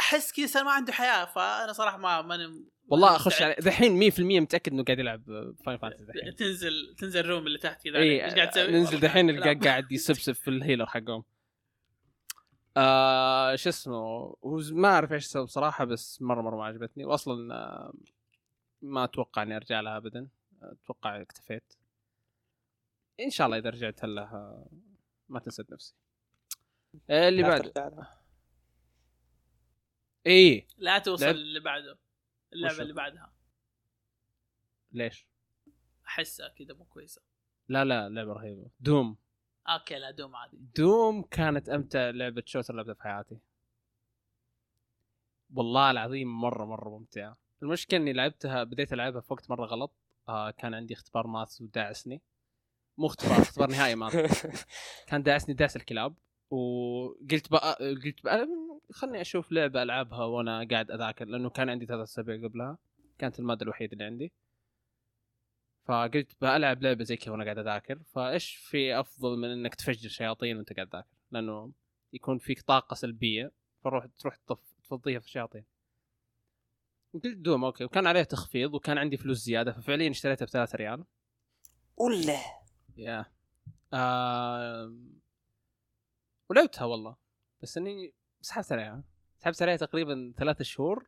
[0.00, 3.42] أحس كذا صار ما عنده حياة فأنا صراحة ما ماني والله أخش.
[3.42, 5.22] عليه دحين 100% متأكد إنه قاعد يلعب
[5.66, 9.00] Final Fantasy دحين تنزل تنزل ال room اللي تحت كذا إي إيش قاعد تسوي؟ ننزل
[9.00, 9.70] دحين قاعد نلقاه.
[9.70, 11.24] قاعد يسبسب في ال healer حقهم
[12.78, 17.04] آه شو اسمه هو ما أعرف إيش سوى بصراحه بس مرة مرة ما عجبتني.
[17.04, 17.92] واصلا آه
[18.82, 20.28] ما أتوقع إني أرجع لها ابدا.
[20.62, 21.72] أتوقع اكتفيت.
[23.20, 24.66] إن شاء الله إذا رجعت لها
[25.28, 25.94] ما تنسد نفسي.
[27.10, 28.20] آه، اللي لها.
[30.26, 31.98] اي لا توصل لعب- اللي بعده.
[32.52, 33.32] اللعبة وشو؟ اللي بعدها.
[34.92, 35.26] ليش؟
[36.06, 37.22] أحسها كذا مو كويسة.
[37.68, 38.70] لا لا لعبة رهيبة.
[38.80, 39.16] Doom.
[39.68, 40.58] okay لا Doom عادي.
[40.76, 43.38] Doom كانت أمتع لعبة shooter لعبتها في حياتي.
[45.54, 47.36] والله العظيم مرة مرة ممتعة.
[47.62, 49.92] المشكلة إني لعبتها بديت ألعبها في وقت مرة غلط.
[50.28, 52.22] آه كان عندي اختبار math وداعسني.
[52.98, 54.46] مو اختبار اختبار نهائي math.
[55.08, 56.14] كان داعسني داعس الكلاب.
[56.50, 58.48] وقلت بقى قلت بقى
[58.92, 62.78] خلني أشوف لعبة ألعبها وأنا قاعد أذاكر لأنه كان عندي ثلاث أسابيع قبلها.
[63.18, 64.32] كانت المادة الوحيدة اللي عندي.
[65.88, 70.56] فقلت بلعب لعبة زي كذا وأنا قاعد أذاكر فإيش في أفضل من إنك تفجر شياطين
[70.56, 71.72] وأنت قاعد تذاكر؟ لأنه
[72.12, 73.52] يكون فيك طاقة سلبية
[73.84, 75.64] فروح تروح تطف تفضيها في الشياطين.
[77.14, 77.84] قلت دوم أوكي.
[77.84, 81.04] وكان عليه تخفيض وكان عندي فلوس زيادة ففعليا اشتريتها ب 3 ريال.
[81.96, 82.40] ولا؟
[82.96, 83.26] يا.
[83.94, 85.20] آم،
[86.48, 87.16] ولعبتها والله.
[87.62, 89.02] بس إني سحبت عليها.
[89.38, 91.06] سحبت عليها تقريبا ثلاثة شهور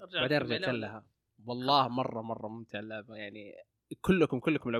[0.00, 1.04] رجعت بعدين رجعت؟ لها.
[1.44, 3.16] والله مرة مرة ممتع اللعبة.
[3.16, 3.54] يعني
[4.00, 4.70] كلكم كلكم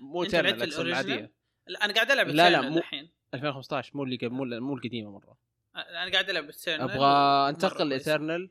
[0.00, 1.32] مو أنت Eternal لعبت الاجزاء ال original؟ العادية.
[1.66, 3.10] لا أنا قاعد ألعب لا، لا، مو- الحين.
[3.34, 5.38] 2015 مو اللي مو مو القديمة مرة.
[5.76, 8.08] أنا قاعد ألعب Eternal أبغى أنتقل كويس.
[8.08, 8.50] Eternal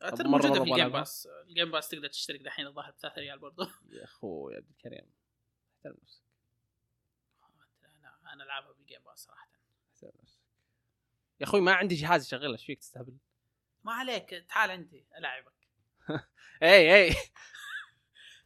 [0.00, 0.88] ترى موجودة في ال Game.
[0.88, 4.56] Pass ال Game Pass تقدر تشترك دحين الظاهر ب 3 ريال برضه يا أخوي يا
[4.58, 5.10] عبد الكريم.
[5.76, 6.22] احترم نفسك.
[7.84, 9.48] أنا أنا ألعبها بال Game Pass صراحة.
[9.94, 10.38] احترم نفسك.
[11.40, 13.16] يا أخوي ما عندي جهاز يشغلها إيش فيك تستهبل؟
[13.84, 15.52] ما عليك تعال عندي ألعبك.
[16.62, 17.14] اي اي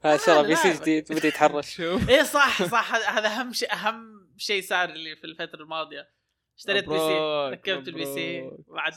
[0.05, 0.73] هذا شرى PC.
[0.72, 5.24] جديد بدا يتحرش شوف إيه صح صح هذا أهم شيء أهم شيء صار لي في
[5.24, 6.10] الفترة الماضية
[6.59, 7.19] اشتريت PC
[7.51, 8.51] ركبت ال PC.
[8.68, 8.93] بعد.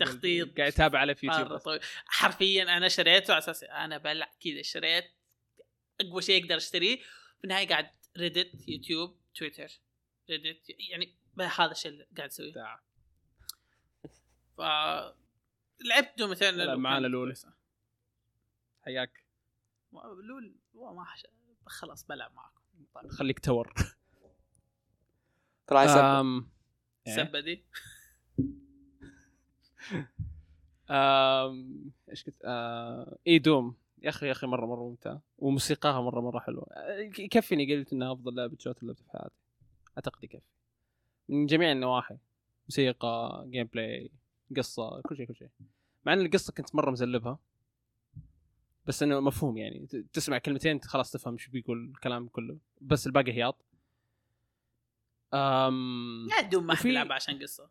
[0.00, 0.56] تخطيط.
[0.58, 1.80] قاعد أتابع على يوتيوب.
[2.06, 5.04] حرفيا أنا شريته على أساس أنا بلعب كذا اشتريت
[6.00, 6.96] أقوى شيء أقدر أشتريه
[7.38, 9.68] في النهاية قاعد ريدت يوتيوب تويتر
[10.30, 12.52] ريدت يعني هذا الشيء اللي قاعد أسويه.
[14.56, 14.60] ف
[15.84, 17.34] لعبت دوم مثلا لا، معانا لول.
[18.84, 19.21] حياك
[20.28, 21.26] لول هو ما حش...
[21.66, 22.60] خلاص بلعب معكم.
[22.94, 23.10] طيب.
[23.10, 23.72] خليك تور.
[25.72, 26.48] أم...
[27.06, 27.64] إيه؟ سبة دي.
[30.90, 31.90] أم...
[32.10, 32.42] إيش كنت.
[33.26, 33.76] إي Doom.
[34.02, 35.18] يا أخي يا أخي مرة مرة ممتع.
[35.38, 36.66] وموسيقاها مرة مرة حلوة.
[37.18, 39.34] يكفيني قلت إنها أفضل لعبة shooter لعبتها في حياتي.
[39.96, 40.42] أعتقد يكفي.
[41.28, 42.18] من جميع النواحي.
[42.68, 44.10] موسيقى gameplay
[44.56, 45.48] قصة كل شيء كل شيء.
[46.04, 47.38] مع إن القصة كنت مرة مزلبها.
[48.86, 49.86] بس إنه مفهوم يعني.
[50.12, 52.58] تسمع كلمتين خلاص تفهم شو بيقول الكلام كله.
[52.80, 53.64] بس الباقي هياط.
[55.34, 56.26] أم...
[56.30, 57.70] لا Doom ما حد وفي- يلعبها عشان قصة.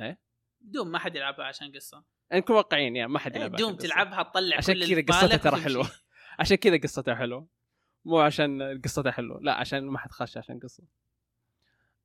[0.00, 0.18] إيه؟
[0.60, 2.04] Doom ما حد يلعبها عشان قصة.
[2.32, 5.60] نكون واقعيين يعني ما حد إيه، يلعب Doom تلعبها تطلع عشان كذا قصتها ترى.
[5.60, 5.90] حلوة.
[6.38, 7.46] عشان كذا قصتها حلوة.
[8.04, 9.40] مو عشان قصتها حلوة.
[9.42, 10.82] لا عشان ما حد خش عشان قصة.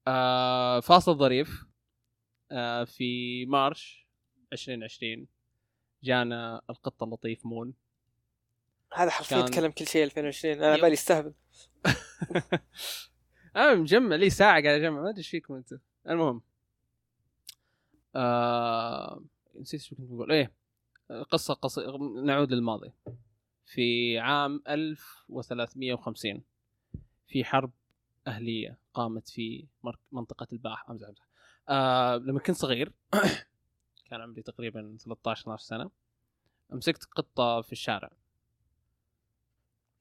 [0.07, 1.65] آه فاصل ظريف.
[2.51, 4.07] آه في March
[4.53, 5.27] 2020
[6.03, 7.73] جانا القط اللطيف مون.
[8.93, 10.81] هذا حرفيا كان- يتكلم كل شيء 2020 أنا.
[10.81, 11.33] بالي استهبل.
[13.55, 15.77] أنا مجمع لي ساعة قاعد أجمع ما أدري إيش فيكم أنتم
[16.09, 16.41] المهم.
[18.15, 19.23] آه...
[19.55, 20.31] نسيت شو كنت بقول.
[20.31, 20.51] إيه.
[21.31, 22.91] قصة قصيره نعود للماضي.
[23.65, 26.43] في عام 1350
[27.27, 27.71] في حرب
[28.27, 29.67] أهلية قامت في
[30.11, 30.89] منطقة الباح.
[30.89, 31.27] أمزح أمزح.
[31.69, 32.15] آه...
[32.17, 32.93] لما كنت صغير
[34.09, 35.91] كان عمري تقريبا 13 12 سنة
[36.69, 38.11] مسكت قطة في الشارع.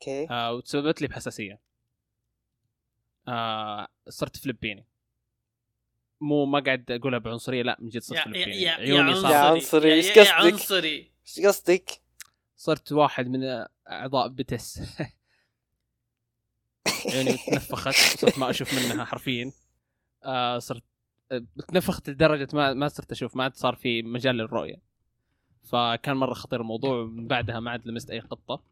[0.02, 0.26] أوكي.
[0.30, 1.60] آه وتسببت لي بحساسية.
[3.28, 4.86] آه صرت فلبيني.
[6.20, 8.62] مو ما قاعد أقولها بعنصرية لا من جد صرت فلبيني.
[8.62, 11.10] يا عيوني يا صارت يا عنصري عنصري، يا- إيش يا قصدك؟ عنصري.
[11.26, 11.90] إيش قصدك؟
[12.56, 14.80] صرت واحد من أعضاء بتس
[17.12, 19.52] عيوني تنفخت صرت ما أشوف منها حرفيا.
[20.24, 20.82] آه صرت
[21.68, 24.82] تنفخت لدرجة ما ما صرت أشوف ما عاد صار في مجال للرؤية.
[25.64, 28.62] فكان مرة خطير الموضوع من بعدها ما عاد لمست أي قطه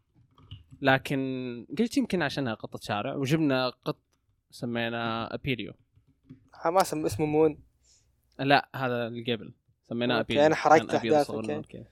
[0.81, 3.99] لكن قلت يمكن عشانها قطه شارع وجبنا قط
[4.51, 5.73] سميناه بيريو.
[6.55, 7.59] ها ما اسم اسمه مون.
[8.39, 9.55] لا هذا اللي قبل.
[9.83, 10.23] سميناه.
[11.63, 11.85] كذا.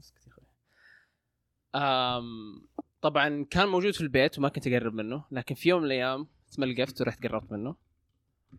[0.00, 0.44] اسكت يا أخوي.
[1.74, 2.62] أم
[3.02, 7.00] طبعا كان موجود في البيت وما كنت أقرب منه لكن في يوم من الأيام تملقفت
[7.00, 7.76] ورحت قربت منه.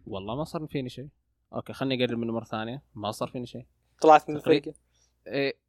[0.08, 1.08] والله ما صار فيني شيء.
[1.54, 2.84] أوكي خلني أقرب منه مرة ثانية.
[2.96, 3.66] ما صار فيني شيء.
[4.02, 4.36] طلعت من.
[4.36, 4.74] الفرقه
[5.28, 5.66] إيه.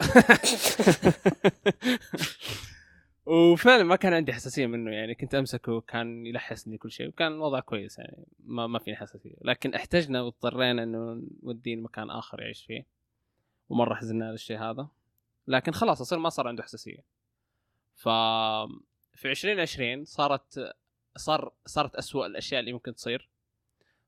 [3.30, 7.60] وفعلا ما كان عندي حساسية منه يعني كنت أمسكه كان يلحسني كل شيء وكان الوضع
[7.60, 9.34] كويس يعني ما ما فيني حساسية.
[9.42, 12.86] لكن احتجنا واضطرينا إنه نوديه لمكان آخر يعيش فيه
[13.68, 14.88] ومرة حزنا على الشيء هذا.
[15.48, 17.04] لكن خلاص أصير ما صار عنده حساسية.
[17.94, 18.08] ف
[19.14, 20.74] في 2020 صارت
[21.16, 23.28] صار صارت أسوأ الأشياء اللي ممكن تصير.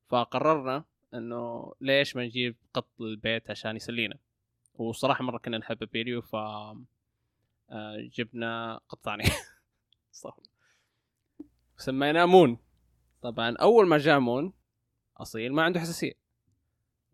[0.08, 0.84] فقررنا
[1.14, 4.18] إنه ليش ما نجيب قط للبيت عشان يسلينا.
[4.74, 6.36] وصراحة مرة كنا نحب بيريو ف
[8.14, 9.24] جبنا قط ثاني
[10.22, 10.36] صح.
[11.76, 12.58] سميناه مون.
[13.22, 14.52] طبعا أول ما جاء مون
[15.16, 16.12] أصيل ما عنده حساسية.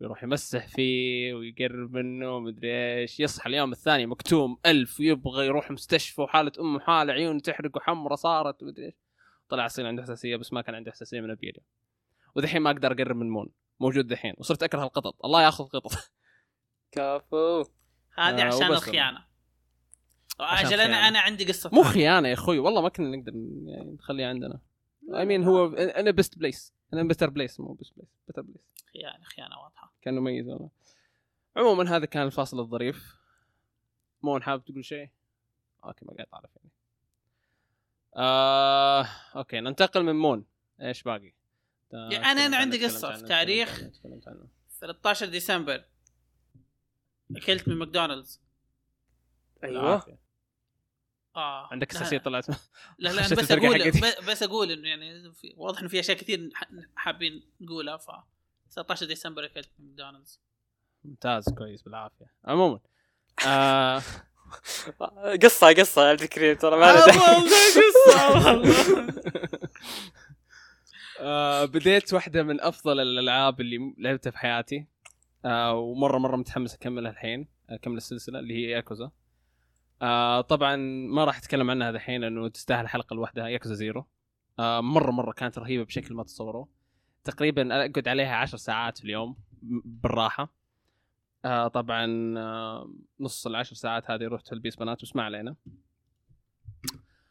[0.01, 3.19] يروح يمسح فيه ويقرب منه ومدري إيش.
[3.19, 8.63] يصحى اليوم الثاني مكتوم أنف ويبغى يروح مستشفى وحالة أمه حاله عيونه تحرق وحمرة صارت
[8.63, 8.93] ومدري إيش.
[9.49, 11.63] طلع أصيل عنده حساسية بس ما كان عنده حساسية من ابيريو
[12.35, 13.49] ودحين ما أقدر أقرب من مون.
[13.79, 14.33] موجود دحين.
[14.37, 15.25] وصرت أكره القطط.
[15.25, 15.91] الله ياخذ قطط.
[16.91, 17.63] كافو
[18.17, 19.17] هذه آه، عشان الخيانة.
[19.17, 19.28] عشان
[20.39, 21.07] أجل أنا.
[21.07, 21.83] أنا عندي قصة مو.
[21.83, 23.31] خيانة يا أخوي والله ما كنا نقدر
[23.65, 24.59] يعني نخليها عندنا
[25.15, 29.23] اي مين هو أنا بيست بليس أنا بيتر بليس مو بيست بليس بيتر بليس خيانة
[29.23, 30.69] خيانة واضحة كان مميز والله
[31.57, 33.15] عموما هذا كان الفاصل الظريف
[34.21, 35.09] مون حابب تقول شيء؟
[35.85, 36.69] أوكي ما قاعد أعرف يعني
[38.15, 39.07] آه...
[39.35, 40.45] أوكي ننتقل من مون
[40.81, 41.33] إيش باقي؟
[41.93, 42.87] يا أنا- أنا عندي عنه،
[43.17, 43.79] في تاريخ.
[43.79, 44.47] عنه، تكلمت عنه.
[44.79, 45.83] 13 ديسمبر
[47.35, 48.41] أكلت من ماكدونالدز
[49.63, 50.19] أيوه.
[51.35, 51.67] آه.
[51.71, 52.49] عندك لا- حساسيه طلعت.
[52.49, 52.55] لا
[53.09, 53.91] لا بس أقول
[54.27, 58.11] بس أقول إنه يعني في واضح إنه في أشياء كثير ح- حابين نقولها ف
[58.69, 60.41] 19 ديسمبر أكلت من ماكدونالدز.
[61.03, 62.25] ممتاز كويس بالعافية.
[62.45, 62.79] عموما
[63.47, 63.99] آه...
[65.43, 67.19] قصة قصة على ذكري ترى ما له داعي.
[71.19, 74.87] آه بديت واحدة من أفضل الألعاب اللي لعبتها في حياتي.
[75.45, 79.11] آه ومرة مرة متحمس أكملها الحين أكمل السلسلة اللي هي ياكوزا
[80.01, 80.75] آه طبعا
[81.09, 84.07] ما راح أتكلم عنها الحين لأنه تستاهل حلقة لوحدها ياكوزا زيرو.
[84.59, 86.69] آه مرة مرة كانت رهيبة بشكل ما تتصوروه
[87.23, 90.53] تقريبا أقعد عليها عشر ساعات في اليوم بالراحة.
[91.45, 95.55] آه طبعا آه نص العشر ساعات هذه رحت البيس بنات بس ما علينا.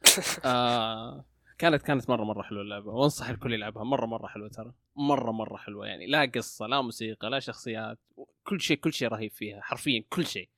[0.45, 1.25] آه
[1.59, 2.93] كانت كانت مرة مرة حلوة اللعبة.
[2.93, 3.85] وأنصح الكل يلعبها.
[3.85, 4.73] مرة مرة حلوة ترى.
[4.97, 5.87] مرة مرة حلوة.
[5.87, 7.99] يعني لا قصة لا موسيقى لا شخصيات.
[8.45, 9.61] كل شيء كل شيء رهيب فيها.
[9.61, 10.49] حرفيا كل شيء.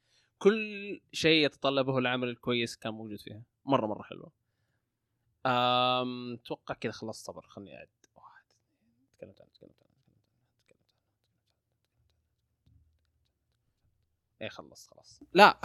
[0.40, 3.42] كل شيء يتطلبه العمل الكويس كان موجود فيها.
[3.64, 4.32] مرة مرة حلوة.
[5.46, 6.34] أم...
[6.34, 7.46] أتوقع كذا خلصت صبر.
[7.48, 7.88] خلني أعد.
[8.16, 8.44] واحد
[9.18, 9.90] تكلمت عنه تكلمت عنه
[14.42, 15.60] إيه خلص خلاص لا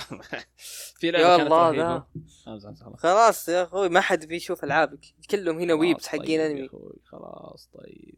[0.99, 2.05] في لعبة يا كانت الله
[2.45, 2.99] خلاص.
[2.99, 5.05] خلاص يا أخوي ما حد بيشوف ألعابك.
[5.31, 6.69] كلهم هنا ويبس خلاص حقين طيب يا أنمي.
[7.05, 8.17] خلاص طيب.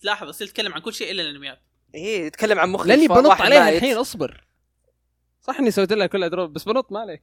[0.00, 1.62] تلاحظ اصير اتكلم عن كل شيء إلا الأنميات.
[1.94, 3.68] إيه يتكلم عن مخرج لأني بنط عليها.
[3.76, 4.49] الحين أصبر.
[5.40, 7.22] صح إني سويت لها كلها drop بس بنط ما عليك.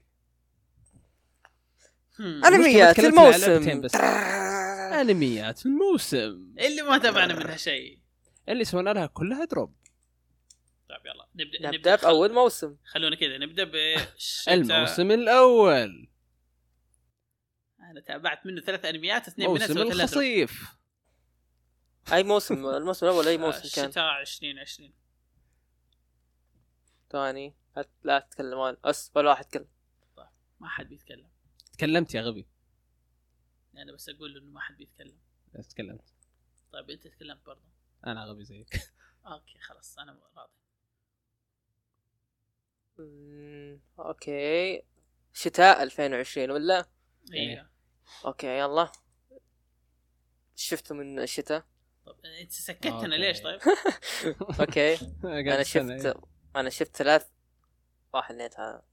[2.19, 3.87] انميات الموسم.
[4.93, 6.53] انميات الموسم.
[6.59, 7.99] اللي ما تابعنا منها شيء.
[8.49, 9.75] اللي سوينا لها كلها drop.
[10.89, 12.75] طيب يلا نبدأ نبدأ بأول موسم.
[12.85, 16.09] خلونا كذا نبدأ بالشتاء الموسم الأول.
[17.79, 20.23] أنا تابعت منه ثلاث أنميات اثنين منها موسم سويت لها drop.
[20.23, 20.77] الخصيف.
[22.13, 24.93] أي موسم؟ الموسم الأول أي موسم كان؟ الشتاء 2020
[27.11, 29.67] ثاني لا- لا تتكلمون بس ولا واحد يتكلم.
[30.59, 31.29] ما حد بيتكلم.
[31.73, 32.47] تكلمت يا غبي.
[33.77, 35.17] أنا بس أقول إنه ما حد بيتكلم.
[35.53, 36.13] بس تكلمت.
[36.71, 37.61] طيب أنت تكلمت برضه.
[38.05, 38.69] أنا غبي زيك.
[39.25, 40.51] أوكي خلاص أنا راضي.
[43.99, 44.81] أوكي.
[45.33, 46.85] شتاء 2020 ولا؟
[47.33, 47.69] أيوه
[48.25, 48.91] أوكي يلا.
[50.55, 51.65] شفته من الشتاء؟
[52.05, 53.15] طب أنت سكتنا.
[53.15, 53.59] ليش طيب؟
[54.59, 54.95] أوكي.
[55.23, 56.13] أنا شفت إيه.
[56.55, 57.27] أنا شفت ثلاث
[58.13, 58.83] واحد اثنين ثلاثة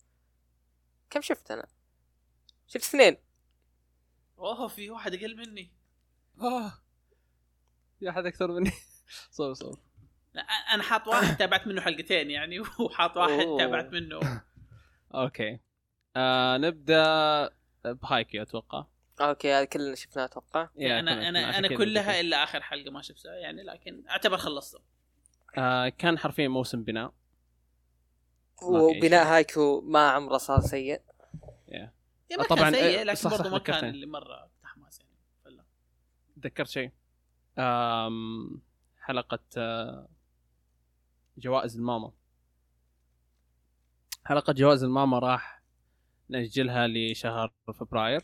[1.11, 1.67] كم شفت أنا؟
[2.67, 3.17] شفت اثنين.
[4.39, 5.73] أوه في واحد أقل مني.
[6.41, 6.73] آه.
[8.01, 8.73] في أحد أكثر مني.
[9.31, 9.79] صور صور
[10.35, 13.59] لا أنا حاط واحد تابعت منه حلقتين يعني وحاط واحد أوه.
[13.59, 14.21] تابعت منه.
[15.15, 15.61] أوكي.
[16.17, 17.51] آه نبدأ
[17.85, 18.87] بهايكي أتوقع.
[19.21, 20.69] أوكي هذا كلنا شفناه أتوقع.
[20.77, 22.21] يا أنا أنا أنا كلها.
[22.21, 24.81] إلا آخر حلقة ما شفتها يعني لكن أعتبر خلصته.
[25.59, 27.13] آه كان حرفيا موسم بناء.
[28.63, 29.27] وبناء.
[29.27, 31.01] هايكو ما عمره صار سيء
[31.69, 33.85] يا ما طبعاً، سيء إيه، لكن برضه ما كان.
[33.85, 35.13] اللي مرة تحماس يعني
[35.45, 35.65] فلا.
[36.43, 36.91] تذكرت شيء
[37.59, 38.61] آم
[39.01, 40.09] حلقة آه،
[41.39, 42.13] جوائز الماما
[44.25, 45.63] حلقة جوائز الماما راح
[46.29, 48.23] نأجلها لشهر فبراير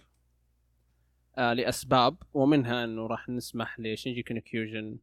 [1.39, 4.99] آه لأسباب ومنها أنه راح نسمح لشينجيكي نو كيوجن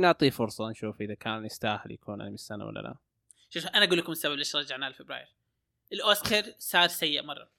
[0.00, 2.96] نعطيه فرصة نشوف إذا كان يستاهل يكون أنمي السنة ولا لا
[3.54, 5.26] شوف أنا أقول لكم السبب ليش رجعنا لفبراير.
[5.92, 7.50] الأوسكار صار سيء مرة.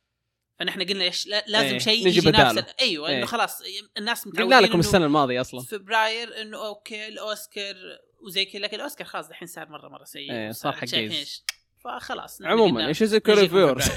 [0.59, 3.25] فنحن قلنا إيش لا- لازم إيه، شيء يجي نفس أيوه إنه إيه.
[3.25, 3.61] خلاص
[3.97, 5.61] الناس متعودين قلنا لكم إنه السنة الماضية أصلا.
[5.61, 7.75] فبراير إنه أوكي الأوسكار
[8.21, 10.99] وزي كذا لكن الأوسكار خلاص الحين صار مره مرة سيء وصار صار.
[10.99, 11.43] إيش.
[11.83, 13.89] فخلاص عموما إيش interspecies reviewers.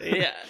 [0.00, 0.44] هي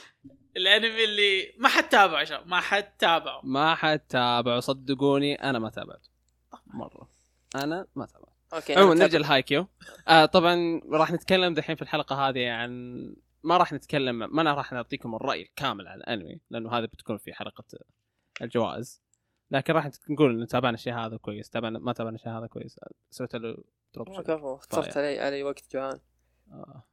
[0.57, 3.41] الأنمي اللي ما حد تابعه شباب ما حد تابعه.
[3.45, 6.11] ما حد تابعه صدقوني أنا ما تابعته.
[6.67, 7.09] مرة.
[7.55, 8.30] أنا ما تابعته.
[8.55, 9.67] أوكي عموما نرجع لهايكيو.
[10.09, 12.71] آه طبعا راح نتكلم دحين في الحلقة هذه عن
[13.43, 17.33] ما راح نتكلم ما أنا راح نعطيكم الرأي الكامل عن الأنمي لأنه هذا بتكون في
[17.33, 17.65] حلقة
[18.43, 19.03] الجوائز.
[19.51, 22.81] لكن راح نقول إنه تابعنا الشيء هذا كويس تابعنا ما تابعنا الشيء هذا كويس.
[23.11, 23.65] سويت له
[23.95, 24.25] drop شوي.
[24.25, 26.01] كفو صرت علي علي وقت جوعان
[26.53, 26.85] آه.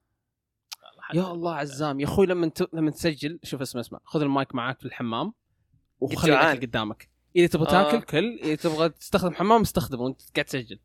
[1.14, 2.74] يا الله عزام يا أخوي لما ت...
[2.74, 4.00] لما تسجل شوف اسمع اسمع.
[4.04, 5.34] خذ المايك معاك في الحمام
[6.00, 6.34] وخلي.
[6.34, 7.10] الأكل قدامك.
[7.36, 7.92] إذا تبغى آه.
[7.92, 10.80] تاكل كل إذا تبغى تستخدم حمام استخدمه وأنت قاعد تسجل.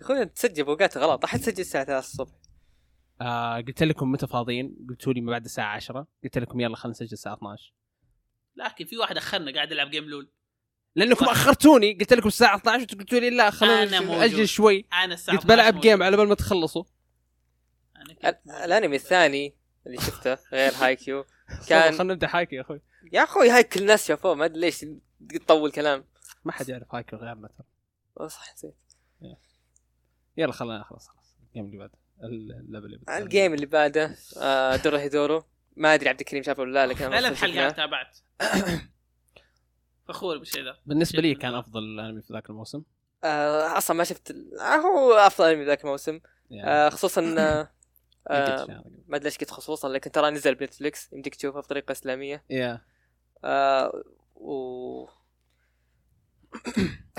[0.00, 2.32] يا أخوي أنت تسجل بوقات غلط احد تسجل الساعة 3 الصبح.
[3.20, 6.90] آه قلت لكم متى فاضيين؟ قلتوا لي ما بعد الساعة 10 قلت لكم يلا خلينا
[6.90, 7.74] نسجل الساعة 12
[8.56, 10.30] لكن في واحد أخرنا قاعد يلعب game لول.
[10.94, 11.92] لأنكم أخرتوني.
[11.92, 14.18] قلت لكم الساعة 12 قلتوا لي لا موجود.
[14.18, 14.86] ناجل شوي.
[14.92, 16.84] أنا الساعة قلت بلعب 12 game على بال ما تخلصوا.
[18.64, 19.56] الأنمي الثاني
[19.86, 21.24] اللي شفته غير هايكيو
[21.68, 22.80] كان خلينا نبدأ حايكي يا أخوي.
[23.12, 24.86] يا أخوي هاي كل الناس شافوه ما أدري ليش
[25.46, 26.04] تطول كلام.
[26.44, 28.28] ما حد يعرف هايكي غيرنا ترى.
[28.28, 28.74] صح نسيت.
[30.36, 31.36] يلا خلينا خلاص خلاص.
[31.46, 34.16] ال game اللي بعده اللعبة اللي بعده ال game اللي بعده
[34.76, 35.44] دورو هيدورو.
[35.76, 37.34] ما أدري عبد الكريم شافه ولا لا لكن شفناه.
[37.34, 38.18] حلقات تابعت.
[40.08, 40.76] فخور بالشيء ذا.
[40.86, 41.54] بالنسبة لي كان.
[41.54, 42.82] أفضل أنمي في ذاك الموسم.
[43.24, 44.30] آه أصلا ما شفت
[44.60, 46.20] آه هو أفضل أنمي ذاك الموسم.
[46.50, 47.68] يعني آه خصوصا آه.
[49.08, 52.44] ما أدري ليش قلت خصوصا لكن ترى نزل بنتفليكس يمديك تشوفه بطريقة إسلامية.
[52.50, 52.80] يا
[53.44, 54.02] آه
[54.34, 55.06] و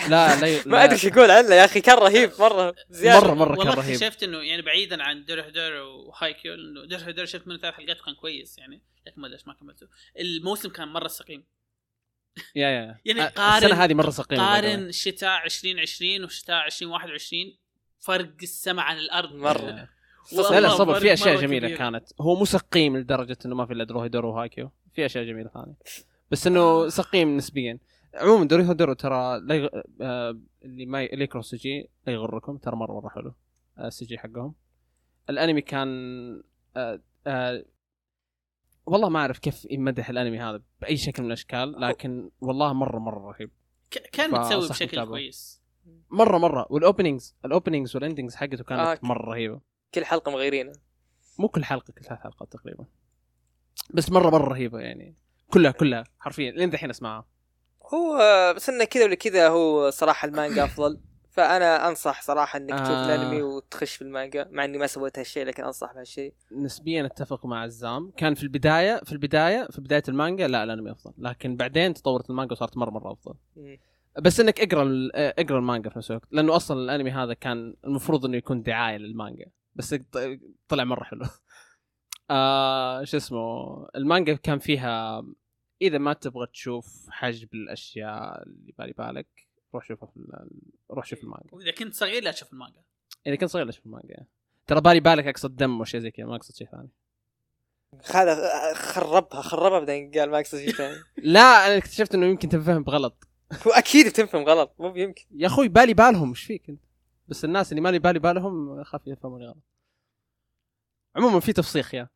[0.10, 3.20] لا لا ما أدري إيش أقول عنه يا أخي كان رهيب مرة زيادة.
[3.28, 3.94] مرة مرة كان والله رهيب.
[3.94, 8.58] اكتشفت إنه يعني بعيدا عن دوروهيدورو وهايكيو إنه دوروهيدورو شفت منه ثلاث حلقات وكان كويس
[8.58, 9.88] يعني لكن ما أدري ليش ما كملته.
[10.20, 11.44] الموسم كان مرة سقيم.
[12.56, 17.58] يا يا يعني آه، قارن- السنة هذه مرة سقيمة قارن شتاء 2020 وشتاء 2021
[18.00, 19.34] فرق السماء عن الأرض.
[19.36, 19.88] مرة.
[20.52, 21.00] لا لا صبر.
[21.00, 21.78] في أشياء جميلة كبير.
[21.78, 22.06] كانت.
[22.22, 24.72] هو مو سقيم لدرجة إنه ما في إلا دوروهيدورو وهايكيو.
[24.96, 25.76] في أشياء جميلة ثانية.
[26.32, 27.80] بس إنه سقيم نسبيا.
[28.14, 29.68] عموما دوروهيدورو ترى لا يغ...
[30.02, 31.06] آه اللي ما ي...
[31.06, 33.36] اللي يكره ال CG لا يغركم ترى مرة مرة حلو
[33.78, 34.56] آه، ال CG حقهم.
[35.30, 35.88] الأنمي كان
[36.78, 37.66] آه آه
[38.86, 43.32] والله ما أعرف كيف يمدح الأنمي هذا بأي شكل من الأشكال لكن والله مرة مرة
[43.32, 43.52] رهيب.
[44.12, 45.08] كان مسوي بشكل تتابعه.
[45.10, 45.62] كويس.
[46.10, 49.00] مرة مرة وال openings ال openings وال endings حقته كانت آه.
[49.02, 49.62] مرة رهيبة.
[49.94, 50.74] كل حلقة مغيرينها.
[51.40, 52.86] مو كل حلقة كل ثلاث حلقات تقريبا.
[53.94, 55.16] بس مرة مرة رهيبة يعني.
[55.52, 57.28] كلها كلها حرفيا لين دحين أسمعها.
[57.94, 58.18] هو
[58.56, 61.00] بس إنه كذا ولا كذا هو صراحة المانجا أفضل.
[61.30, 63.06] فأنا أنصح صراحة إنك تشوف آه.
[63.06, 66.34] الأنمي وتخش في المانجا مع إني ما سويت هالشيء لكن أنصح بهالشيء.
[66.52, 71.14] نسبيا أتفق مع عزام كان في البداية في البداية في بداية المانجا لا الأنمي أفضل.
[71.18, 73.36] لكن بعدين تطورت المانجا وصارت مرة مرة أفضل.
[74.22, 78.38] بس إنك اقرأ اقرأ المانجا في نفس الوقت لأنه أصلا الأنمي هذا كان المفروض إنه
[78.38, 79.46] يكون دعاية للمانجا.
[79.76, 79.96] بس
[80.68, 81.26] طلع مرة حلو.
[82.32, 85.24] آه شو اسمه المانجا كان فيها
[85.82, 90.20] إذا ما تبغى تشوف حجب الأشياء اللي بالي بالك روح شوفها في
[90.92, 91.50] روح شوف المانجا.
[91.52, 92.82] وإذا كنت صغير لا تشوف المانجا.
[93.28, 94.26] إذا كنت صغير لا شوف المانجا
[94.68, 96.90] ترى بالي بالك أقصد دم وشيء زي كذا ما أقصد شيء ثاني.
[98.14, 100.96] هذا خربها خربها بعدين قال ما أقصد شيء ثاني.
[101.34, 103.28] لا أنا اكتشفت إنه يمكن تنفهم بغلط.
[103.68, 105.26] هو أكيد بتفهم غلط مو يمكن.
[105.32, 106.82] يا أخوي بالي بالهم إيش فيك أنت؟
[107.28, 109.64] بس الناس اللي مالي بالي بالهم أخاف يفهموني غلط.
[111.16, 112.10] عموما في تفسيخ يا.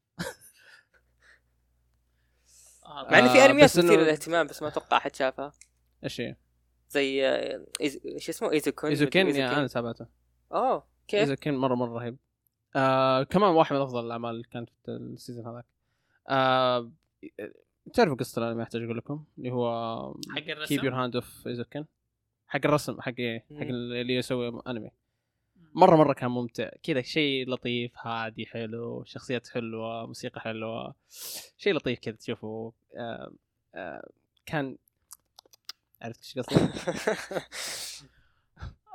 [2.93, 5.53] مع إن في آه، أنميات مثيرة للاهتمام بس ما أتوقع أحد شافها.
[6.03, 6.35] إيش هي؟
[6.89, 7.99] زي آه، إيز...
[8.17, 8.49] شو اسمه؟
[9.25, 10.05] مدري يا أنا تابعته.
[10.53, 12.17] اوه كيف ايزوكين مرة مرة رهيب.
[12.75, 15.65] آه كمان واحد من أفضل الأعمال اللي كانت في السيزون هذاك.
[16.29, 16.91] آه
[17.93, 19.67] تعرفوا قصة الأنمي أحتاج أقول لكم؟ اللي هو
[20.29, 21.85] حق الرسم؟ keep your hands off ايزوكين
[22.47, 23.61] حق الرسم حق إيه؟ حق.
[23.61, 24.91] اللي يسوي أنمي.
[25.73, 26.69] مرة مرة كان ممتع.
[26.83, 30.95] كذا شيء لطيف هادي حلو شخصيات حلوة موسيقى حلوة.
[31.57, 32.73] شيء لطيف كذا تشوفه.
[32.97, 33.33] آه
[33.75, 34.09] آه
[34.45, 34.77] كان
[36.01, 36.55] عرفت إيش قصدي؟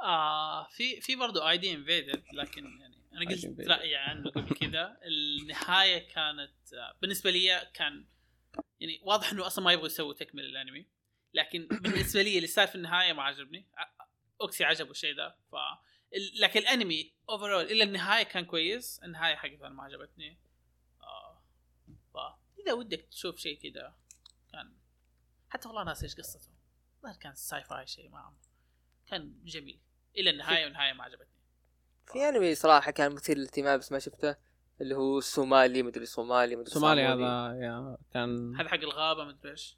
[0.04, 3.68] آه في في برضه ID Invaded لكن يعني أنا قلت.
[3.68, 4.96] رأيي عنه قبل كذا.
[5.06, 8.04] النهاية كانت آه، بالنسبة لي كان
[8.80, 10.86] يعني واضح إنه أصلا ما يبغوا يسووا تكمل الأنمي.
[11.34, 13.66] لكن بالنسبة لي اللي صار في النهاية ما عجبني.
[14.40, 15.54] أوكسي عجبه الشيء ده ف
[16.40, 19.00] لكن الانمي overall إلى النهاية كان كويس.
[19.04, 20.38] النهاية حقته أنا ما عجبتني.
[21.02, 21.42] آه.
[22.14, 23.94] فاذا ودك تشوف شيء كذا
[24.52, 24.72] كان
[25.48, 26.50] حتى والله ناسي إيش قصته.
[26.96, 28.32] الظاهر كان sci-fi شيء ما
[29.06, 29.80] كان جميل.
[30.16, 31.36] إلى النهاية والنهاية ما عجبتني.
[32.12, 34.36] في أنمي صراحة كان مثير للاهتمام بس ما شفته.
[34.80, 37.02] اللي هو الصومالي مدري صومالي مدري صومالي.
[37.02, 39.76] هذا يا كان هذا حق الغابة مدري إيش.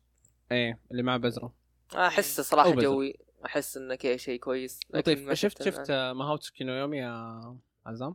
[0.52, 1.54] إيه اللي مع بزرة.
[1.94, 2.70] احس صراحة.
[2.70, 3.27] جوي.
[3.46, 5.20] أحس انه كذا شيء كويس لطيف.
[5.20, 6.16] ما شفت شفت الآن.
[6.16, 7.56] ماهوتسوكي نو يومي يا
[7.86, 8.14] عزام؟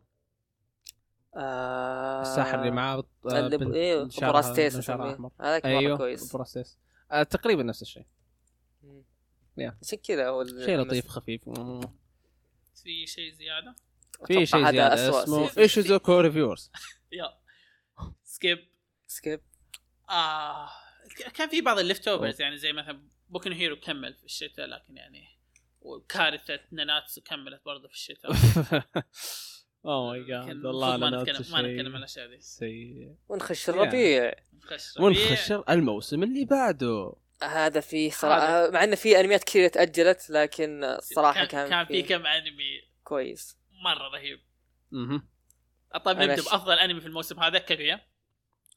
[1.36, 2.22] آه...
[2.22, 3.72] الساحر اللي معاه بط- آه، اللي ب...
[3.74, 4.90] أيوه براستيس.
[4.90, 5.32] هذاك مرة
[5.66, 6.36] أيوه كويس.
[6.36, 6.78] براستيس
[7.12, 8.06] آه تقريبا نفس الشيء.
[9.58, 11.42] عشان كذا هو شيء لطيف خفيف.
[12.84, 13.76] في شيء زيادة؟
[14.28, 14.94] في شيء زيادة.
[14.94, 15.50] اسمه season.
[15.64, 16.72] ايشوزوكو ريفيورز.
[17.12, 17.34] yeah
[18.24, 18.68] skip
[19.08, 19.42] skip
[20.10, 20.70] آه
[21.34, 24.98] كان في بعض ال leftovers يعني زي مثلا بوكو نو هيرو كمل في الشتاء لكن
[24.98, 25.28] يعني
[25.82, 28.32] وكارثة ناناتسو كملت برضه في الشتاء.
[29.86, 32.42] oh my God والله ما نتكلم ما نتكلم عن الأشياء دي.
[32.42, 33.16] سيء.
[33.30, 34.34] ونخش الربيع.
[34.54, 37.14] نخش ونخش الموسم اللي بعده.
[37.44, 42.26] هذا في صراحة مع انه في أنميات كثير تأجلت لكن الصراحه كان, كان في كم
[42.26, 43.58] أنمي كويس.
[43.84, 44.40] مرة رهيب.
[44.92, 45.30] مهم.
[46.06, 48.02] طيب نبدا بأفضل أنمي في الموسم هذا كاغويا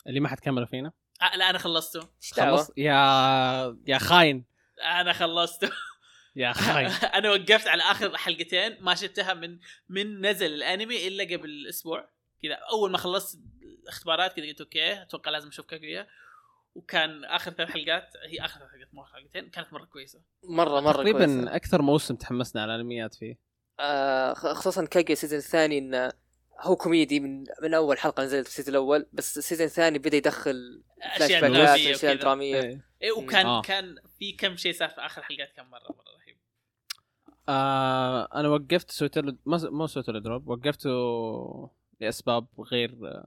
[0.06, 0.92] اللي ما حد كمل فينا.
[1.20, 2.08] لا أنا خلصته.
[2.32, 4.44] خلص؟ يا يا خاين.
[4.84, 5.70] أنا خلصته.
[6.36, 6.86] يا خاين.
[7.16, 12.08] أنا وقفت على آخر حلقتين ما شفتها من من نزل الأنمي إلا قبل أسبوع.
[12.42, 13.38] كذا أول ما خلصت
[13.82, 16.06] الاختبارات كذا قلت أوكي أتوقع لازم أشوف كاغويا
[16.74, 20.20] وكان آخر ثلاث حلقات هي آخر ثلاث حلقات مو آخر حلقتين كانت مرة كويسة.
[20.44, 21.56] مرة مرة تقريبا كويسة.
[21.56, 23.38] أكثر موسم تحمسنا على الأنميات فيه.
[23.80, 26.12] آه خصوصا كاجويا ال season الثاني إنه
[26.60, 29.98] هو كوميدي من من أول حلقة نزلت في ال season الأول بس ال season الثاني
[29.98, 30.82] بدأ يدخل
[31.16, 32.80] فلاش أشياء باكات درامية أشياء درامية إيه.
[33.02, 33.62] إيه وكان آه.
[33.62, 36.36] كان في كم شيء صار في آخر حلقات كان مرة مرة رهيب
[37.48, 40.90] آه أنا وقفت سويت له ما مو سويت له drop وقفته
[42.00, 43.22] لأسباب غير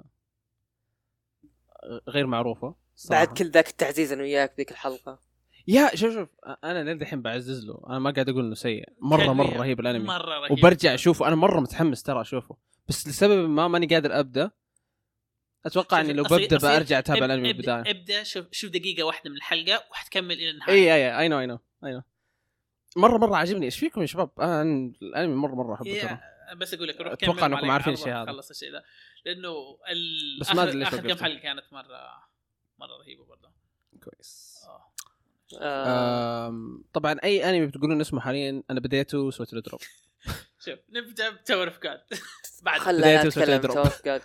[2.08, 3.26] غير معروفة صراحة.
[3.26, 5.20] بعد كل ذاك التعزيز أنا وياك ذيك الحلقة
[5.68, 6.30] yeah شوف شوف
[6.64, 7.84] أنا للدحين بعزز له.
[7.90, 8.90] أنا ما قاعد أقول إنه سيء.
[9.00, 10.06] مرة مرة رهيب الأنمي.
[10.06, 10.52] مرة رهيب.
[10.52, 12.58] وبرجع أشوفه أنا مرة متحمس ترى أشوفه.
[12.88, 14.52] بس لسبب ما ماني قادر أبدأ
[15.66, 17.92] أتوقع إني لو ببدأ برجع أتابع اب- الأنمي من البداية.
[17.92, 20.74] إبدأ شوف شوف دقيقة واحدة من الحلقة وحتكمل إلى النهاية.
[20.74, 22.02] إي إي إي نو اي نو اي نو
[22.98, 23.66] مرة مرة عاجبني.
[23.66, 24.62] إيش فيكم يا شباب؟ أنا
[25.02, 26.20] الأنمي مرة مرة أحبه ترى.
[26.58, 28.26] بس أقول لك روح أنكم وعليك عارفين الشيء هذا.
[28.26, 28.84] خلص الشيء ده.
[29.26, 29.54] لأنه.
[30.42, 31.24] بس ما أدري ليش آخر, كم.
[31.24, 32.24] حلقة كانت مرة
[32.80, 33.50] مرة رهيبة برضه.
[34.04, 34.60] كويس.
[35.62, 36.48] آه.
[36.48, 39.82] آه طبعا أي أنمي بتقولون اسمه حاليا أنا بديته وسويت له drop
[40.66, 42.02] شوف نبدأ بتاور اوف جاد
[42.62, 42.82] بعد.
[43.28, 43.74] أتكلم وتدرب.
[43.74, 44.22] تاور اوف جاد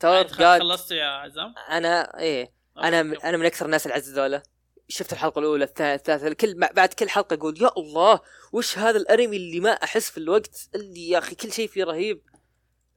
[0.00, 4.42] تاور اوف جاد خلصتوا يا عزام؟ أنا إيه أنا أنا من أكثر الناس اللي ذولا
[4.88, 8.20] شفت الحلقة الأولى الثالثة كل ما- بعد كل حلقة أقول يا الله
[8.52, 12.22] وش هذا الأنمي اللي ما أحس في الوقت؟ اللي يا أخي كل شيء فيه رهيب.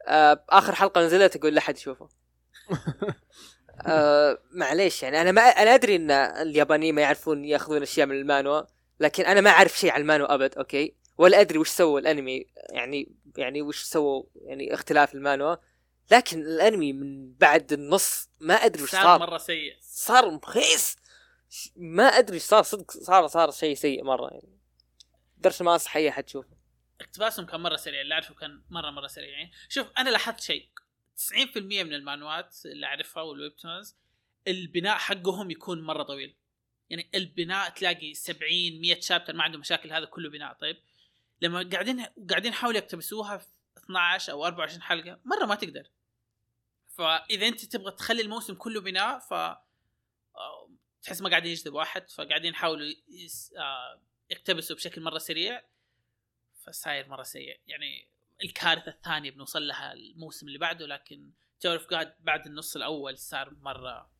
[0.07, 2.09] آه آخر حلقة نزلت أقول لا حد يشوفه.
[3.81, 8.61] آه معليش يعني أنا ما أنا أدري إن اليابانيين ما يعرفون يأخذون أشياء من المانوا
[8.99, 13.15] لكن أنا ما أعرف شيء عن المانوا أبد أوكي؟ ولا أدري وش سوى الأنمي يعني
[13.37, 15.55] يعني وش سووا يعني اختلاف المانوا.
[16.11, 19.19] لكن الأنمي من بعد النص ما أدري وش صار صار.
[19.19, 19.77] مرة سيء.
[19.81, 20.95] صار مخيس.
[21.75, 24.59] ما أدري صار صدق صار صار شيء سيء مرة يعني.
[25.37, 26.55] درس ما انصح أي أحد يشوفه.
[27.01, 29.51] اقتباسهم كان مرة سريع اللي أعرفه كان مرة مرة سريع يعني.
[29.69, 30.69] شوف أنا لاحظت شيء.
[31.17, 33.95] 90% من المانوات اللي أعرفها والويب تونز
[34.47, 36.35] البناء حقهم يكون مرة طويل.
[36.89, 40.53] يعني البناء تلاقي 70 100 شابتر ما عندهم مشاكل هذا كله بناء.
[40.53, 40.77] طيب
[41.41, 43.47] لما قاعدين قاعدين يحاولوا يقتبسوها في
[43.77, 45.87] 12 أو 24 حلقة مرة ما تقدر.
[46.87, 50.69] فإذا أنت تبغى تخلي الموسم كله بناء ف آه،
[51.03, 52.93] تحس ما قاعدين يجذبوا أحد فقاعدين يحاولوا.
[53.57, 55.63] آه، يقتبسوا بشكل مرة سريع
[56.63, 57.59] فصاير مرة سيء.
[57.67, 58.07] يعني
[58.43, 63.53] الكارثة الثانية بنوصل لها الموسم اللي بعده لكن تاور اوف جاد بعد النص الأول صار
[63.53, 64.11] مرة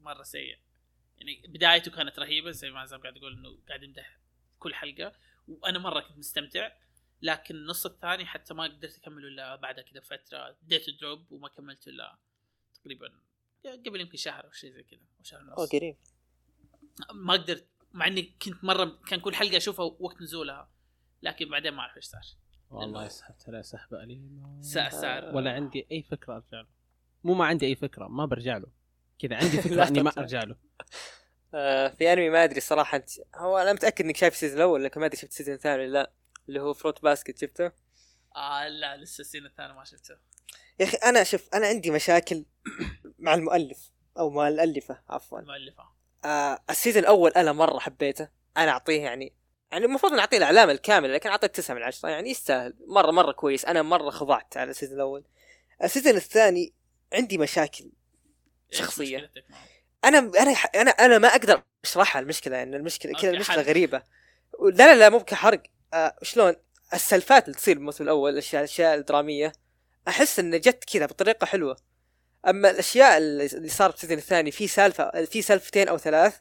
[0.00, 0.58] مرة سيء.
[1.18, 4.18] يعني بدايته كانت رهيبة زي ما زي قاعد يقول إنه قاعد يمدح
[4.58, 5.12] كل حلقة
[5.48, 6.70] وأنا مرة كنت مستمتع.
[7.22, 11.88] لكن النص الثاني حتى ما قدرت أكمله إلا بعدها كذا فتره اديته drop وما كملته
[11.88, 12.18] إلا
[12.74, 13.12] تقريبا
[13.64, 15.72] قبل يمكن شهر أو شيء زي كذا أو شهر ونص.
[15.72, 15.96] قريب.
[17.12, 20.70] ما قدرت مع إني كنت مرة كان كل حلقة أشوفها وقت نزولها
[21.22, 22.24] لكن بعدين ما أعرف إيش صار.
[22.76, 26.66] والله سحبت عليه سحبه أليمة سا- صار ولا عندي أي فكرة أرجع له.
[27.24, 28.66] مو ما عندي أي فكرة ما برجع له.
[29.18, 30.12] كذا عندي فكرة إني ما.
[30.18, 30.56] أرجع له.
[31.54, 34.84] آه في أنمي ما أدري صراحة انت هو أنا متأكد إنك شايف ال season الأول
[34.84, 36.12] لكن ما أدري شفت ال season الثاني ولا لا.
[36.48, 37.72] اللي هو فروت باسكت شفته؟
[38.36, 40.16] آه لا لسه ال season الثاني ما شفته.
[40.80, 42.44] يا أخي أنا شوف أنا عندي مشاكل
[43.18, 45.38] مع المؤلف أو مع الألفة عفوا.
[45.40, 45.84] المؤلفة.
[46.24, 48.28] آه ال season الأول أنا مرة حبيته.
[48.56, 49.32] أنا أعطيه يعني
[49.74, 52.08] يعني المفروض نعطيه العلامه الكامله لكن اعطيت تسعة من عشرة.
[52.08, 52.74] يعني يستاهل.
[52.86, 53.64] مرة مرة كويس.
[53.64, 55.24] أنا مرة خضعت على ال season الأول.
[55.84, 56.74] ال season الثاني
[57.12, 57.90] عندي مشاكل
[58.80, 59.30] معه؟
[60.04, 63.66] أنا أنا أنا أنا ما أقدر أشرحها المشكلة يعني المشكلة كذا المشكلة حرق.
[63.66, 64.02] غريبة.
[64.62, 65.62] لا لا لا مو كحرق.
[65.94, 66.56] آه شلون؟
[66.92, 69.52] السلفات اللي تصير بالموسم الأول الأشياء الأشياء الدرامية.
[70.08, 71.76] أحس انها جت كذا بطريقة حلوة.
[72.48, 76.38] أما الأشياء اللي اللي صارت في السيزون الثاني في سالفة في سالفتين أو ثلاث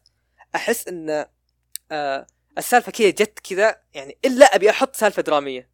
[0.56, 1.26] أحس ان
[1.92, 2.28] آه
[2.58, 5.70] السالفة كذا جت كذا يعني إلا أبي أحط سالفة درامية.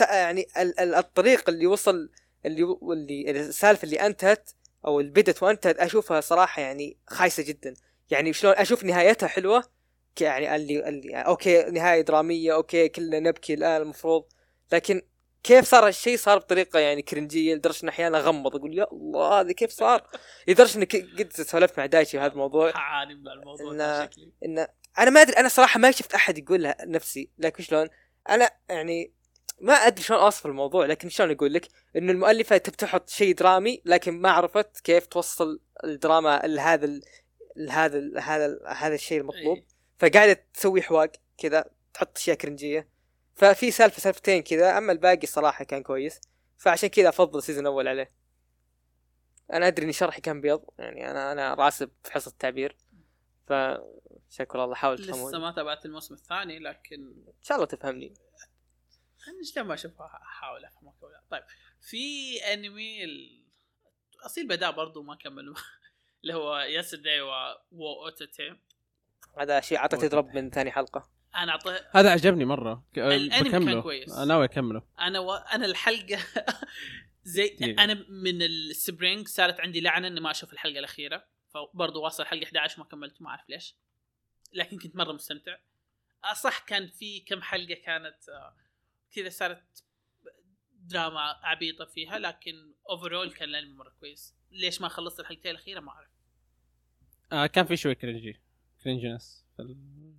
[0.00, 2.10] يعني ال- ال- الطريق اللي وصل
[2.46, 4.50] اللي اللي السالفة اللي أنتهت
[4.86, 7.74] أو اللي بدت وأنتهت أشوفها صراحة يعني خايسة جدا.
[8.10, 9.64] يعني شلون أشوف نهايتها حلوة
[10.16, 14.24] ك- يعني اللي, اللي okay نهاية درامية okay كلنا نبكي الآن المفروض
[14.72, 15.02] لكن
[15.42, 19.52] كيف صار الشيء صار بطريقة يعني كرنجية لدرجة ان أحيانا أغمض أقول يا الله هذا
[19.52, 20.08] كيف صار؟
[20.48, 20.84] لدرجة إني
[21.18, 22.72] قد سولفت مع دايتشي في هذا الموضوع.
[22.72, 23.72] حعاني من الموضوع
[24.04, 24.32] إن- شكلي
[24.98, 27.88] أنا ما أدري أنا صراحة ما شفت أحد يقولها نفسي لكن شلون؟
[28.28, 29.12] أنا يعني
[29.60, 33.82] ما أدري شلون أوصف الموضوع لكن شلون أقول لك؟ إنه المؤلفة تبي تحط شيء درامي
[33.84, 37.02] لكن ما عرفت كيف توصل الدراما لهذا ال-
[37.56, 39.56] لهذا ال- هذا ال- هذا الشيء المطلوب.
[39.56, 39.66] إيه.
[39.98, 41.64] فقاعدة تسوي حواق كذا
[41.94, 42.88] تحط أشياء كرنجية.
[43.34, 46.20] ففي سالفة سالفتين كذا أما الباقي صراحة كان كويس.
[46.56, 48.10] فعشان كذا أفضل السيزون الأول عليه.
[49.52, 52.76] أنا أدري إن شرحي كان بيض يعني أنا أنا راسب في حصة التعبير.
[54.30, 56.94] فشكر الله حاول تفهموني لسه ما تابعت الموسم الثاني لكن
[57.28, 58.14] إن شاء الله تفهمني.
[59.40, 61.22] نجي لما اشوفها أحاول افهمك ولا لا.
[61.30, 61.42] طيب
[61.80, 63.44] في أنمي ال-
[64.26, 65.54] أصيل بدأ برضو ما كملوا.
[66.22, 67.30] اللي هو Yesterday wo و
[67.72, 68.56] و Utatte
[69.38, 71.10] هذا شيء أعطيته drop من ثاني حلقة.
[71.36, 72.84] أنا اعطيه هذا عجبني مرة.
[72.94, 74.12] ك- الأنمي كان كويس.
[74.12, 74.82] أنا ناوي أكمله.
[74.98, 75.32] أنا و...
[75.34, 76.18] أنا الحلقة
[77.24, 77.56] زي.
[77.78, 81.24] أنا من ال spring صارت عندي لعنة إني ما أشوف الحلقة الأخيرة.
[81.48, 83.76] فبرضه واصل الحلقة 11 ما كملت ما أعرف ليش.
[84.52, 85.56] لكن كنت مرة مستمتع
[86.24, 88.56] آه، صح كان في كم حلقة كانت آه،
[89.14, 89.84] كذا صارت
[90.72, 95.90] دراما عبيطة فيها لكن overall كان الأنمي مرة كويس ليش ما خلصت الحلقتين الأخيرة ما
[95.90, 96.08] أعرف
[97.32, 98.40] آه كان في شوي cringy
[98.84, 100.14] cringeness في ال-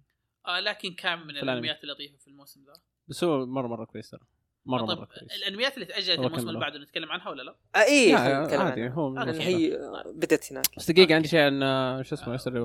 [0.47, 1.37] آه لكن كان من.
[1.37, 2.73] الأنميات اللطيفة في الموسم ذا
[3.07, 4.19] بس هو مرة مرة كويس ترى
[4.65, 6.47] مرة مرة كويس الأنميات اللي تأجلت هو الموسم.
[6.49, 8.93] اللي بعده نتكلم عنها ولا لا؟ آه إيه نتكلم عادي عنها.
[8.93, 9.69] هو آه، هي.
[10.05, 12.59] بدت هناك بس دقيقة عندي شيء عن آه، شو اسمه Yesterday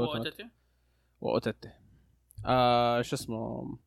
[1.25, 1.73] wo Utatte
[2.47, 3.79] آه شو اسمه؟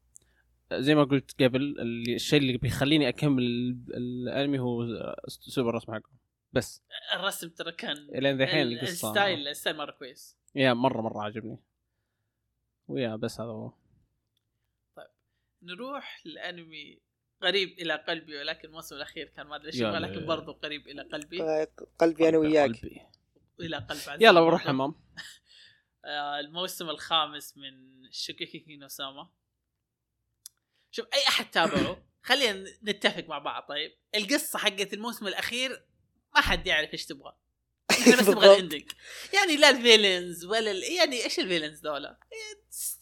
[0.73, 4.83] زي ما قلت قبل اللي الشيء اللي بيخليني أكمل ال- الأنمي هو
[5.27, 6.09] اسلوب الرسم حقه.
[6.53, 6.83] بس.
[7.13, 10.37] الرسم ترى كان الين ذحين ال- القصة ال style ال style مره كويس.
[10.55, 11.57] يا مره مرة عجبني
[12.87, 13.73] ويا بس هذا هو.
[15.63, 16.99] نروح لأنمي
[17.41, 19.87] قريب إلى قلبي ولكن الموسم الأخير كان ما أدري إيش يلا.
[19.89, 21.41] يبغى، لكن برضه قريب إلى قلبي.
[21.99, 22.69] قلبي أنا وياك.
[22.69, 23.01] قلبي.
[23.59, 24.41] إلى قلب عزيز يلا.
[24.41, 24.95] بروح حمام.
[26.39, 27.73] الموسم الخامس من
[28.11, 29.29] شوكوجيكي نو سوما
[30.91, 33.63] شوف أي أحد تابعه خلينا نتفق مع بعض.
[33.69, 35.85] طيب القصة حقت الموسم الأخير
[36.35, 37.37] ما حد يعرف إيش تبغى.
[37.91, 38.43] إحنا بس نبغى بالضبط.
[38.43, 38.91] ال ending
[39.33, 40.83] يعني لا ال villains ولا ال...
[40.83, 42.99] يعني إيش الفيلنز ذولا؟ يعني تس-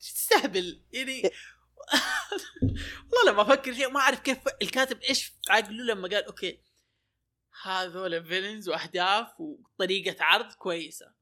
[0.00, 0.82] تستهبل.
[0.92, 1.22] يعني
[3.12, 6.62] والله لما أفكر فيها ما أعرف كيف الكاتب إيش عقله لما قال okay
[7.62, 11.17] هذول villains وأهداف وطريقة عرض كويسة.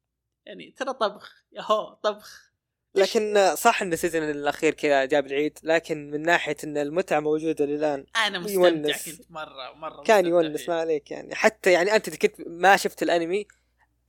[0.47, 2.47] يعني ترى طبخ ياهو طبخ
[2.95, 7.65] لكن صح إن ال season الأخير كذا جاب العيد لكن من ناحية إن المتعة موجودة
[7.65, 9.11] للان أنا مستمتع يونس.
[9.11, 10.69] كنت مرة مرة كان يونس.
[10.69, 13.47] ما عليك يعني حتى يعني أنت كنت ما شفت الأنمي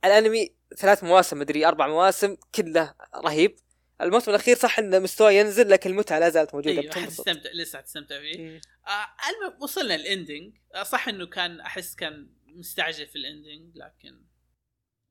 [0.04, 3.56] الأنمي ثلاث مواسم مدري أربع مواسم كله رهيب
[4.00, 6.92] الموسم الأخير صح انه مستوى ينزل لكن المتعة لا زالت موجودة أيوه.
[6.92, 8.60] حتستمتع لسه حتستمتع فيه مم.
[8.86, 13.76] آه المهم وصلنا ال ending آه صح إنه كان أحس كان مستعجل في ال ending
[13.76, 14.27] لكن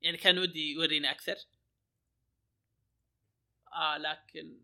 [0.08, 1.36] يعني كان ودي يورينا أكثر.
[3.74, 4.62] آه لكن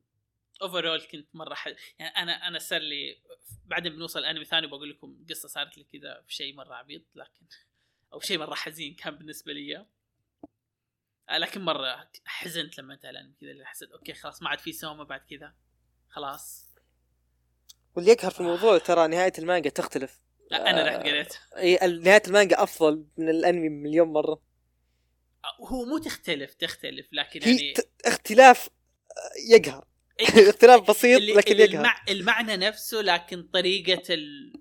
[0.62, 1.68] overall كنت مرة ح...
[1.68, 3.22] يعني أنا أنا صار لي
[3.66, 7.46] بعدين بنوصل أنمي ثاني بقول لكم قصة صارت لي كذا في شيء مرة عبيط لكن
[8.14, 9.86] أو شيء مرة حزين كان بالنسبة لي.
[11.30, 14.72] آه لكن مرة حزنت لما انتهى الأنمي كذا اللي حسيت okay خلاص ما عاد في
[14.72, 15.56] سوما بعد كذا.
[16.10, 16.74] خلاص.
[17.96, 20.22] واللي يقهر في الموضوع ترى نهاية المانجا تختلف.
[20.52, 20.98] لا أنا آه.
[20.98, 21.34] رحت قريت.
[21.58, 24.53] إي نهاية المانجا أفضل من الأنمي مليون مرة.
[25.60, 27.74] هو مو تختلف تختلف لكن يعني
[28.06, 29.86] اختلاف آه، يقهر.
[30.20, 31.80] إيه، اختلاف بسيط اللي لكن يقهر.
[31.80, 32.04] المع...
[32.10, 34.54] المعنى نفسه لكن طريقة ال...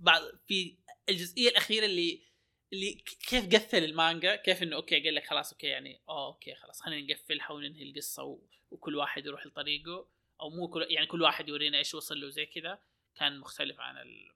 [0.00, 0.76] بعض في
[1.08, 2.28] الجزئية الأخيرة اللي
[2.72, 2.92] اللي
[3.28, 7.14] كيف قفل المانجا كيف إنه okay قال لك خلاص okay يعني آه okay خلاص خلينا
[7.14, 8.38] نقفلها وننهي القصة و...
[8.70, 10.08] وكل واحد يروح لطريقه
[10.40, 12.78] أو مو كل يعني كل واحد يورينا إيش وصل له زي كذا
[13.16, 14.32] كان مختلف عن ال...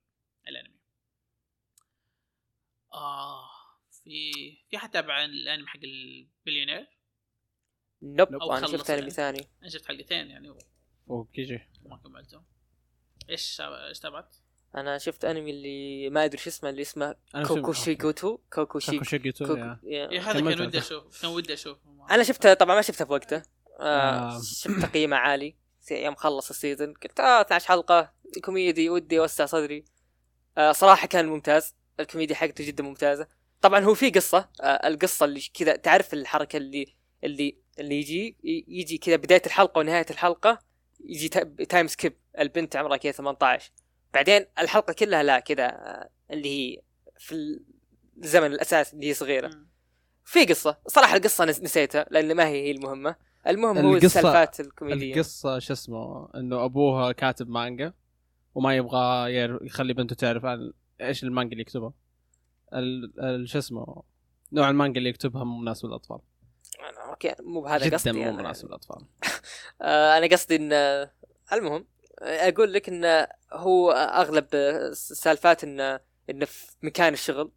[0.48, 0.80] الأنمي.
[2.94, 3.61] آه.
[4.04, 4.32] في
[4.70, 6.88] في حد تابع الأنمي حق البليونير؟
[8.02, 9.10] نوب أو أنا شفت أنمي يعني.
[9.10, 9.48] ثاني.
[9.62, 10.54] أنا شفت حلقتين يعني
[11.06, 12.42] وكيجي وما كملته.
[13.30, 14.36] إيش إيش تابعت؟
[14.76, 18.38] أنا شفت أنمي اللي ما أدري شو اسمه اللي اسمه أنا كوكو شيكوتو.
[18.52, 19.80] كوكو يا.
[19.84, 20.78] إيه هذا كان ودي هذا.
[20.78, 21.78] أشوف كان ودي أشوف.
[22.10, 23.42] أنا شفته طبعا ما شفته في وقته.
[23.80, 24.40] آه آه.
[24.42, 25.56] شفت تقييمه عالي.
[25.90, 28.14] يوم خلص ال season قلت آه 12 حلقة.
[28.44, 29.84] كوميدي ودي أوسع صدري.
[30.58, 31.74] آه صراحة كان ممتاز.
[32.00, 33.28] الكوميديا حقته جدا ممتازة.
[33.62, 36.86] طبعا هو في قصة آه القصة اللي كذا تعرف الحركة اللي
[37.24, 38.36] اللي اللي يجي
[38.68, 40.58] يجي كذا بداية الحلقة ونهاية الحلقة
[41.04, 43.70] يجي تا- time skip البنت عمرها كذا 18
[44.14, 46.82] بعدين الحلقة كلها لا كذا آه، اللي هي
[47.18, 47.60] في
[48.18, 49.50] الزمن الاساسي اللي هي صغيرة.
[50.24, 53.16] في قصة صراحة القصة نس- نسيتها لأن ما هي هي المهمة.
[53.46, 55.14] المهم هو القصة- السالفات الكوميدية.
[55.14, 57.92] القصة شو اسمه إنه أبوها كاتب مانجا
[58.54, 59.34] وما يبغى
[59.66, 61.92] يخلي بنته تعرف عن إيش المانجا اللي يكتبها.
[63.44, 64.02] شو اسمه
[64.52, 66.18] نوع المانجا اللي يكتبها مو مناسب للأطفال
[67.08, 68.32] okay مو بهذا جدا قصدي مو أنا.
[68.32, 68.96] مناسب للأطفال
[69.82, 71.10] آه أنا قصدي إن آه،
[71.52, 71.86] المهم
[72.20, 75.80] آه، أقول لك إن هو أغلب السالفات إن
[76.30, 77.52] انه في مكان الشغل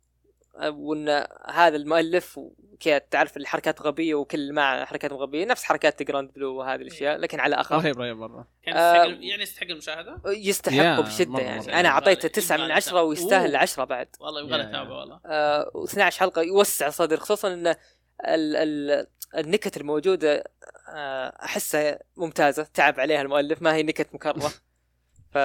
[0.64, 6.56] وإن هذا المؤلف وكذا تعرف الحركات غبيه وكل مع حركات غبية نفس حركات جراند بلو
[6.56, 8.48] وهذه الأشياء لكن على اخف رهيب رهيب مرة.
[8.68, 11.66] آه، يستحق يعني يستحق المشاهدة؟ يستحقه بشدة مرة يعني.
[11.66, 11.74] مرة.
[11.74, 13.04] أنا أعطيته تسعة من عشرة.
[13.04, 14.08] ويستاهل عشرة بعد.
[14.20, 15.20] والله يبغى اتابع والله.
[15.26, 17.76] آه و12 حلقة يوسع صدر خصوصا إن ال
[18.56, 19.08] ال
[19.38, 20.44] النكت الموجودة
[20.90, 24.52] آه أحسها ممتازة تعب عليها المؤلف ما هي نكت مكررة.
[25.34, 25.38] ف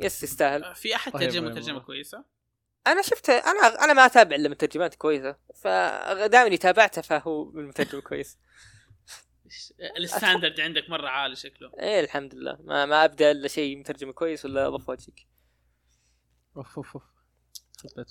[0.00, 0.64] yes يستاهل.
[0.64, 1.80] آه، في أحد ترجمة ترجمة.
[1.80, 2.24] كويسة؟
[2.86, 7.68] أنا شفته أنا أنا ما أتابع إلا من ترجمات كويسه فدائما إني تابعته فهو من
[7.68, 8.38] مترجم كويس.
[9.98, 11.72] ال standard عندك مرة عالي شكله.
[11.80, 12.58] إيه الحمد لله.
[12.60, 15.26] ما ما أبدأ إلا شيء مترجم كويس ولا ضف وجهك
[16.56, 17.04] أوف أوف أوف.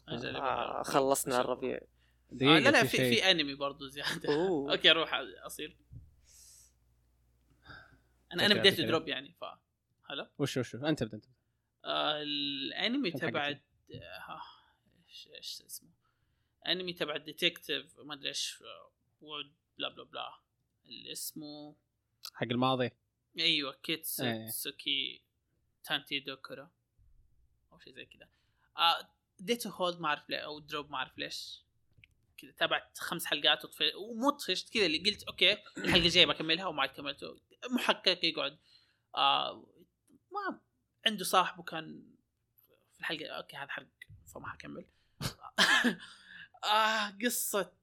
[0.08, 1.80] آه خلصنا الربيع.
[2.32, 3.14] آه لا لا في في شيء.
[3.14, 4.34] في انمي برضو زيادة.
[4.34, 4.72] أوه.
[4.74, 5.14] أوكي أروح
[5.46, 5.78] اصير
[8.34, 8.82] أنا أنا بديت.
[8.82, 9.44] دروب يعني ف
[10.12, 11.26] هلا؟ وش وش أنت ابدا أنت
[11.86, 13.60] آه الانمي كم تبع حقته؟
[13.94, 14.42] آه،
[15.14, 15.90] إيش إيش اسمه.
[16.68, 18.92] انمي تبع الديتكتيف ما أدري إيش آه،
[19.22, 20.40] وود بلا بلا بلا.
[20.86, 21.76] اللي اسمه
[22.34, 22.92] حق الماضي.
[23.40, 23.80] أيوه إيه.
[23.82, 25.22] كيتسوكي
[25.84, 26.72] تانتي دوكورا
[27.72, 28.30] أو شيء زي كذا.
[28.78, 29.10] آه
[29.40, 31.64] ديتو هولد ما أعرف ليه أو دروب ما أعرف ليش.
[32.38, 33.62] كذا تابعت خمس حلقات
[33.96, 37.42] ومو طفشت كذا اللي قلت أوكي الحلقة الجاية بكملها وما عاد كملته.
[37.70, 38.60] محقق يقعد.
[39.16, 39.68] آه
[40.32, 40.62] ما
[41.06, 42.16] عنده صاحبه كان
[42.94, 43.88] في الحلقة أوكي هذا حرق
[44.34, 44.86] فما حكمل.
[46.64, 47.74] آه قصة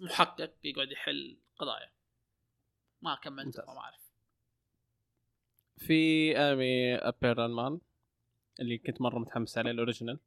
[0.00, 1.92] محقق بيقعد يحل قضايا
[3.02, 3.14] ما
[3.46, 3.64] ممتاز.
[3.64, 4.00] فما أعرف
[5.76, 7.80] في أنمي ابيران مان
[8.60, 10.18] اللي كنت مرة متحمس عليه الأوريجينال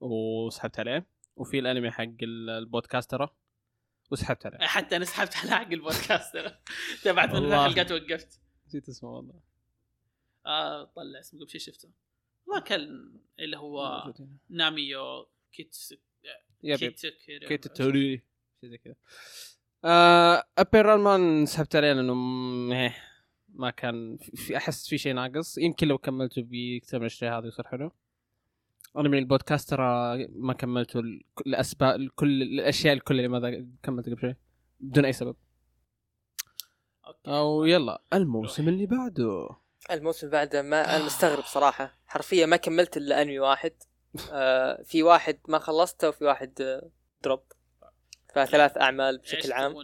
[0.00, 1.06] وسحبت عليه
[1.36, 3.36] وفي الأنمي حق ال- البودكاسترة
[4.10, 6.60] وسحبت عليه حتى أنا سحبت على حق البودكاست أنا.
[7.04, 7.52] تابعت من.
[7.52, 9.40] الحلقات وقفت نسيت اسمه والله
[10.46, 11.90] آه طلع اسمه قبل شفته
[12.46, 14.12] والله كان اللي هو.
[14.50, 15.94] ناميو كيتس
[16.62, 18.22] كيت توري
[18.60, 18.94] شيء زي كذا.
[19.84, 22.12] آه ابيران مان سحبت عليه لأنه
[22.72, 22.96] إيه،
[23.48, 25.58] ما كان في- أحس في شيء ناقص.
[25.58, 27.92] يمكن لو كملته بيكتمل الشيء هذا يصير حلو.
[28.96, 34.20] أنا من البودكاست ترى ما كملته ال- الاسباب كل الأشياء الكل اللي ما كملت قبل
[34.20, 34.36] شوي.
[34.80, 35.36] بدون أي سبب.
[37.06, 37.30] okay.
[37.30, 39.48] أو يلا الموسم اللي بعده.
[39.90, 41.98] الموسم بعده ما أنا مستغرب صراحة.
[42.06, 43.72] حرفيا ما كملت إلا أنمي واحد.
[44.32, 46.90] آه في واحد ما خلصته وفي واحد آه
[47.22, 47.42] drop
[48.34, 49.74] فثلاث أعمال بشكل عام؟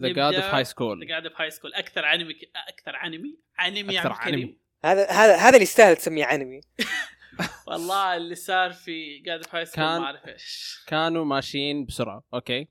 [0.00, 2.34] The God of High the School God of High School أكثر انمي
[2.68, 4.28] أكثر انمي انمي أكثر.
[4.28, 4.58] أنمي.
[4.84, 6.60] هذا هذا هذا اللي يستاهل تسميه انمي
[7.68, 10.76] والله اللي صار في God of High School ما أعرف إيش.
[10.86, 12.68] كانوا ماشيين بسرعة okay؟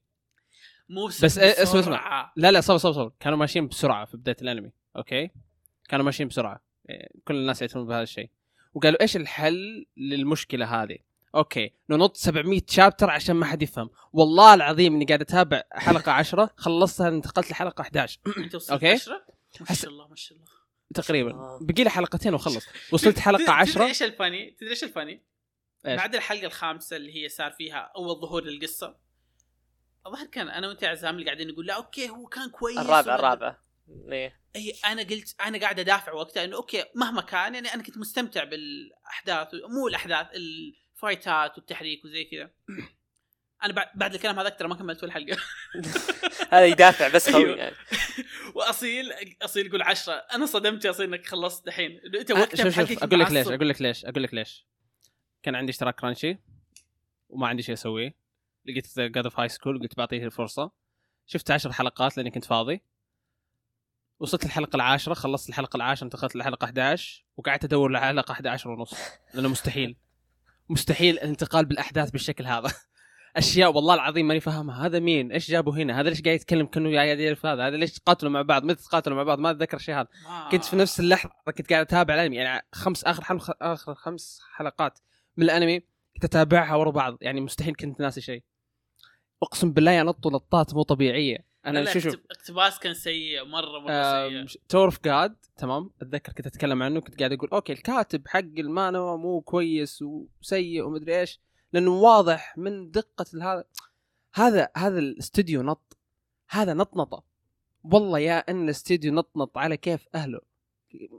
[0.90, 2.34] مو بس إيه، اسمع- اسمع.
[2.36, 3.12] لا لا صبر صبر صبر.
[3.20, 5.30] كانوا ماشيين بسرعة في بداية الانمي okay؟
[5.90, 6.64] كانوا ماشيين بسرعة.
[6.90, 8.30] إيه، كل الناس يعتمدون بهذا الشيء.
[8.74, 10.98] وقالوا إيش الحل للمشكلة هذه؟
[11.36, 13.90] okay ننط 700 chapter عشان ما حد يفهم.
[14.14, 18.88] والله العظيم إني قاعد أتابع حلقة 10 خلصتها انتقلت لحلقة 11 أنت وصلت okay.
[18.92, 19.26] 10
[19.70, 20.48] ما شاء الله ما شاء الله.
[20.94, 21.58] تقريبا.
[21.62, 22.66] بقي لي حلقتين وخلص.
[22.94, 25.24] وصلت حلقة تدري 10 إيش ال funny؟ تدري إيش ال funny؟
[25.86, 28.96] بعد الحلقة الخامسة اللي هي صار فيها أول ظهور للقصة.
[30.08, 33.58] الظاهر كان أنا وأنت عزام اللي قاعدين نقول لا okay هو كان كويس الرابع ولا-
[34.12, 37.98] إيه اي أنا قلت أنا قاعد أدافع وقتها إنه okay مهما كان يعني أنا كنت
[37.98, 42.52] مستمتع بالأحداث مو الأحداث الفايتات والتحريك وزي كذا.
[43.64, 45.38] أنا بعد بعد الكلام هذا أكثر ما كملت ولا حلقة.
[46.54, 47.58] هذا يدافع بس خوي أيوه.
[47.58, 47.76] يعني
[48.56, 49.12] وأصيل
[49.42, 50.14] أصيل يقول عشرة.
[50.14, 53.04] أنا صدمت يا أصيل إنك خلصت الحين أنت آه، وقتها شوف شوف.
[53.04, 53.48] أقول لك ليش.
[53.48, 54.68] أقول لك ليش أقول لك ليش.
[55.44, 56.38] كان عندي اشتراك Crunchy
[57.30, 58.16] وما عندي شيء أسويه.
[58.66, 60.72] لقيت God of High School قلت بعطيه الفرصة.
[61.26, 62.82] شفت عشر حلقات لأني كنت فاضي.
[64.24, 68.94] وصلت الحلقة العاشرة خلصت الحلقة العاشرة انتقلت للحلقه 11 وقعدت أدور لحلقه 11 ونص.
[69.34, 69.96] لأنه مستحيل.
[70.70, 72.74] مستحيل الانتقال بالأحداث بالشكل هذا.
[73.38, 74.86] أشياء والله العظيم ماني فاهمها.
[74.86, 77.94] هذا مين؟ إيش جابوا هنا؟ هذا ليش قاعد يتكلم كأنه قاعد يعرف هذا؟ هذا ليش
[77.94, 80.08] تقاتلوا مع بعض؟ متى تقاتلوا مع بعض؟ ما أتذكر الشيء هذا.
[80.52, 82.36] كنت في نفس اللحظة كنت قاعد أتابع الأنمي.
[82.36, 85.00] يعني خمس آخر حلقة آخر خمس حلقات
[85.38, 85.80] من الأنمي
[86.14, 87.18] كنت أتابعها ورا بعض.
[87.22, 88.44] يعني مستحيل كنت ناسي شيء.
[89.44, 91.53] أقسم بالله ينطوا نطات مو طبيعية.
[91.66, 94.62] أنا لا شوف اقتباس كان سيء مرة مرة سيء.
[94.70, 99.18] Tower of God تمام؟ أتذكر كنت أتكلم عنه كنت قاعد أقول okay الكاتب حق المانهوا
[99.18, 101.40] مو كويس وسيء ومدري إيش
[101.74, 103.64] لأنه واضح من دقة هذا
[104.34, 105.98] هذا هذا الاستوديو نط
[106.50, 107.24] هذا نطنطة.
[107.84, 110.40] والله يا إن الاستوديو نطنط على كيف أهله.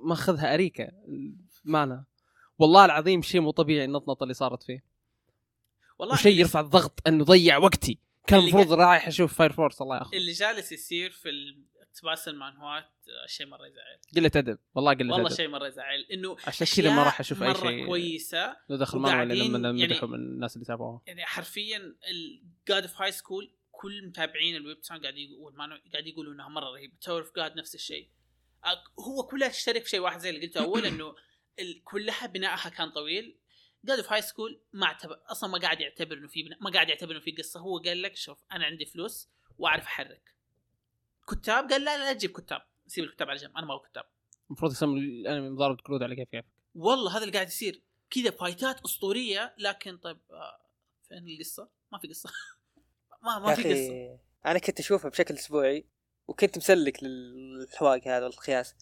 [0.04, 0.88] ماخذها أريكة
[1.64, 2.04] مانا
[2.58, 4.84] والله العظيم شيء مو طبيعي النطنطة اللي صارت فيه.
[5.98, 7.98] والله وشيء اللي- يرفع الضغط إنه ضيع وقتي.
[8.26, 11.30] كان المفروض رايح أشوف Fire Force الله ياخذ اللي جالس يصير في
[11.82, 13.98] اقتباس المانهوات آه، شيء مرة يزعل.
[14.16, 17.48] قلة أدب والله قلة والله شيء مرة يزعل إنه عشان كذا ما راح أشوف أي
[17.48, 21.00] مره شيء كويسة لو دخل وقاعدين لما يعني- مدحوا من الناس اللي تابعوها.
[21.06, 25.54] يعني حرفيا ال God of High School كل متابعين ال webtoon قاعد يقول
[25.92, 26.94] قاعد يقولوا إنها مرة رهيبة.
[27.00, 28.08] Tower of God نفس الشيء.
[28.98, 31.14] هو كلها تشترك في شيء واحد زي اللي قلته أول إنه
[31.84, 33.38] كلها بنائها كان طويل.
[33.84, 36.56] God of High School ما اعتبر أصلا ما قاعد يعتبر إنه في بنا...
[36.60, 37.60] ما قاعد يعتبر إنه في قصة.
[37.60, 39.28] هو قال لك شوف أنا عندي فلوس
[39.58, 40.34] وأعرف أحرك.
[41.28, 42.62] كتاب؟ قال لا لا, تجيب كتاب.
[42.86, 44.04] سيب الكتاب على جنب أنا ما أبغى كتاب.
[44.46, 46.44] المفروض يسموا الأنمي مضاربه كرود على كيف كيف
[46.74, 47.82] والله هذا اللي قاعد يصير.
[48.10, 50.60] كذا فايتات أسطورية لكن طيب آه،
[51.08, 52.30] فين القصة؟ ما في قصة.
[53.24, 53.72] ما ما في قصة.
[53.72, 55.86] أخي أنا كنت أشوفها بشكل أسبوعي
[56.28, 58.74] وكنت مسلك للحواق هذا والقياس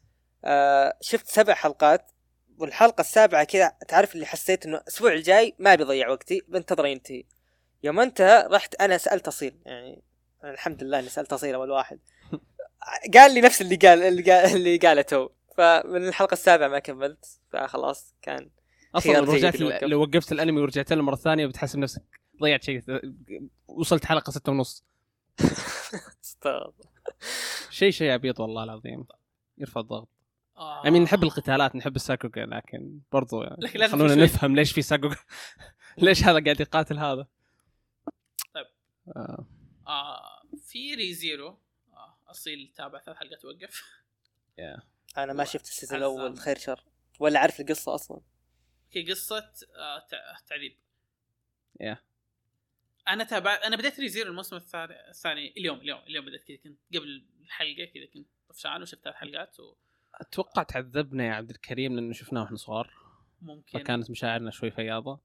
[0.44, 2.12] آه شفت سبع حلقات
[2.58, 7.24] والحلقة السابعة كذا تعرف اللي حسيت إنه الأسبوع الجاي ما بيضيع وقتي بنتظره ينتهي.
[7.82, 10.02] يوم أنتهى رحت أنا سألت أصيل يعني
[10.44, 11.98] الحمد لله إني سألت أصيل أول واحد.
[13.14, 17.40] قال لي نفس اللي قال اللي قال اللي قاله تو فمن الحلقة السابعة ما كملت
[17.50, 18.50] فخلاص كان
[18.94, 19.56] أصلا لو رجعت.
[19.82, 22.02] لو وقفت الأنمي ورجعت له مرة ثانية بتحسب نفسك
[22.42, 22.82] ضيعت شيء
[23.66, 24.84] وصلت حلقة ستة ونص.
[27.70, 29.06] شيء شيء عبيط والله العظيم.
[29.58, 30.08] يرفع الضغط.
[30.56, 30.82] آه.
[30.82, 35.16] I mean نحب القتالات نحب الساكوغا لكن برضو لكن لازم خلونا نفهم ليش في ساكوغا
[35.98, 37.26] ليش هذا قاعد يقاتل هذا
[38.54, 38.66] طيب.
[39.16, 39.46] آه.
[39.86, 41.58] آه في Re:Zero
[41.92, 44.02] آه أصيل تابع ثلاث حلقات وقف
[45.18, 45.98] أنا ما شفت ال season.
[45.98, 46.84] الأول خير شر
[47.20, 48.20] ولا عارف القصة أصلا
[48.92, 50.76] هي قصة آه تع- تعذيب
[51.80, 51.98] يا.
[53.08, 57.24] أنا تابع أنا بديت Re:Zero الموسم الثاني الثاني اليوم اليوم اليوم بديت كذا كنت قبل
[57.40, 59.74] الحلقة كذا كنت طفشان وشفت ثلاث حلقات و...
[60.20, 62.90] أتوقع تعذبنا يا عبد الكريم لأنه شفناه وإحنا صغار
[63.42, 65.20] ممكن فكانت مشاعرنا شوي فياضة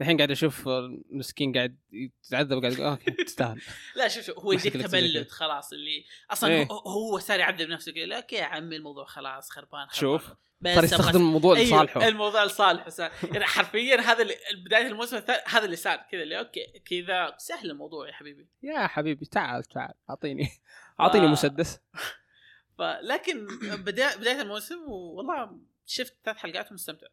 [0.00, 0.68] الحين قاعد أشوف
[1.10, 3.62] مسكين قاعد يتعذب قاعد يقول okay تستاهل
[3.96, 4.86] لا شوف شوف هو كذا.
[4.86, 6.68] تبلد خلاص اللي أصلا إيه.
[6.70, 10.00] هو, صار يعذب نفسه كذا okay يا عمي الموضوع خلاص خربان, خربان.
[10.00, 14.28] شوف بس صار يستخدم الموضوع أيوه لصالحه الموضوع لصالحه يعني حرفيا هذا
[14.66, 18.86] بداية الموسم الثاني هذا اللي صار كذا اللي okay كذا سهل الموضوع يا حبيبي يا
[18.86, 20.48] حبيبي تعال تعال أعطيني
[21.00, 21.28] أعطيني آه.
[21.28, 21.80] مسدس
[22.82, 23.46] فلكن
[23.84, 27.06] بدايه بداية الموسم والله شفت ثلاث حلقات ومستمتع.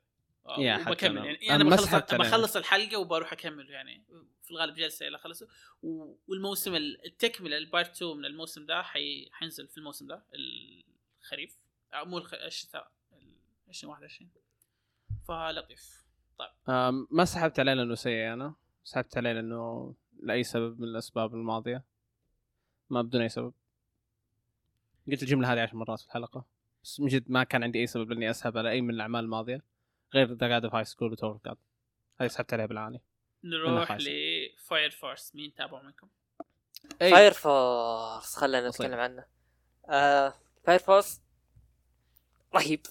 [0.57, 1.17] يا حتى وبكمل.
[1.17, 1.25] أنا.
[1.25, 1.95] يعني أنا بخلص.
[2.13, 4.03] بخلص الحلقة وبروح أكمل يعني.
[4.43, 5.47] في الغالب جلسه إلى خلصه
[5.83, 9.29] و- والموسم التكملة البارت 2 من الموسم ده حي...
[9.31, 10.23] حينزل في الموسم ده
[11.21, 11.57] الخريف.
[11.93, 12.33] أو مو الخ...
[12.33, 13.35] الشتاء ال
[13.69, 14.29] 2021
[15.27, 16.03] فلطيف.
[16.69, 21.83] آم، ما سحبت عليه لأنه سيء أنا؟ سحبت عليه لأنه لأي سبب من الأسباب الماضية؟
[22.89, 23.53] ما بدون أي سبب.
[25.11, 26.45] قلت الجملة هذه عشر مرات في الحلقة
[26.83, 29.61] بس من جد ما كان عندي أي سبب إني أسحب على أي من الأعمال الماضية
[30.13, 31.57] غير The God of High School و Tower God
[32.21, 33.01] هذه سحبت عليها بالعاني
[33.43, 33.91] نروح.
[33.91, 36.07] ل Fire Force مين تابعوا منكم؟
[37.01, 37.11] أي.
[37.11, 38.69] Fire Force خلينا.
[38.69, 39.25] نتكلم عنه
[39.89, 41.21] آه Fire Force
[42.55, 42.81] رهيب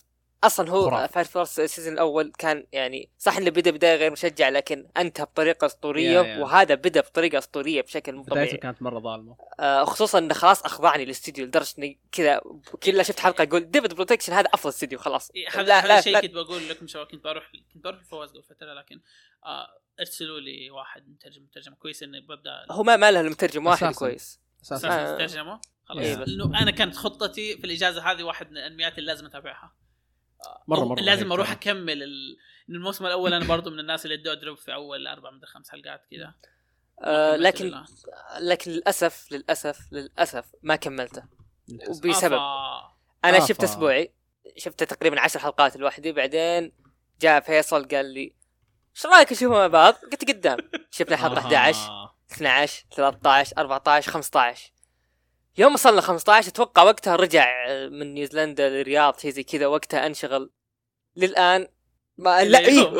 [0.44, 1.08] أصلا هو.
[1.12, 5.24] Fire Force ال season الأول كان يعني صح إنه بدأ بداية غير مشجع لكن أنتهى
[5.24, 6.38] بطريقة أسطورية يا- يا.
[6.38, 10.64] وهذا بدأ بطريقة أسطورية بشكل مو بدايته طبيعي كانت مرة ظالمة آه خصوصا إنه خلاص
[10.64, 12.40] أخضعني الاستديو لدرجة إني كذا
[12.82, 16.20] كل شفت حلقة أقول ديفيد بروتكشن هذا أفضل استديو خلاص إيه، هذا لا هذا لا
[16.20, 19.00] كنت بقول لكم شباب كنت بروح كنت بروح الفواز قبل فترة لكن
[19.46, 19.66] آه
[20.00, 23.82] ارسلوا لي واحد مترجم ترجمه كويس إني ببدأ هو ما ما له إلا مترجم واحد
[23.86, 23.98] أساساً.
[23.98, 24.90] كويس أساسا آه.
[25.04, 26.14] أساسا ترجمه خلاص إيه.
[26.14, 29.74] لأنه أنا كانت خطتي في الإجازة هذه واحد من الانميات اللي لازم أتابعها
[30.68, 31.50] مرة مرة لازم أروح.
[31.50, 32.36] أكمل ال...
[32.70, 35.70] إن الموسم الأول أنا برضو من الناس اللي ادوا ادرب في أول أربع من خمس
[35.70, 36.34] حلقات كذا
[37.02, 37.84] آه لكن.
[38.40, 41.22] لكن للأسف للأسف للأسف ما كملته.
[41.88, 42.98] وبسبب آفا.
[43.24, 44.14] أنا آه، شفت أسبوعي
[44.56, 46.72] شفت تقريبا عشر حلقات لوحدي بعدين
[47.20, 48.34] جاء فيصل قال لي
[48.96, 50.58] إيش رأيك نشوفها مع بعض؟ قلت قدام
[50.90, 52.14] شفنا حلقة 11 آه.
[52.32, 54.72] 12 13 14 15
[55.58, 60.50] يوم وصلنا 15 أتوقع وقتها رجع من نيوزيلندا للرياض شيء زي كذا وقتها انشغل.
[61.16, 61.68] للآن
[62.16, 62.90] ما لا إيه.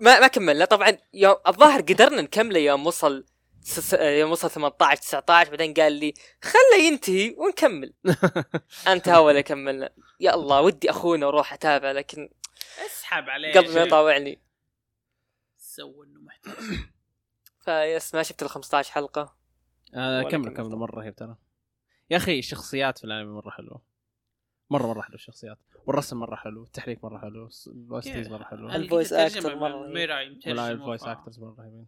[0.00, 0.64] ما ما كملنا.
[0.64, 3.24] طبعا يوم الظاهر قدرنا نكمله يوم وصل
[3.62, 7.94] س- يوم وصل 18 19 بعدين قال لي خله ينتهي ونكمل.
[8.92, 9.90] انتهى ولا كملنا.
[10.20, 12.30] يا الله ودي أخونا وأروح أتابع لكن
[12.86, 13.82] اسحب عليه قلبي ما.
[13.82, 14.42] يطاوعني.
[15.58, 16.90] سوى إنه محترم
[17.64, 19.36] فيس ما شفت ال 15 حلقة؟
[19.94, 20.54] آه كمل.
[20.54, 21.36] كمل مرة رهيب ترى.
[22.10, 23.82] يا أخي الشخصيات في الأنمي مرة حلوة.
[24.70, 25.58] مرة مرة حلو الشخصيات.
[25.86, 28.70] والرسم مرة حلو التحريك مرة حلو ال OSTs مرة حلو.
[28.70, 29.12] ال voice.
[29.12, 31.02] ميراي ولا مترجم ال voice.
[31.04, 31.86] actors مرة رهيبين.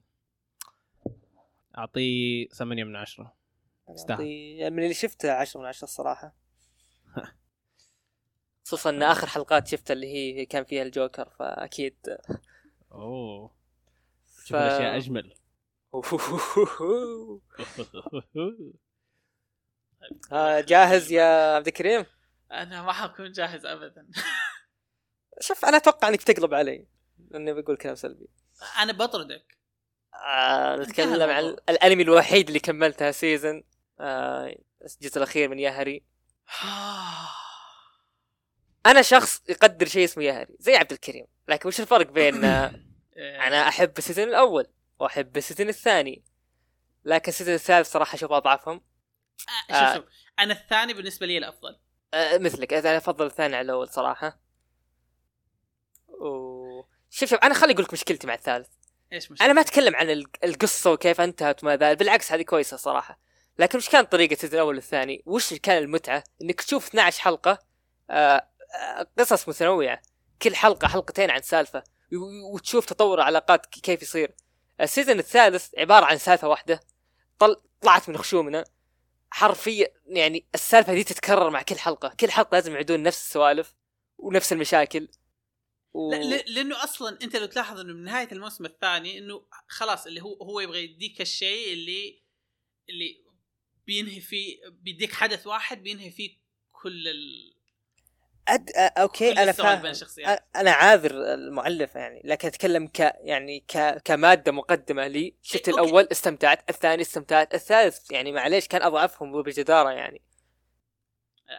[1.78, 3.34] أعطيه ثمانية من عشرة.
[3.90, 4.18] يستاهل.
[4.18, 6.34] أعطي- من اللي شفته 10 من 10 الصراحه
[8.66, 11.96] خصوصا إن آخر حلقات شفتها اللي هي كان فيها الجوكر فأكيد.
[12.92, 13.50] أوه.
[14.44, 15.34] شوف ف- الأشياء أجمل.
[20.32, 22.06] ها جاهز يا عبد الكريم؟
[22.52, 24.06] أنا ما حكون جاهز ابدا.
[25.40, 26.86] شوف أنا أتوقع إنك تقلب علي
[27.30, 28.28] لاني بقول كلام سلبي.
[28.78, 29.58] أنا بطردك.
[30.14, 31.56] آه نتكلم عن.
[31.68, 33.64] الأنمي الوحيد اللي كملتها season
[34.00, 36.04] آه الجزء الأخير من Yahari.
[38.86, 41.26] أنا شخص يقدر شيء اسمه Yahari زي عبد الكريم.
[41.48, 42.66] لكن وش الفرق بين آه،
[43.16, 43.46] إيه.
[43.46, 44.66] أنا أحب ال season الأول
[44.98, 46.24] وأحب ال season الثاني؟
[47.04, 48.80] لكن السيزون الثالث صراحة أشوف أضعفهم.
[49.70, 49.94] آه، آه.
[49.94, 50.04] شوف
[50.38, 51.78] أنا الثاني بالنسبة لي الأفضل.
[52.14, 54.38] آه مثلك أنا أفضل الثاني على الأول صراحة.
[56.08, 56.82] و...
[57.10, 58.68] شوف شوف أنا خلي أقول لك مشكلتي مع الثالث.
[59.12, 62.76] إيش مشكلة؟ أنا ما أتكلم عن ال- القصة وكيف انتهت وما ذلك بالعكس هذه كويسة
[62.76, 63.20] صراحة.
[63.58, 67.58] لكن وش كانت طريقة الأول والثاني؟ وش كان المتعة؟ إنك تشوف 12 حلقة
[68.10, 70.02] آه آه قصص متنوعة.
[70.42, 71.82] كل حلقة حلقتين عن سالفة
[72.52, 74.34] وتشوف تطور العلاقات كيف يصير.
[74.80, 76.80] السيزون الثالث عبارة عن سالفة واحدة.
[77.38, 77.56] طل...
[77.80, 78.64] طلعت من خشومنا.
[79.30, 82.08] حرفيا يعني السالفة دي تتكرر مع كل حلقة.
[82.20, 83.74] كل حلقة لازم يعيدون نفس السوالف
[84.18, 85.08] ونفس المشاكل.
[85.92, 86.10] و...
[86.10, 90.34] لا لأنه أصلا أنت لو تلاحظ إنه من نهاية الموسم الثاني إنه خلاص اللي هو
[90.42, 92.22] هو يبغى يديك الشيء اللي
[92.88, 93.24] اللي
[93.86, 96.38] بينهي فيه بيديك حدث واحد بينهي فيه
[96.72, 97.54] كل ال...
[98.48, 98.70] أد...
[98.76, 99.92] أوكي أنا فاهم.
[100.56, 104.02] أنا عاذر المؤلف يعني لكن أتكلم ك يعني ك...
[104.04, 105.34] كمادة مقدمة لي.
[105.42, 105.80] شفت أوكي.
[105.80, 106.70] الأول استمتعت.
[106.70, 107.54] الثاني استمتعت.
[107.54, 110.22] الثالث يعني معليش كان أضعفهم بجداره يعني.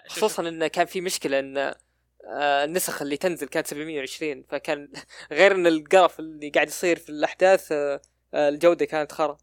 [0.07, 4.91] شوف- خصوصا انه كان في مشكلة إن آه، النسخ اللي تنزل كانت 720 فكان
[5.31, 8.01] غير إن القرف اللي قاعد يصير في الأحداث آه،
[8.33, 9.37] الجودة كانت خرا.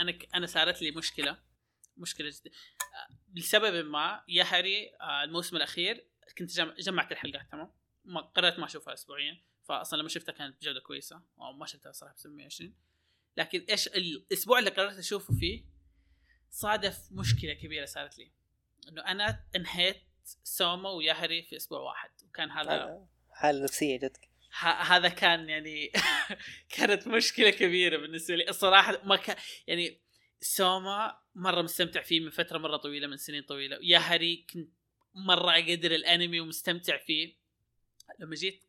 [0.00, 1.36] أنا أنا صارت لي مشكلة
[1.96, 2.50] مشكلة جدا.
[3.34, 6.06] لسبب ما يهري آه، الموسم الأخير
[6.38, 6.70] كنت جم...
[6.78, 7.72] جمعت الحلقات تمام؟
[8.04, 12.14] ما قررت ما أشوفها اسبوعيا فاصلا لما شفتها كانت بجودة كويسة أو ما شفتها صراحة
[12.14, 12.74] ب 720
[13.36, 15.64] لكن إيش الأسبوع اللي قررت أشوفه فيه
[16.50, 18.32] صادف مشكلة كبيرة صارت لي.
[18.88, 20.02] إنه أنا انهيت
[20.44, 24.28] سوما وياهري في أسبوع واحد وكان هذا حاله نفسيه جدك.
[24.62, 25.92] هذا كان يعني
[26.76, 28.48] كانت مشكلة كبيرة بالنسبة لي.
[28.48, 30.00] الصراحة ما كان يعني
[30.40, 33.78] سوما مرة مستمتع فيه من فترة مرة طويلة من سنين طويلة.
[33.82, 34.72] Yahari كنت
[35.14, 37.36] مرة أقدر الأنمي ومستمتع فيه.
[38.18, 38.64] لما جيت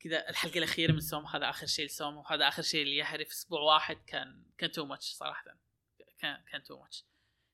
[0.00, 3.32] كذا الحلقة الأخيرة من سوما هذا آخر شيء لسوما وهذا آخر شيء ل Yahari في
[3.32, 5.44] أسبوع واحد كان كان too much صراحة.
[6.18, 7.04] كان كان too much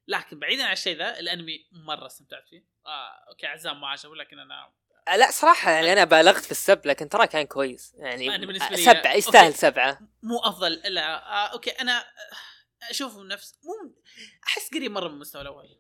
[0.09, 2.65] لكن بعيدا عن الشيء ذا الأنمي مرة استمتعت فيه.
[2.87, 4.73] آه أوكي عزام ما عجبه لكن أنا
[5.09, 7.95] آه، لا صراحة يعني أنا بالغت في السب لكن ترى كان كويس.
[7.95, 9.99] يعني أنا بالنسبة لي سبعة يستاهل سبعة.
[10.23, 11.27] مو أفضل لا.
[11.27, 12.05] آه أوكي أنا
[12.83, 13.95] اشوفه نفس مو
[14.47, 15.77] أحس قريب مرة من المستوى الأول.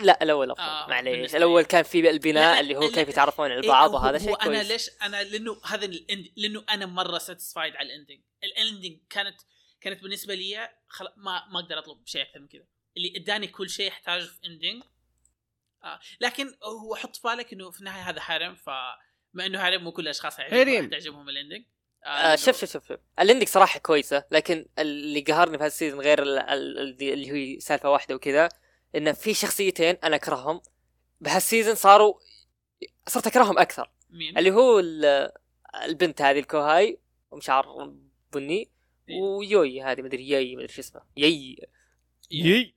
[0.00, 0.62] لا الأول أفضل.
[0.62, 1.36] آه معليش.
[1.36, 4.62] الأول كان في البناء اللي هو كيف يتعرفون على بعض إيه وهذا شيء كويس أنا
[4.62, 8.98] ليش أنا لأنه هذا ال end لأنه أنا مرة satisfied على ال ending ال ending
[9.10, 9.36] كانت
[9.80, 11.08] كانت بالنسبة لي خل...
[11.16, 12.64] ما ما أقدر أطلب شيء أكثر من كذا.
[12.96, 14.82] اللي إداني كل شيء احتاجه في ending
[15.84, 16.00] آه.
[16.20, 20.02] لكن هو حط في بالك إنه في النهاية هذا harem فما إنه harem مو كل
[20.02, 20.36] الأشخاص
[20.90, 21.64] تعجبهم ال ending
[22.04, 26.00] آه, آه شوف شوف شوف ال ending صراحة كويسة لكن اللي قهرني في هال season
[26.00, 28.48] غير اللي هي سالفة واحدة وكذا
[28.96, 30.60] انه في شخصيتين أنا أكرههم.
[31.20, 32.14] بهال season صاروا
[33.06, 33.90] صرت أكرههم أكثر.
[34.10, 34.82] مين؟ اللي هو
[35.84, 36.98] البنت هذه ال kouhai
[37.30, 37.94] ومشعر
[38.32, 38.70] بني
[39.08, 39.20] إيه.
[39.20, 41.00] ويوي هذه مدري يي مدري شو اسمه.
[41.16, 41.68] يي.
[42.30, 42.74] يي.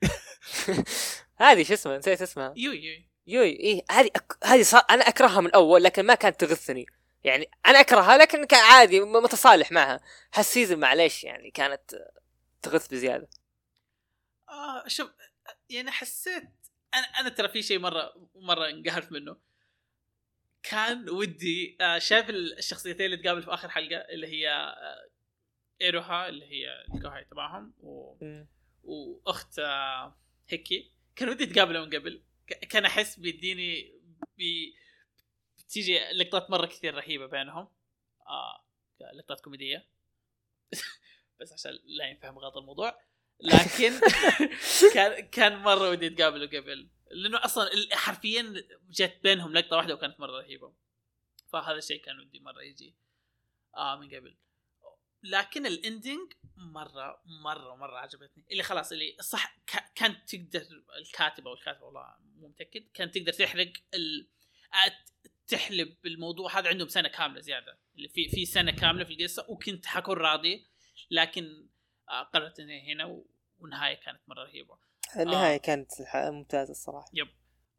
[1.38, 2.54] هذه شو اسمه؟ نسيت اسمها.
[2.58, 3.10] يوي يوي.
[3.28, 4.38] يوي إيه هذه أك...
[4.44, 6.86] هذه صار أنا أكرهها من أول لكن ما كانت تغثني.
[7.28, 10.00] يعني أنا أكرهها لكن كان عادي متصالح معها.
[10.34, 12.12] هالسيزون معليش يعني كانت
[12.62, 13.30] تغث بزيادة.
[14.50, 15.10] آه شوف
[15.70, 16.44] يعني حسيت
[16.94, 19.38] أنا أنا ترى في شيء مرة مرة انقهرت منه.
[20.64, 25.10] كان ودي آه شايف الشخصيتين اللي تقابل في آخر حلقة اللي هي آه
[25.82, 28.16] إيروها اللي هي الكوهاي تبعهم و...
[28.84, 30.18] وأخت آه
[30.50, 30.92] هيكي.
[31.16, 32.24] كان ودي اتقابلوا من قبل
[32.70, 34.00] كان أحس بيديني
[34.38, 34.76] بي
[35.70, 37.68] تيجي لقطات مرة كثير رهيبة بينهم.
[38.28, 38.66] آه
[39.14, 39.90] لقطات كوميدية.
[41.40, 43.02] بس عشان لا ينفهم غلط الموضوع.
[43.40, 43.94] لكن
[44.94, 46.90] كان كان مرة ودي يتقابلوا قبل.
[47.12, 48.54] لأنه أصلا حرفيا
[48.90, 50.74] جت بينهم لقطة واحدة وكانت مرة رهيبة.
[51.48, 52.96] فهذا الشيء كان ودي مرة يجي.
[53.76, 54.38] آه من قبل.
[55.24, 58.46] لكن ال ending مرة مرة مرة عجبتني.
[58.52, 59.58] اللي خلاص اللي صح
[59.96, 64.30] كانت تقدر الكاتب أو الكاتب والله مو متأكد كانت تقدر تحرق ال...
[65.48, 67.78] تحلب الموضوع هذا عندهم سنة كاملة زيادة.
[67.96, 70.68] اللي في في سنة كاملة في القصة وكنت حكون راضي
[71.12, 71.68] لكن
[72.10, 73.22] آه، قررت إني هنا
[73.60, 74.78] والنهاية كانت مرة رهيبة.
[75.20, 75.58] النهاية آه.
[75.58, 77.10] كانت ممتازة الصراحة.
[77.14, 77.28] يب.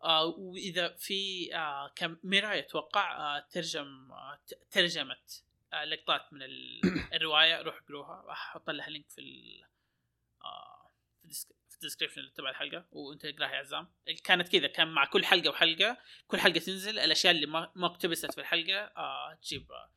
[0.04, 4.38] آه وإذا في آه كم ميرا أتوقع آه ترجم آه
[4.70, 6.42] ترجمت آه لقطات من
[7.14, 9.62] الرواية روح اقروها أحط لها لينك في ال
[10.44, 10.90] آه
[11.22, 11.46] في
[11.78, 13.88] ال description اللي تبع الحلقة وانت اقرأها يا عزام.
[14.24, 18.40] كانت كذا كان مع كل حلقة وحلقة كل حلقة تنزل الأشياء اللي ما اقتبست في
[18.40, 19.90] الحلقة آه تجيب آه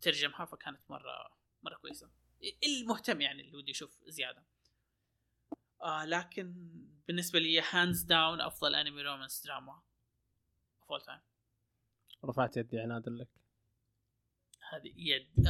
[0.00, 2.10] ترجمها فكانت مره مرة كويسة.
[2.64, 4.42] المهتم يعني اللي ودي يشوف زيادة.
[5.82, 6.54] آه لكن
[7.08, 9.82] بالنسبة لي hands down أفضل انمي romance drama
[10.90, 11.20] of time
[12.24, 13.28] رفعت يدي عناد لك.
[14.72, 15.46] هذه يد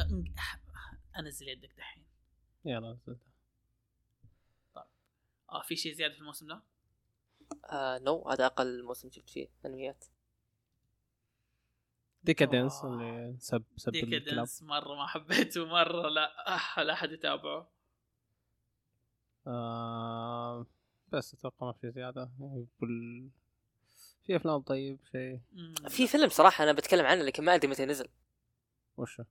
[1.19, 2.07] أنزل يدك دحين.
[2.65, 3.32] يلا نزلتها.
[5.53, 6.63] آه في شيء زيادة في الموسم ده؟
[7.71, 10.05] آه no هذا أقل موسم شفت فيه أنميات.
[12.23, 17.71] Deca-Dence اللي سب سب Deca-Dence مرة ما حبيته مرة لا أح لا أحد يتابعه.
[19.47, 20.65] آه
[21.07, 22.31] بس أتوقع ما في زيادة.
[22.79, 23.29] بال...
[24.25, 25.41] في أفلام طيب شيء
[25.89, 28.07] في فيلم صراحة أنا بتكلم عنه لكن ما أدري متى نزل.
[28.97, 29.21] وش؟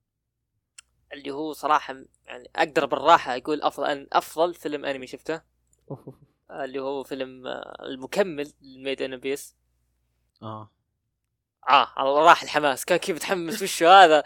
[1.13, 1.95] اللي هو صراحة
[2.25, 5.52] يعني أقدر بالراحة أقول أفضل أفضل فيلم أنمي شفته.
[6.51, 9.57] اللي هو فيلم آه، المكمل ل Made in Abyss
[10.43, 10.71] آه.
[11.69, 12.85] آه راح الحماس.
[12.85, 14.25] كان كيف متحمس وش هذا؟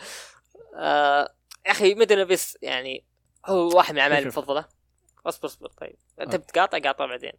[0.77, 1.35] آه
[1.67, 3.05] يا أخي Made in Abyss يعني
[3.47, 4.65] هو واحد من أعمالي المفضلة.
[5.27, 5.97] اصبر اصبر طيب.
[6.21, 6.39] أنت آه.
[6.39, 7.33] بتقاطع قاطع بعدين.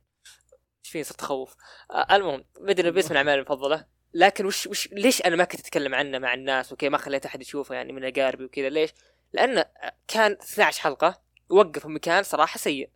[0.86, 1.56] إيش فيني؟ صرت أخوف.
[1.92, 3.86] آه المهم Made in Abyss من أعمالي المفضلة.
[4.14, 7.42] لكن وش وش ليش أنا ما كنت أتكلم عنه مع الناس وكي ما خليت أحد
[7.42, 8.70] يشوفه يعني من اقاربي وكذا.
[8.70, 8.94] ليش؟
[9.34, 9.66] لأنه
[10.08, 12.90] كان 12 حلقة وقف مكان صراحة سيء.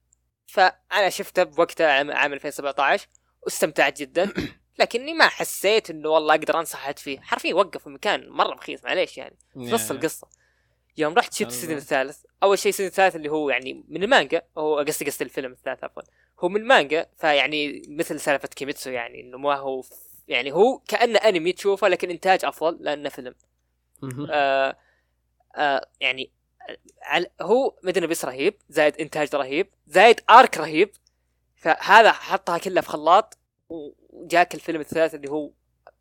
[0.48, 3.08] فأنا شفته بوقتها عام 2017
[3.42, 4.34] واستمتعت جدا.
[4.80, 7.20] لكني ما حسيت إنه والله أقدر أنصح أحد فيه.
[7.20, 10.28] حرفيا وقف في مكان مرة رخيص معليش يعني في نص القصة.
[10.98, 12.18] يوم رحت شفت ال season الثالث.
[12.44, 15.84] أول شيء ال season الثالث اللي هو يعني من المانجا هو قصدي قصدي الفيلم الثالث
[15.84, 16.02] عفوا.
[16.40, 19.84] هو من المانجا فيعني مثل سالفة كيميتسو يعني إنه ما هو
[20.28, 23.36] يعني هو كأنه أنمي تشوفه لكن إنتاج أفضل لأنه فيلم.
[24.32, 24.78] آه
[25.56, 26.32] آه يعني
[27.42, 30.92] هو Made in Abyss رهيب زائد إنتاج رهيب زائد arc رهيب.
[31.56, 33.38] فهذا حطها كلها في خلاط
[33.70, 35.52] وجاك الفيلم الثالث اللي هو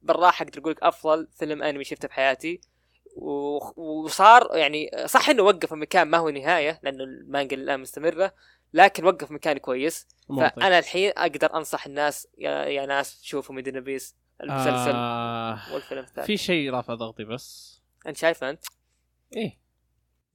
[0.02, 2.60] بالراحة أقدر أقول لك أفضل فيلم أنمي شفته في حياتي.
[3.16, 8.34] و- وصار يعني صح إنه وقف مكان ما هو نهاية لأنه المانجا الآن مستمرة
[8.72, 10.08] لكن وقف مكان كويس.
[10.60, 16.26] فأنا الحين أقدر أنصح الناس يا, يا ناس شوفوا ميدن بيس المسلسل آه والفيلم الثاني
[16.26, 17.80] في شيء رافع ضغطي بس.
[18.06, 18.64] أنت شايفه أنت؟
[19.36, 19.59] إيه.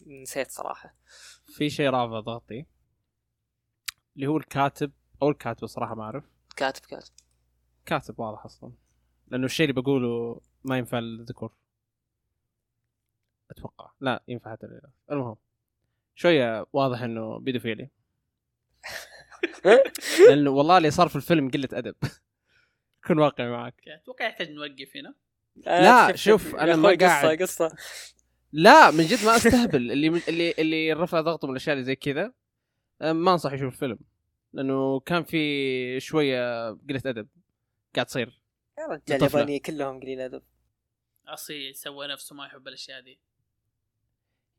[0.06, 0.96] نسيت صراحة.
[1.46, 2.66] في شيء رافع ضغطي
[4.16, 4.92] اللي هو الكاتب
[5.22, 6.24] أو الكاتب الصراحه ما أعرف.
[6.56, 7.14] كاتب كاتب.
[7.86, 8.72] كاتب واضح أصلا
[9.28, 11.54] لأنه الشيء اللي بقوله ما ينفع للذكور
[13.52, 13.92] أتوقع.
[14.00, 15.36] لا ينفع حتى للإناث المهم
[16.16, 17.90] شوية واضح إنه بيدوفيلي.
[20.30, 21.96] لأنه والله اللي صار في الفيلم قلة أدب.
[23.08, 23.82] كن واقعي معك.
[23.88, 25.16] أتوقع يحتاج نوقف هنا.
[25.56, 27.78] لا، شوف، أنا ما قاعد- قصة قصة.
[28.58, 29.76] لا من جد ما أستهبل.
[29.92, 32.34] اللي اللي اللي رفع ضغطه من الأشياء اللي زي كذا
[33.02, 34.00] أه، ما أنصح يشوف الفيلم.
[34.54, 37.28] لأنه كان في شوية قلة أدب
[37.96, 38.42] قاعد تصير.
[38.80, 39.18] يا رجال.
[39.18, 40.44] اليابانيين كلهم قليل أدب.
[41.28, 43.20] اصيل سوى نفسه ما يحب الأشياء دي.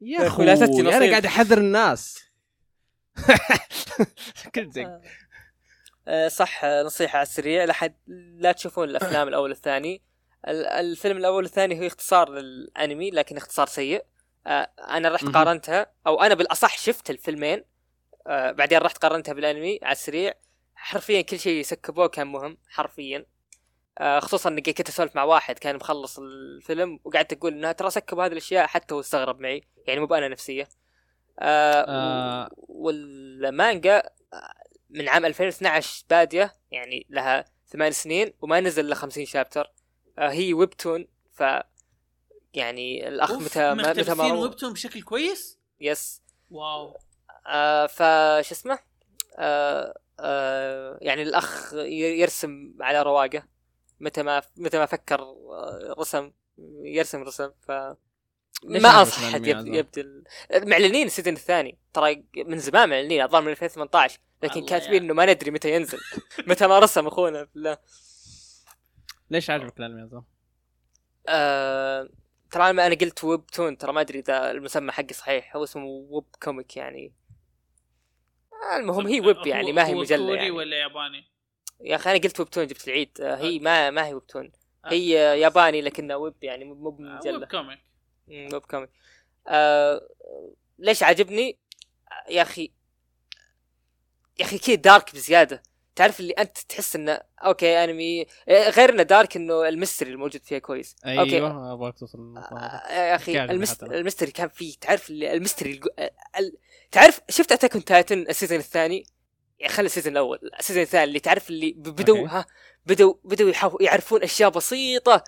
[0.01, 1.11] يا أخوي لا تفتي أنا.
[1.11, 2.25] قاعد أحذر الناس.
[4.55, 5.01] كنت زي
[6.09, 7.95] آه، صح آه، نصيحة على السريع لحد
[8.39, 9.95] لا تشوفون الأفلام الأول والثاني.
[9.95, 10.16] ال-
[10.49, 14.05] الفيلم الأول والثاني هو اختصار للأنمي لكن اختصار سيء.
[14.47, 15.25] آه، أنا رحت.
[15.25, 17.65] قارنتها أو أنا بالأصح شفت الفيلمين.
[18.27, 20.35] آه، بعدين رحت قارنتها بالأنمي على السريع.
[20.75, 23.27] حرفيا كل شيء سكبوه كان مهم حرفيا.
[23.99, 28.25] آه، خصوصا إني كنت أسولف مع واحد كان مخلص الفيلم وقعدت أقول انها ترى سكبوا
[28.25, 29.63] هذه الأشياء حتى هو استغرب معي.
[29.87, 30.69] يعني مو بأنا نفسية.
[31.39, 32.51] آه.
[32.57, 34.03] والمانجا
[34.91, 39.73] من عام 2012 بادية يعني لها ثمان سنين وما نزل إلا 50 شابتر.
[40.19, 41.43] هي ويبتون ف
[42.55, 46.23] يعني الأخ متى ما- متى ما ويبتون بشكل كويس؟ يس.
[46.51, 46.97] wow.
[47.47, 48.79] آه فش اسمه؟
[49.39, 53.43] آه آه يعني الأخ يرسم على رواقة.
[54.01, 56.33] متى ما متى ما فكر آه، رسم
[56.83, 57.71] يرسم رسم ف
[58.65, 60.25] ما أنصح هذا؟ يبدل
[60.55, 61.79] معلنين ال season الثاني.
[61.93, 65.03] ترى من زمان معلنين اظن من 2018 لكن كاتبين.
[65.03, 65.99] إنه ما ندري متى ينزل.
[66.49, 67.79] متى ما رسم أخونا بالله.
[69.31, 70.25] ليش عجبك الأنمي هذا؟
[71.29, 72.09] آه
[72.51, 76.25] ترى أنا أنا قلت webtoon ترى ما أدري إذا المسمى حقي صحيح هو اسمه web
[76.43, 77.13] comic يعني
[78.73, 80.51] آه، المهم هي ويب يعني ما هي مجلة كوري يعني.
[80.51, 81.25] ولا ياباني؟
[81.81, 83.59] يا أخي أنا قلت webtoon جبت العيد آه، هي.
[83.59, 84.53] ما ما هي webtoon
[84.85, 84.93] آه.
[84.93, 87.79] هي ياباني لكنها ويب يعني مو مو آه، web comic
[88.29, 88.91] web comic
[89.49, 90.09] آه
[90.79, 91.59] ليش عجبني
[92.13, 92.73] آه، يا أخي
[94.39, 95.63] يا أخي كذا dark بزيادة
[95.97, 100.43] تعرف اللي أنت تحس إنه okay أنمي آه، غير انه dark إنه ال mystery الموجود
[100.43, 102.45] فيها كويس okay أيوه أبغاك توصل هذه.
[102.61, 103.85] آه، يا أخي كامل ال myst...
[103.85, 103.99] حتى.
[103.99, 105.87] ال mystery كان فيه تعرف اللي- ال mystery الج...
[106.39, 106.57] ال...
[106.91, 109.05] تعرف شفت Attack Titan ال season الثاني
[109.67, 112.31] خلي ال season الأول ال season الثاني اللي تعرف اللي بدوا okay.
[112.31, 112.47] ها
[112.87, 115.25] بدوا بدوا يحاو- يعرفون أشياء بسيطة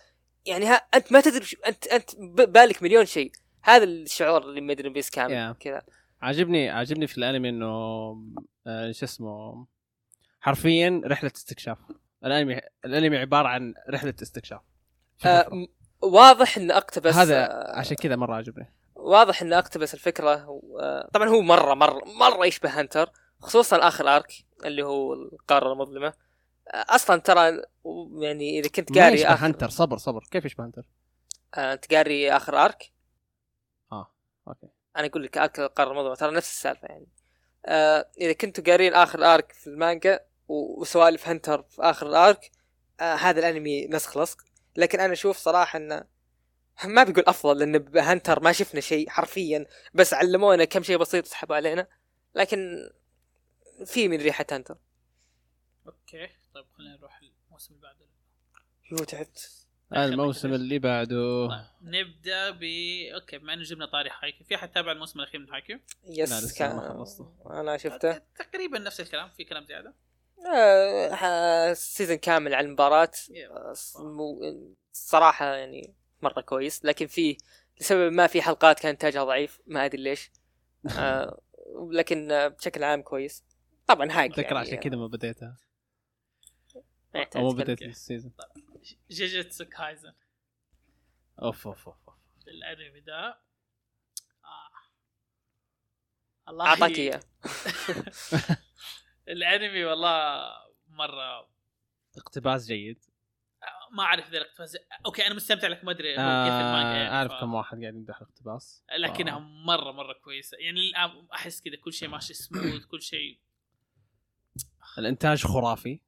[0.46, 2.10] يعني ها أنت ما تدري أنت أنت
[2.48, 3.32] بالك مليون شيء
[3.62, 5.58] هذا الشعور اللي Made in Abyss كامل Yeah.
[5.58, 5.82] كذا
[6.22, 7.66] عاجبني عاجبني في الأنمي إنه
[8.66, 9.66] آه، شو اسمه
[10.48, 11.78] حرفيا رحلة استكشاف.
[12.24, 14.60] الانمي الأنمي عبارة عن رحلة استكشاف.
[15.26, 15.66] آه
[16.02, 18.74] واضح ان أقتبس هذا آه، عشان كذا مرة عجبني.
[18.94, 24.32] واضح إنه أقتبس الفكرة آه، طبعا هو مره مره مرة يشبه هانتر خصوصا آخر arc
[24.64, 26.12] اللي هو القارة المظلمة.
[26.68, 27.62] آه، أصلا ترى
[28.18, 30.24] يعني إذا كنت قاري يشبه آخر هنتر صبر صبر.
[30.30, 30.86] كيف يشبه هنتر؟
[31.54, 32.92] آه، أنت قاري آخر arc؟
[33.92, 34.12] آه
[34.48, 34.68] okay.
[34.96, 37.06] أنا أقول لك arc القارة المظلمة ترى نفس السالفة يعني.
[37.66, 42.50] آه، إذا كنتوا قارين آخر arc في المانجا وسوالف هنتر في آخر ال arc
[43.00, 44.38] آه، هذا الأنمي نسخ لصق.
[44.76, 46.04] لكن أنا أشوف صراحة إنه
[46.84, 51.56] ما بقول أفضل لأن بهنتر ما شفنا شيء حرفيا بس علمونا كم شيء بسيط سحبوا
[51.56, 51.86] علينا.
[52.34, 52.90] لكن
[53.86, 54.76] في من ريحة هنتر.
[55.86, 58.06] okay طيب خلينا نروح الموسم اللي بعده.
[58.92, 59.66] يو تعبت.
[59.92, 61.48] الموسم اللي بعده.
[61.48, 62.62] طيب نبدأ ب
[63.14, 64.46] okay بما إنه جبنا طاري هايكيو.
[64.46, 67.34] في أحد تابع الموسم الأخير من هايكيو؟ لا، يس كان ما خلصته.
[67.50, 68.18] أنا شفته.
[68.18, 69.94] تقريبا نفس الكلام في كلام زيادة.
[70.46, 73.10] آه، ها- season كامل على المباراة.
[73.50, 73.74] آه،
[74.92, 76.84] الصراحة يعني مرة كويس.
[76.84, 77.36] لكن في
[77.80, 80.30] لسبب ما في حلقات كان إنتاجها ضعيف ما أدري ليش.
[80.98, 81.40] آه،
[81.90, 83.44] لكن آه، بشكل عام كويس.
[83.86, 85.56] طبعا هايكيو أتذكر يعني عشان كذا ما بديتها.
[87.36, 87.62] أو ما.
[87.62, 87.82] بديت.
[87.82, 88.32] ال season.
[89.10, 90.12] جيجيتسو كايزن.
[91.42, 91.96] أوف أوف أوف.
[92.48, 93.28] الأنمي ده
[94.44, 94.70] آه.
[96.48, 97.20] الله أعطاك إياه.
[99.28, 100.42] الانمي والله
[100.88, 101.48] مرة
[102.16, 103.04] اقتباس جيد.
[103.92, 104.76] ما أعرف ذا الاقتباس
[105.06, 108.20] okay أنا مستمتع لك ما أدري كيف آه المانجا يعني أعرف كم واحد قاعد يمدح
[108.20, 108.84] الاقتباس.
[108.98, 109.38] لكنها.
[109.38, 110.58] مرة مرة كويسة.
[110.58, 110.80] يعني
[111.34, 113.38] أحس كذا كل شيء ماشي سموث كل شيء
[114.98, 116.00] الإنتاج خرافي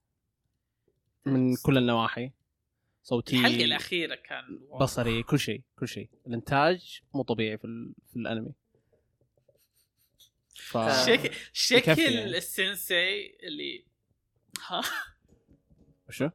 [1.25, 2.33] من كل النواحي.
[3.03, 4.69] صوتي الحلقة الأخيرة كان.
[4.81, 6.11] بصري كل شيء كل شيء.
[6.27, 7.95] الإنتاج مو طبيعي في, ال...
[8.11, 8.53] في الأنمي.
[10.57, 10.79] ف...
[11.07, 12.41] شك- شكل شكل يعني.
[12.41, 13.85] السensei اللي
[14.67, 14.83] ها؟
[16.09, 16.31] وشو؟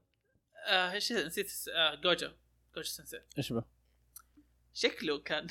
[0.67, 2.29] آه إيش نسيت الس- آه جوجو.
[2.75, 3.63] جوجو سensei إيش به؟
[4.73, 5.47] شكله كان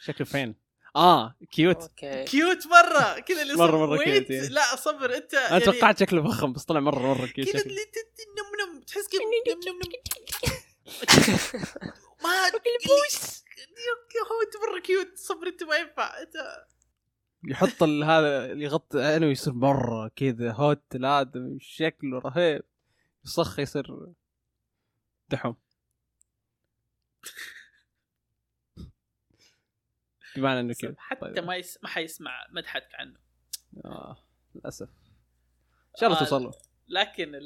[0.00, 0.54] شكله فين؟
[0.96, 2.24] آه كيوت أوكي.
[2.24, 3.18] كيوت مرة.
[3.20, 4.48] كذا اللي مرة ويت، كيوت، يعني.
[4.48, 8.20] لا صبر أنت أنا توقعت شكله فخم بس طلع مره مرة كيوت كذا اللي ت-
[8.38, 8.82] نم نم.
[8.82, 9.20] تحس كذا
[9.54, 9.92] نم نم نم.
[12.24, 12.50] ما
[12.86, 13.44] بوس
[14.32, 16.20] هو أنت مرة كيوت صبر أنت ما ينفع.
[16.22, 16.32] انت
[17.44, 22.62] يحط ال- هذا اللي يغطي عينه يصير مرة كذا هوت الآدم شكله رهيب.
[23.24, 24.06] يصخ يصير
[25.28, 25.56] دحوم.
[30.36, 30.94] بمعنى إنه كذا.
[30.98, 31.44] حتى طيب.
[31.44, 31.78] ما يس...
[31.82, 33.16] ما حيسمع مدحتك عنه.
[33.84, 34.16] آه
[34.54, 34.88] للأسف.
[34.88, 36.52] إن شاء الله آه، توصل له
[36.88, 37.42] لكن ال...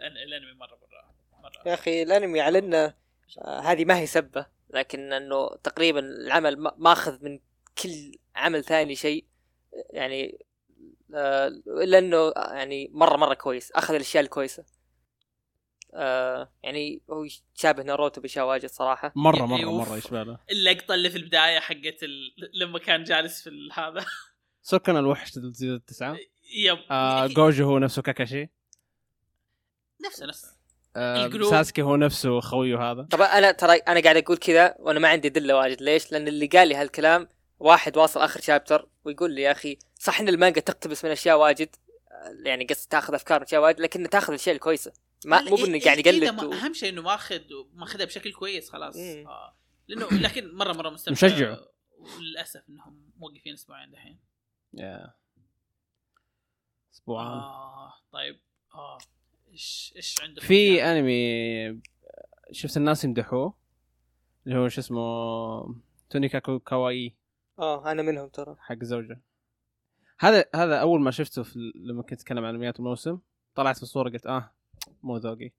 [0.00, 0.18] ال...
[0.18, 1.62] الأنمي مره مره مرة.
[1.66, 2.94] يا أخي الأنمي على إنه
[3.38, 7.38] آه، هذه ما هي سبة لكن إنه تقريبا العمل ما- ماخذ من
[7.82, 9.24] كل عمل ثاني شيء
[9.90, 10.44] يعني
[11.14, 14.64] آه، إلا إنه يعني مرة مرة كويس أخذ الأشياء الكويسة.
[15.94, 19.12] آه، يعني هو شابه ناروتو بأشياء واجد صراحة.
[19.16, 19.72] مرة مرة أيوه.
[19.72, 22.34] مرة يشبه له اللقطة اللي في البداية حقت ال...
[22.54, 24.04] لما كان جالس في هذا.
[24.62, 26.16] سكن الوحش تزيد التسعة.
[26.66, 26.78] يب.
[26.90, 28.50] آه جوجو هو نفسه كاكاشي.
[30.06, 30.48] نفسه نفسه.
[30.96, 31.30] آه.
[31.50, 33.02] ساسكي هو نفسه خويه هذا.
[33.02, 35.82] طبعا أنا ترى أنا قاعد أقول كذا وأنا ما عندي دلة واجد.
[35.82, 37.28] ليش؟ لأن اللي قال لي هالكلام
[37.58, 41.76] واحد واصل آخر شابتر ويقول لي يا أخي صح إن المانجا تقتبس من أشياء واجد
[42.44, 44.92] يعني قصد تأخذ أفكار من أشياء واجد لكن تأخذ الاشياء الكويسه
[45.26, 46.52] ما مو بإنه قاعد إيه، إيه، يقلد و...
[46.52, 47.40] أهم شيء إنه ماخذ
[47.74, 48.96] ماخذها بشكل كويس خلاص.
[48.96, 49.26] مم.
[49.28, 49.56] آه.
[49.88, 51.26] لأنه لكن مره مرة مستمتع.
[51.26, 51.56] مشجع.
[51.98, 54.18] وللأسف إنهم موقفين أسبوعين دحين.
[54.74, 55.14] يا.
[56.94, 58.40] اسبوعان آه طيب.
[58.74, 58.98] آه
[59.52, 61.80] إيش إيش عندك في أنمي
[62.52, 63.54] شفت الناس يمدحوه
[64.46, 65.74] اللي هو شو اسمه
[66.10, 67.16] تونيكا كو- كواي
[67.58, 68.56] آه أنا منهم ترى.
[68.58, 69.20] حق زوجة.
[70.20, 73.18] هذا هذا أول ما شفته في لما كنت أتكلم عن انميات الموسم
[73.54, 74.54] طلعت في الصورة قلت آه
[75.02, 75.50] مو ذوقي.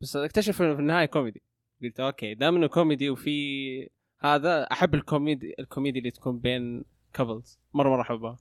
[0.00, 1.42] بس اكتشف في النهاية كوميدي.
[1.82, 3.90] قلت okay دام إنه كوميدي وفي
[4.20, 8.38] هذا أحب الكوميدي الكوميدي اللي تكون بين couples مرة مرة احبها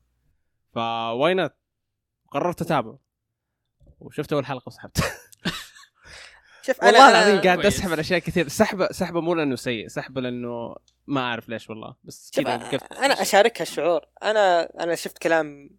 [0.74, 1.54] ف why not؟
[2.32, 3.00] قررت أتابعه.
[4.00, 4.98] وشفت أول حلقة وسحبت.
[6.74, 7.66] شوف أنا والله العظيم قاعد.
[7.66, 8.48] أسحب على أشياء كثير.
[8.48, 10.76] سحبه سحبة مو لأنه سيء سحبة لأنه
[11.08, 15.70] ما أعرف ليش والله بس كذا وقفت أنا اشارك هالشعور أنا أنا شفت كلام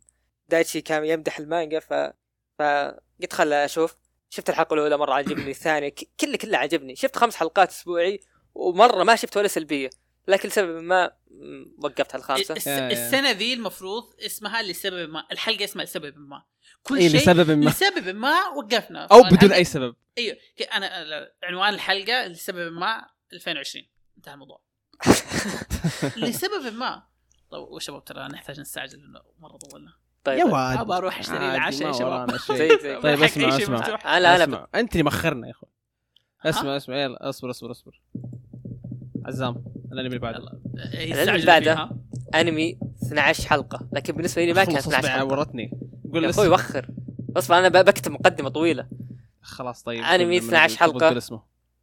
[0.48, 1.92] دايتشي كان يمدح المانجا ف
[2.58, 3.96] فقلت خل أشوف.
[4.30, 8.20] شفت الحلقة الأولى مرة عجبني الثانية ك- كله كله عجبني شفت خمس حلقات أسبوعي
[8.54, 9.90] ومرة ما شفت ولا سلبية.
[10.28, 11.12] لكن لسبب ما
[11.78, 12.54] وقفت على الخامسة.
[12.92, 16.42] السنة ذي المفروض اسمها لسبب ما الحلقة اسمها لسبب ما.
[16.82, 17.70] كل اي شيء لسبب ما.
[17.70, 19.04] لسبب ما وقفنا.
[19.04, 19.94] أو بدون أي سبب.
[20.18, 20.36] أيوه
[20.72, 20.90] أنا
[21.42, 23.86] عنوان الحلقة لسبب ما 2020
[24.16, 24.60] انتهى الموضوع.
[26.16, 27.02] لسبب ما.
[27.50, 29.92] طيب وشباب ترى نحتاج نستعجل لأنه مرة طولنا.
[30.24, 30.78] طيب يا واد.
[30.78, 32.30] ابى أروح أشتري العشاء يا شباب.
[33.02, 33.86] طيب اسمع اسمع.
[34.04, 34.68] أنا أنا اسمع.
[34.74, 35.70] أنت اللي مخرنا يا أخوي.
[36.44, 37.02] اسمع اسمع.
[37.02, 38.00] يلا اصبر اصبر اصبر.
[39.26, 40.38] عزام الأنمي اللي بعده.
[40.38, 40.52] يلا.
[40.84, 41.90] اللي يستعجل بعده.
[42.34, 43.88] أنمي 12 حلقة.
[43.92, 45.24] لكن بالنسبة لي ما كانت خلص 12 اصبع حلقة.
[45.38, 45.70] ورتني
[46.12, 46.48] قول يا أخوي.
[46.48, 46.86] وخر.
[47.36, 48.88] اصبر أنا بكتب مقدمة طويلة.
[49.42, 50.04] خلاص طيب.
[50.04, 51.08] أنمي قول- 12 قول- حلقة.
[51.08, 51.42] قول اسمه.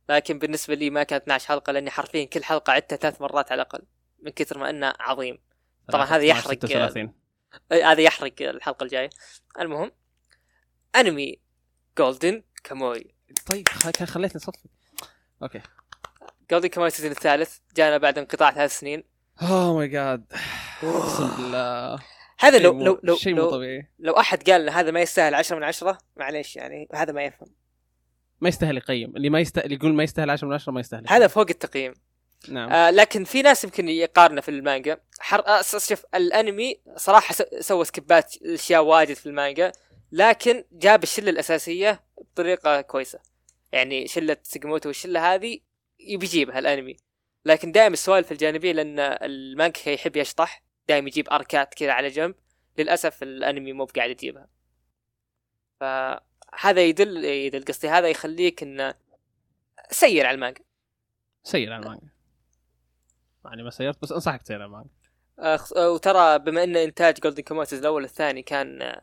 [0.10, 3.62] لكن بالنسبة لي ما كانت 12 حلقة لأني حرفيا كل حلقة عدتها ثلاث مرات على
[3.62, 3.82] الأقل
[4.24, 5.38] من كثر ما إنه عظيم.
[5.92, 7.14] طبعاً هذا يحرق- 36
[7.72, 9.10] أي، هذا يحرق الحلقة الجاية.
[9.60, 9.92] المهم
[10.96, 11.40] أنمي
[11.98, 13.14] جولدن كاموي
[13.52, 14.70] طيب كان خليتني صدفة.
[15.44, 15.62] okay.
[16.52, 19.04] جولدن كاموي ال season الثالث جانا بعد انقطاع ثلاث سنين.
[19.42, 20.26] oh my God
[20.84, 22.00] أقسم بالله.
[22.40, 23.88] هذا لو لو لو شيء مو طبيعي.
[24.00, 27.48] لو أحد قال هذا ما يستاهل 10 من 10 معليش يعني هذا ما يفهم.
[28.42, 29.16] ما يستاهل يقيم.
[29.16, 31.94] اللي ما يستاهل يقول ما يستاهل 10 من 10 ما يستاهل هذا فوق التقييم.
[32.50, 32.70] نعم.
[32.70, 34.98] آه لكن في ناس يمكن يقارنه في المانجا.
[35.20, 35.48] حر...
[35.48, 37.42] آه شوف الأنمي صراحة س...
[37.60, 39.72] سوى سكبات أشياء واجد في المانجا
[40.12, 43.20] لكن جاب الشلة الأساسية بطريقة كويسة.
[43.72, 45.60] يعني شلة سيجموتو والشلة هذه
[46.00, 46.98] بيجيبها الانمي
[47.46, 52.36] لكن دائما السوالف الجانبية لأن المانجا يحب يشطح دائما يجيب أركات كذا على جنب.
[52.78, 54.48] للأسف الأنمي مو بقاعد يجيبها.
[55.80, 58.94] فهذا يدل يدل قصدي هذا يخليك إنه
[59.92, 60.64] سير على المانجا.
[61.44, 62.10] سير على المانجا.
[63.46, 64.90] يعني ما سيرت بس أنصحك تسير على المانجا.
[65.40, 68.96] آه، وترى بما إن إنتاج جولدن كاموي الأول والثاني كان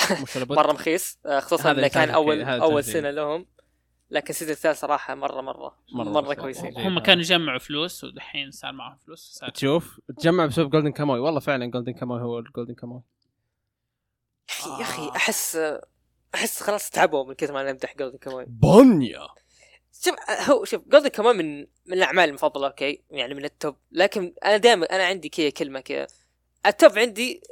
[0.36, 3.46] مرة رخيص خصوصا إنه كان أول أول سنة لهم.
[4.10, 6.78] لكن ال season الثالث صراحة مره مره مرة مرة, مرة كويسين.
[6.78, 11.40] هم كانوا يجمعوا فلوس ودحين صار معهم فلوس صار تشوف تجمع بسبب جولدن كاموي والله
[11.40, 13.02] فعلا جولدن كاموي هو الجولدن كاموي
[14.50, 15.16] يا أخي يا أخي آه.
[15.16, 15.58] أحس
[16.34, 19.28] أحس خلاص تعبوا من كثر ما نمدح جولدن كاموي بونيا
[19.92, 24.34] شوف هو شوف جولدن كاموي من من الأعمال المفضلة okay؟ يعني من ال top لكن
[24.44, 26.06] أنا دائما أنا عندي كذا كلمة كذا.
[26.66, 27.42] ال top عندي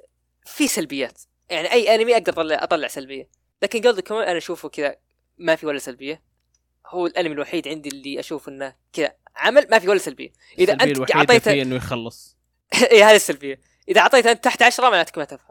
[0.47, 1.23] في سلبيات.
[1.51, 3.29] يعني أي أنمي أقدر اطلع أطلع سلبية.
[3.63, 4.97] لكن جولدن كاموي أنا أشوفه كذا
[5.39, 6.23] ما في ولا سلبية.
[6.89, 10.33] هو الانمي الوحيد عندي اللي أشوف إنه كذا عمل ما في ولا سلبية.
[10.59, 12.37] إذا أنت اعطيته إنه يخلص.
[12.93, 13.61] اي هذه السلبية.
[13.89, 15.49] إذا أعطيته أنت تحت عشرة معناتك ما تفهم.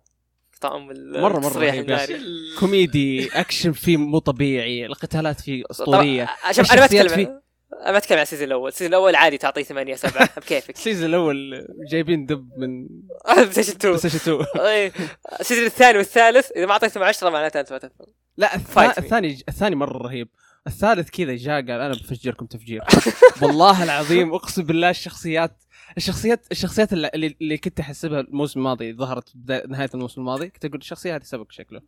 [0.62, 2.22] طعم رهيب يا الناري.
[2.60, 6.30] كوميدي أكشن فيه مو طبيعي القتالات فيه أسطورية.
[6.52, 7.42] شوف أنا ما اتكلم
[7.74, 10.76] أنا ما أتكلم عن ال season الأول، ال season الأول عادي تعطيه 8 7 بكيفك.
[10.76, 12.88] ال season الأول جايبين دب من
[13.28, 14.92] بلاي ستيشن 2 بلاي ستيشن 2 إيه.
[15.40, 18.08] ال season الثاني والثالث إذا ما أعطيتهم 10 معناته أنت ما تفهم.
[18.38, 18.56] لا.
[18.98, 20.30] الثاني الثاني مرة رهيب.
[20.68, 22.84] الثالث كذا جاء قال أنا بفجركم تفجير.
[23.41, 25.64] والله العظيم أقسم بالله الشخصيات
[25.98, 27.10] الشخصيات الشخصيات اللي,
[27.41, 29.34] اللي- كنت احسبها الموسم الماضي ظهرت
[29.69, 31.81] نهاية الموسم الماضي كنت أقول الشخصيه هذه سبق شكله.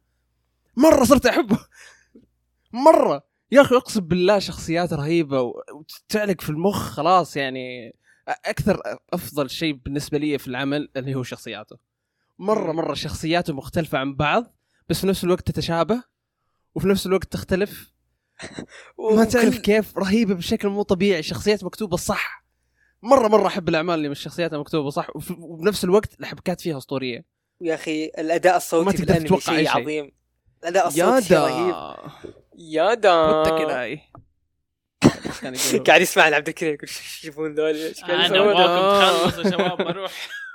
[0.78, 1.60] مرة صرت أحبه.
[2.74, 3.24] مرة.
[3.52, 7.96] يا أخي أقسم بالله شخصيات رهيبة وتعلق في المخ خلاص يعني.
[8.46, 8.82] أكثر
[9.14, 11.78] أفضل شيء بالنسبة لي في العمل اللي هو شخصياته.
[12.40, 14.56] مرة مرة شخصياته مختلفة عن بعض
[14.90, 16.04] بس في نفس الوقت تتشابه
[16.76, 17.92] وفي نفس الوقت تختلف.
[19.16, 22.46] ما تعرف وكل- كيف رهيبة بشكل مو طبيعي شخصيات مكتوبة صح.
[23.02, 25.08] مرة مرة أحب الأعمال اللي مش شخصياتها مكتوبه صح
[25.40, 27.26] وبنفس الوقت الحبكات فيها أسطورية.
[27.62, 29.70] يا أخي الأداء ما الصوتي تقدر بالأنمي تتوقع شيء.
[29.70, 30.12] عظيم.
[30.64, 31.76] الأداء الصوتي شيء رهيب.
[32.58, 33.12] يا دا
[35.88, 39.78] قاعد يسمع عبد الكريم يقول "شو يجيبون ذول إيش قاعد أنا ابغاكم تخلصوا يا شباب
[39.78, 40.12] بروح.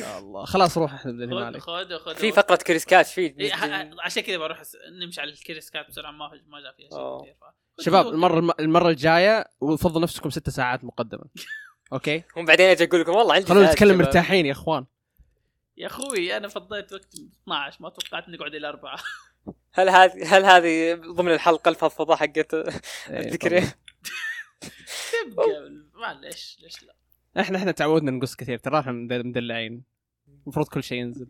[0.00, 0.44] يا الله.
[0.44, 1.60] خلاص روح إحنا بدنا خذ مالك.
[1.60, 3.54] خذ خذ في فقرة Curious Cat في إيه،
[4.00, 4.62] عشان كذا بروح
[5.02, 6.88] نمشي على ال Curious Cat بسرعة ما ما جاء فيها.
[6.88, 7.36] شيء كثير.
[7.80, 11.24] شباب المره المرة الجاية وفضوا نفسكم ست ساعات مقدمه
[11.92, 13.98] okay؟ هم بعدين أجي أقول لكم والله عندي خلونا نتكلم.
[13.98, 14.86] مرتاحين يا إخوان.
[15.76, 18.98] يا أخوي أنا فضيت وقت 12 ما توقعت نقعد إلى أربعة.
[19.76, 23.36] هل هذه هل هذه ضمن الحلقة الفضفضة حقت إيه،
[25.30, 26.94] تبقى معلش ليش لا؟
[27.40, 29.82] إحنا إحنا تعودنا نقص كثير ترى إحنا مد- مدلعين.
[30.44, 31.28] المفروض كل شيء ينزل.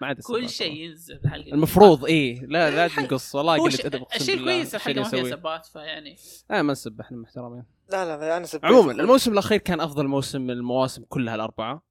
[0.00, 0.72] ما عدا كل شيء.
[0.76, 1.52] ينزل الحلقة.
[1.54, 3.34] المفروض إيه لا لا تنقص.
[3.34, 5.24] والله ش- ادب اقسم الشيء بالله كويس الحلقة ما فيها.
[5.30, 6.16] سبات فيعني.
[6.50, 7.64] آه ما نسب إحنا محترمين.
[7.92, 8.64] لا لا أنا سبيت.
[8.64, 11.82] عموما الموسم الأخير كان أفضل موسم من المواسم كلها الأربعة.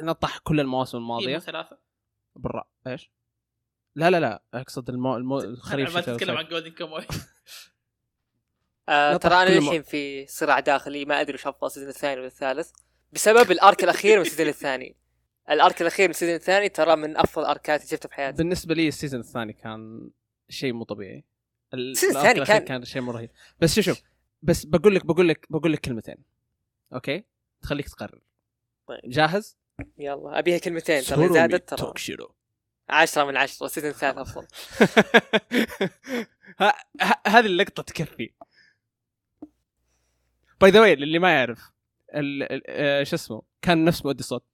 [0.00, 1.38] نطح كل المواسم الماضية.
[1.38, 1.78] ثلاثة
[2.36, 3.10] بالرا إيش؟
[3.96, 5.16] لا لا لا أقصد المو...
[5.16, 5.38] المو...
[5.40, 6.36] الخريف تتكلم.
[6.36, 7.02] عن جولدن كاموي
[8.88, 12.26] آه ترى أنا الحين في صراع داخلي ما أدري وش أفضل ال season الثاني ولا
[12.26, 12.70] الثالث.
[13.12, 14.96] بسبب ال arc الأخير من ال season الثاني.
[15.50, 18.36] ال arc الأخير من ال season الثاني ترى من أفضل الاركات اللي شفتها في حياتي.
[18.36, 20.10] بالنسبة لي ال season الثاني كان
[20.48, 21.24] شيء مو طبيعي.
[21.74, 23.30] ال- ال season الثاني كان- كان شيء مو رهيب.
[23.60, 24.02] بس شوف شوف
[24.42, 26.16] بس بقول لك بقول لك بقول لك كلمتين.
[26.94, 27.24] okay؟
[27.62, 28.20] تخليك تقرر.
[28.88, 29.00] طيب.
[29.04, 29.56] جاهز؟
[29.98, 31.78] يلا أبيها كلمتين ترى زادت ترى.
[31.78, 32.34] توكشيرو
[32.88, 34.46] 10 من 10 ال season الثالث أفضل.
[37.26, 38.30] هذه اللقطة تكفي.
[40.60, 41.70] by the way للي ما يعرف
[42.14, 44.44] ال- ال- آه، شو اسمه؟ كان نفس مؤدي الصوت.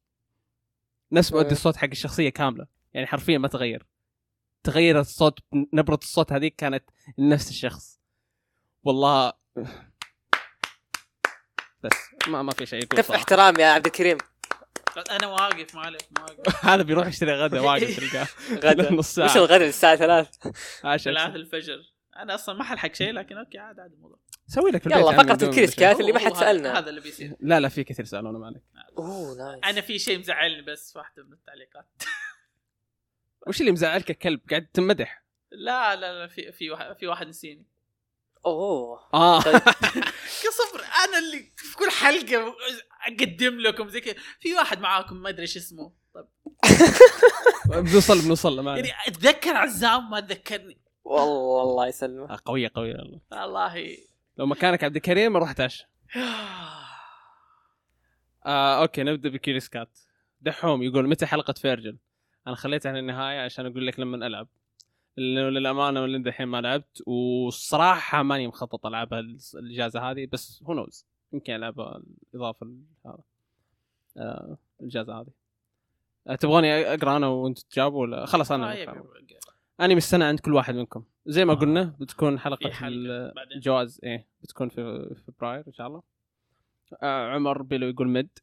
[1.12, 1.53] نفس مؤدي إيه.
[1.53, 2.66] الصوت حق الشخصية كاملة.
[2.95, 3.87] يعني حرفيا ما تغير.
[4.65, 5.39] تغير الصوت
[5.73, 6.85] نبرة الصوت هذيك كانت
[7.19, 8.01] نفس الشخص.
[8.85, 9.33] والله.
[11.83, 11.93] بس
[12.29, 13.12] ما ما في شيء يقول كف.
[13.12, 14.19] احترام يا عبد الكريم.
[15.11, 18.27] أنا واقف ما عليك ما واقف هذا بيروح يشتري غدا واقف تلقاه
[18.70, 18.93] غدا.
[18.93, 20.53] نص وش ساعه الغدا؟ الساعة 3
[20.85, 21.91] عشان ثلاث الفجر.
[22.17, 24.19] أنا أصلا ما حلحق شيء لكن okay عاد عاد الموضوع.
[24.47, 25.74] سوي لك في البيت يلا بدون ال Curious.
[25.74, 26.79] Cat اللي ما حد هو سألنا.
[26.79, 27.37] هذا اللي بيصير.
[27.41, 28.63] لا لا في كثير سألونا ما عليك.
[28.99, 32.03] oh nice أنا في شيء مزعلني بس واحدة من التعليقات.
[33.47, 34.41] وش اللي مزعلك؟ يا كلب.
[34.51, 37.67] قاعد تمدح لا لا لا في في واحد في واحد نسيني.
[38.47, 39.09] أوه.
[39.15, 39.43] آه.
[39.43, 39.55] طيب.
[40.43, 42.55] كصبر أنا اللي في كل حلقة
[43.07, 44.15] أقدم لكم زي كذا.
[44.41, 45.93] في واحد معاكم ما أدري إيش اسمه.
[46.15, 46.27] طيب.
[47.85, 48.93] بنوصل بنوصل له ما يعني.
[49.07, 52.31] أتذكر عزام ما تذكرني والله الله يسلمك.
[52.31, 53.20] آه، قوية قوية والله.
[53.33, 53.97] والله.
[54.39, 55.87] لو مكانك عبد الكريم أروح أتعشى.
[58.47, 59.99] آه okay نبدأ ب Curious Cat
[60.41, 61.99] دحوم يقول متى حلقة فيرجل؟
[62.47, 64.49] أنا خليتها للنهايه عشان أقول لك لما ألعب.
[65.16, 69.20] لأنه للأمانة من الحين ما لعبت والصراحه ماني مخطط ألعبها
[69.55, 72.03] الإجازة هذه بس who knows يمكن ألعبها
[72.35, 72.66] اضافه
[73.05, 73.19] لهذا.
[74.16, 75.31] آه الإجازة هذه.
[76.27, 79.05] آه تبغوني أقرأ أنا وأنت تجاوبوا ولا؟ خلاص أنا آه،
[79.83, 81.05] أنمي السنة عند كل واحد منكم.
[81.27, 81.57] زي ما آه.
[81.57, 83.57] قلنا بتكون حلقة بعدين.
[83.57, 86.03] الجوائز إيه بتكون في في فبراير إن شاء الله.
[87.03, 88.39] آه عمر بيلو يقول مد.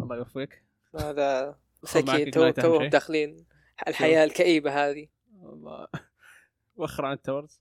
[0.00, 0.64] الله يوفقك.
[1.00, 2.86] هذا مساكين تو تو.
[2.86, 3.46] داخلين.
[3.88, 5.08] الحياة الكئيبة هذه.
[5.42, 5.86] الله.
[6.76, 7.60] وخر عن التورز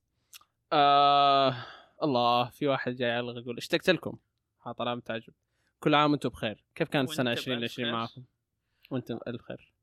[0.74, 1.56] آه
[2.04, 4.18] الله في واحد جاي يعلق يقول اشتقت لكم.
[4.60, 5.34] حاط علامة تعجب.
[5.80, 6.64] كل عام وأنتم بخير.
[6.76, 7.96] كيف كانت بألف 2020 خير.
[7.96, 8.24] معكم؟
[8.92, 9.75] وأنتم ألف خير.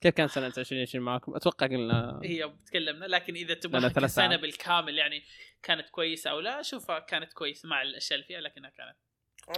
[0.00, 4.36] كيف كانت سنة 2020 معكم أتوقع قلنا هي تكلمنا لكن إذا لا، تبغى السنة.
[4.36, 5.22] بالكامل يعني
[5.62, 8.96] كانت كويسة أو لا اشوفها كانت كويسة مع الأشياء اللي فيها لكنها كانت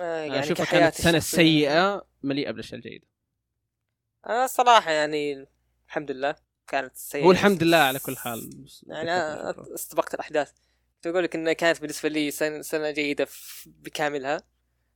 [0.01, 3.07] آه، يعني أشوفها كانت سنة الشخصية- سيئة مليئة بالأشياء الجيدة.
[4.27, 5.47] أنا الصراحة يعني
[5.87, 6.35] الحمد لله
[6.69, 7.25] كانت سيئة.
[7.25, 8.67] هو الحمد لله على كل حال.
[8.87, 9.11] يعني
[9.75, 10.53] استبقت الأحداث.
[10.95, 14.43] كنت أقول لك انها كانت بالنسبة لي سنه, سنة جيدة في- بكاملها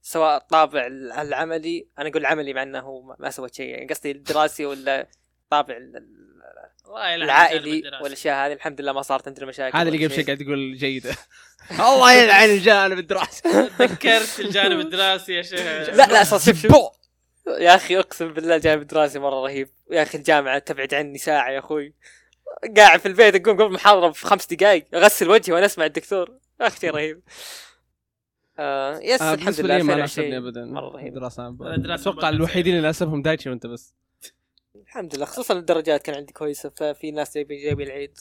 [0.03, 1.89] سواء الطابع العملي.
[1.99, 5.09] أنا أقول العملي مع إنه ما سويت شيء يعني قصدي الدراسي ولا
[5.61, 5.77] الطابع
[7.15, 7.83] العائلي.
[8.03, 8.53] والأشياء هذه.
[8.53, 10.27] الحمد لله ما صارت عندنا مشاكل هذا اللي قبل شيء.
[10.27, 11.17] قاعد يقول جيدة.
[11.89, 13.43] الله يلعن الجانب الدراسي.
[13.79, 15.61] تذكرت الجانب الدراسي يا شيخ.
[15.61, 16.63] لا لا صار شوف.
[16.63, 16.73] شوف
[17.47, 19.69] يا أخي أقسم بالله الجانب الدراسي مرة رهيب.
[19.91, 21.95] يا أخي الجامعة تبعد عني ساعة يا أخوي.
[22.77, 26.39] قاعد في البيت أقوم قبل المحاضره بخمس دقائق أغسل وجهي وأنا أسمع الدكتور.
[26.61, 27.23] يا أخي شيء رهيب.
[28.59, 30.65] آه يس آه الحمد لله ما 2020 ناسبني ابدا.
[30.65, 31.07] مرة رهيب.
[31.07, 33.95] الدراسة أتوقع الوحيدين اللي ناسبهم دايتشي وأنت بس.
[34.95, 38.19] الحمد لله خصوصا الدرجات كان عندي كويسة ففي ناس جايبين جايبين العيد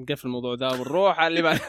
[0.00, 1.60] نقفل الموضوع ده ونروح على اللي بعد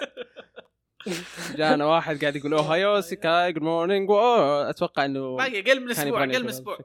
[1.57, 4.09] جانا واحد قاعد يقول おはよう世界 good morning
[4.69, 6.77] أتوقع إنه باقي أقل من أسبوع أقل من أسبوع.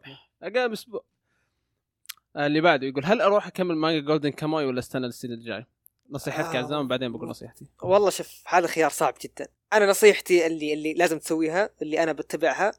[0.42, 1.04] أقل من أسبوع
[2.36, 5.66] اللي بعده يقول هل أروح أكمل مانجا Golden Kamuy ولا أستنى السنة الجاي؟
[6.10, 6.64] نصيحتك يا آه.
[6.64, 11.18] عزام بعدين بقول نصيحتي والله شوف هذا خيار صعب جدا أنا نصيحتي اللي اللي لازم
[11.18, 12.72] تسويها اللي أنا بتبعها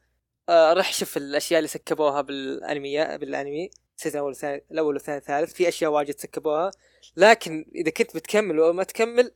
[0.52, 5.54] آه رح شوف الأشياء اللي سكبوها بالأنمي بالأنمي ال season الأول والثاني الأول والثاني والثالث
[5.54, 6.72] في أشياء واجد سكبوها.
[7.18, 9.32] لكن إذا كنت بتكمل أو ما تكمل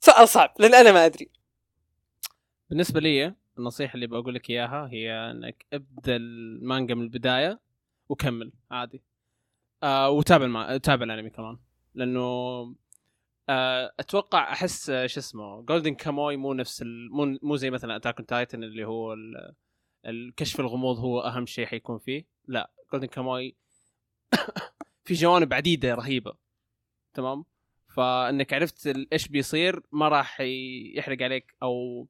[0.00, 1.30] سؤال صعب لأن أنا ما أدري.
[2.70, 7.60] بالنسبة لي النصيحة اللي بقول لك إياها هي إنك ابدأ المانجا من البداية
[8.08, 9.02] وكمل عادي.
[9.82, 10.78] آه وتابع الما...
[10.78, 11.58] تابع الأنمي كمان.
[11.94, 12.20] لأنه
[14.00, 16.82] أتوقع أحس آه، شو اسمه Golden Kamuy مو نفس.
[17.10, 19.54] مو, مو زي مثلا Attack Titan اللي هو ال...
[20.06, 22.26] الكشف الغموض هو أهم شيء حيكون فيه.
[22.48, 23.56] لا Golden Kamuy
[25.04, 26.34] في جوانب عديدة رهيبة.
[27.14, 27.44] تمام؟
[27.88, 30.40] فإنك عرفت إيش بيصير ما راح
[30.94, 32.06] يحرق عليك أو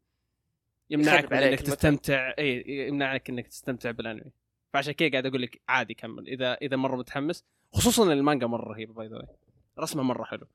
[0.91, 1.61] يمنعك من إنك.
[1.61, 4.33] تستمتع إي يمنعك إنك تستمتع بالأنمي.
[4.73, 6.29] فعشان كذا قاعد أقول لك عادي كمل.
[6.29, 9.27] إذا إذا مرة متحمس خصوصا المانجا مرة رهيبة by the
[9.79, 10.47] رسمه مرة حلو.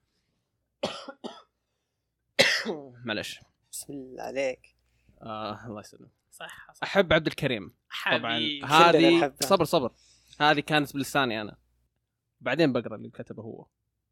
[3.05, 3.39] معلش.
[3.71, 4.75] بسم الله عليك.
[5.21, 6.09] آه الله يسلمك.
[6.31, 6.83] صح صح.
[6.83, 7.75] أحب عبد الكريم.
[8.11, 8.37] طبعا.
[8.63, 9.33] هذه.
[9.41, 9.91] صبر صبر.
[10.39, 11.57] هذه كانت بلساني أنا.
[12.41, 13.65] بعدين بقرأ اللي كتبه هو.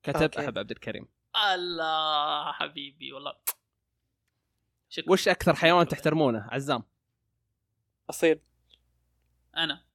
[0.03, 0.39] كتب أوكي.
[0.39, 1.07] احب عبد الكريم.
[1.53, 3.35] الله حبيبي والله.
[4.89, 5.11] شكرا.
[5.11, 6.83] وش أكثر حيوان تحترمونه؟ عزام.
[8.09, 8.39] أصيل.
[9.57, 9.85] أنا.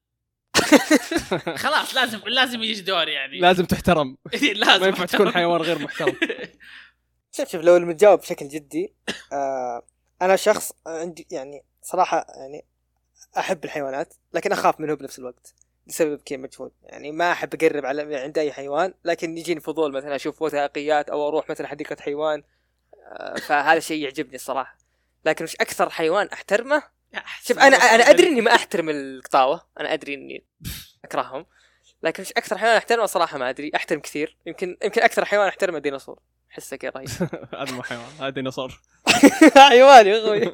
[1.64, 3.38] خلاص لازم لازم يجي دور يعني.
[3.38, 4.16] لازم تحترم.
[4.54, 6.16] لازم ما ينفع تكون حيوان غير محترم.
[7.36, 8.94] شوف شوف لو المتجاوب بشكل جدي
[9.32, 9.82] آه
[10.22, 12.64] أنا شخص عندي يعني صراحة يعني
[13.38, 15.54] أحب الحيوانات لكن أخاف منه بنفس الوقت
[15.86, 20.16] لسبب كذا مجهول يعني ما أحب أقرب على عند أي حيوان لكن يجيني فضول مثلا
[20.16, 22.42] أشوف وثائقيات أو أروح مثلا حديقة حيوان
[23.06, 24.78] آه فهذا شيء يعجبني الصراحة.
[25.24, 26.82] لكن مش أكثر حيوان أحترمه
[27.44, 29.66] شوف أنا أنا أدري إني ما أحترم القطاوة.
[29.80, 30.44] أنا أدري إني
[31.04, 31.46] أكرههم.
[32.02, 33.70] لكن مش أكثر حيوان أحترمه؟ صراحة ما أدري.
[33.76, 34.36] أحترم كثير.
[34.46, 36.18] يمكن يمكن أكثر حيوان أحترمه الديناصور
[36.52, 37.08] أحسه كذا رهيب.
[37.60, 38.06] هذا مو حيوان.
[38.18, 38.80] هذا ديناصور.
[39.70, 40.52] حيوان يا أخوي.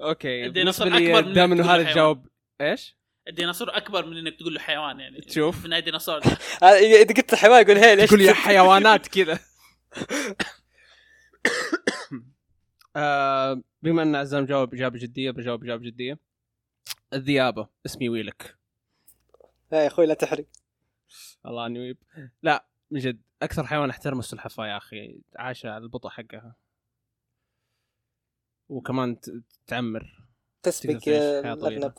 [0.00, 0.46] أوكي.
[0.46, 2.26] الديناصور من دام إنك انه تقول هذا له الجواب
[2.60, 2.98] إيش؟
[3.28, 5.20] الديناصور أكبر من إنك تقول له حيوان يعني.
[5.20, 6.20] تشوف؟ في النهايه ديناصور.
[6.62, 9.38] هذا- اذا قلت حيوان يقول هي ليش تقول يا حيوانات كذا.
[12.96, 16.18] آه، بما أن عزام جاوب اجابه جديه بجاوب اجابه جدية
[17.12, 18.58] الذيابه اسمي ويلك.
[19.72, 20.46] لا يا أخوي لا تحرق.
[21.46, 21.98] الله أني ويب.
[22.42, 25.20] لا من جد أكثر حيوان أحترمه السلحفاة يا أخي.
[25.36, 26.54] عايشة على البطء حقها.
[28.68, 29.16] وكمان
[29.66, 30.28] تعمر.
[30.62, 31.08] تسبق.
[31.08, 31.94] الأرنب.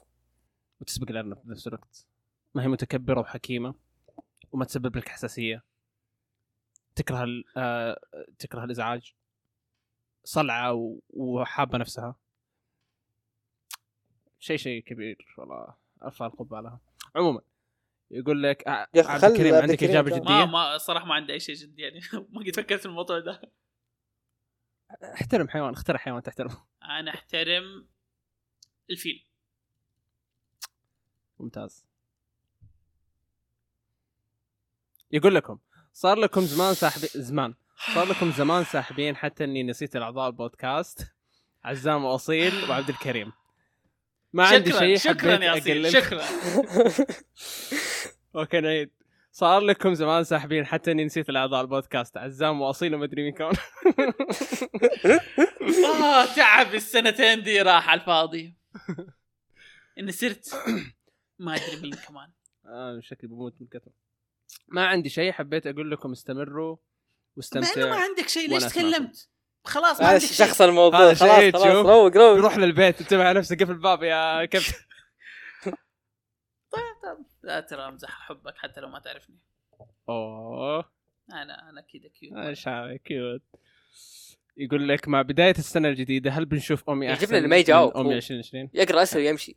[0.81, 2.05] وتسبق الأرنب بنفس الوقت.
[2.55, 3.75] ما هي متكبرة وحكيمة
[4.51, 5.63] وما تسبب لك حساسية.
[6.95, 7.25] تكره
[7.57, 7.99] آه،
[8.39, 9.15] تكره الإزعاج.
[10.29, 12.15] صلعة وحابة نفسها.
[14.39, 16.79] شيء شيء كبير والله أرفع القبعة لها.
[17.15, 17.41] عموما
[18.11, 20.15] يقول لك عبد الكريم عندك الكريم إجابة ده.
[20.17, 21.99] جدية؟ ما ما صراحة ما عندي أي شيء جدي يعني
[22.33, 23.41] ما قد فكرت في الموضوع ده.
[25.03, 26.65] احترم حيوان اخترع حيوان تحترمه.
[26.83, 27.87] أنا أحترم
[28.89, 29.25] الفيل.
[31.39, 31.85] ممتاز.
[35.11, 35.59] يقول لكم
[35.93, 37.53] صار لكم زمان ساحبين زمان.
[37.79, 41.13] صار لكم زمان ساحبين حتى إني نسيت الأعضاء البودكاست.
[41.63, 43.31] عزام وأصيل وعبد الكريم.
[44.33, 46.23] ما عندي شيء شكرا حبيت يا أصيل شكرا.
[48.35, 48.91] okay نعيد.
[49.31, 52.17] صار لكم زمان ساحبين حتى إني نسيت الأعضاء البودكاست.
[52.17, 53.51] عزام وأصيل وما أدري مين كون
[56.03, 58.55] آه تعب السنتين دي راح على الفاضي.
[59.99, 60.63] إني صرت
[61.39, 62.31] ما أدري مين كمان.
[62.65, 63.91] آه شكلي بموت من كثر
[64.67, 66.77] ما عندي شيء حبيت أقول لكم استمروا.
[67.55, 68.63] إنه ما عندك شيء ليش.
[68.63, 69.29] تكلمت؟
[69.65, 71.85] خلاص ما هذا عندك شيء شخص الموضوع هذا خلاص خلاص.
[71.85, 74.73] روق روق روح للبيت انتبه على نفسك قفل الباب يا كابتن
[76.71, 79.37] طيب طيب لا ترى أمزح حبك حتى لو ما تعرفني
[80.09, 80.91] أوه
[81.31, 82.69] أنا أنا كذا كيوت إيش
[83.05, 83.41] كيوت
[84.57, 87.97] يقول لك مع بداية السنة الجديدة هل بنشوف أمي يعجبني أحسن اللي ما يجاوب.
[87.97, 88.17] أمي هو.
[88.17, 89.55] 2020 يقرأ اسئله ويمشي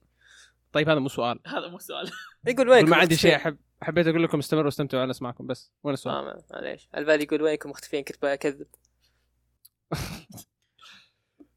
[0.72, 1.40] طيب هذا مو سؤال.
[1.56, 2.10] هذا مو سؤال.
[2.46, 5.94] يقول وينكم ما عندي شيء؟ احب حبيت أقول لكم استمروا واستمتعوا أنا أسمعكم بس وين
[5.94, 6.88] السؤال؟ آه ما- معليش.
[6.96, 8.66] البالي يقول وينكم مختفين كنت بكذب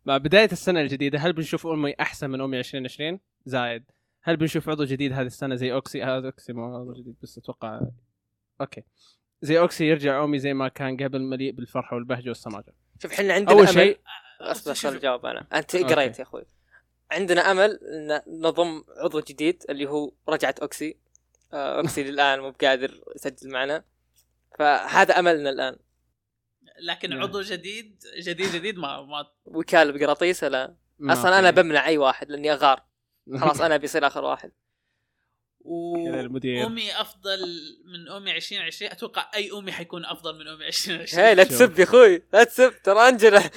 [0.05, 3.83] مع بداية السنة الجديدة هل بنشوف أنمي أحسن من أنمي 2020 زايد.
[4.23, 7.81] هل بنشوف عضو جديد هذه السنة زي أوكسي؟ هذا أوكسي مو عضو جديد بس أتوقع
[8.61, 8.83] okay.
[9.41, 12.73] زي أوكسي يرجع أنمي زي ما كان قبل مليء بالفرحة والبهجة والسماجة.
[13.01, 13.99] شوف إحنا عندنا أول أمل- شيء
[14.41, 15.47] اصبر عشان الجواب أنا.
[15.53, 15.93] أنت okay.
[15.93, 16.45] قريت يا أخوي.
[17.15, 20.97] عندنا أمل إن نضم عضو جديد اللي هو رجعت أوكسي
[21.53, 23.83] آه، أوكسي للآن مو بقادر يسجل معنا
[24.59, 25.75] فهذا أملنا الآن
[26.79, 27.21] لكن نعم.
[27.21, 31.51] عضو جديد جديد جديد ما ما وكاله بقراطيسه لا أصلا أنا.
[31.51, 32.85] بمنع أي واحد لأني أغار
[33.39, 34.51] خلاص أنا بيصير آخر واحد.
[35.65, 37.39] وأنمي أفضل
[37.85, 41.43] من أنمي 2020 أتوقع أي أنمي حيكون أفضل من أنمي 2020 هي لا.
[41.43, 43.45] تسب يا أخوي لا تسب ترى انجلح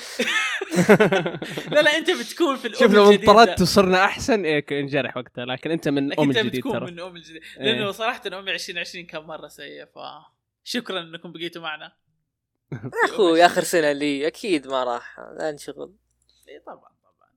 [1.72, 3.10] لا لا أنت بتكون في الأم شوف لو.
[3.10, 6.90] انطردت وصرنا أحسن إيه انجرح وقتها لكن أنت من لكن ام أنت الجديد بتكون ترى.
[6.90, 7.42] من أم الجديد.
[7.60, 7.64] إيه.
[7.72, 9.98] لأنه صراحة أمي 2020 كان مرة سيء ف
[10.64, 11.92] شكرا إنكم بقيتوا معنا.
[12.72, 15.92] يا أخوي آخر سنة لي أكيد ما راح لا انشغل
[16.48, 17.30] إيه طبعا طبعا.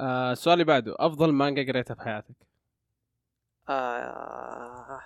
[0.00, 2.34] آه السؤال اللي بعده أفضل مانجا قريتها في حياتك؟
[3.68, 5.00] آه...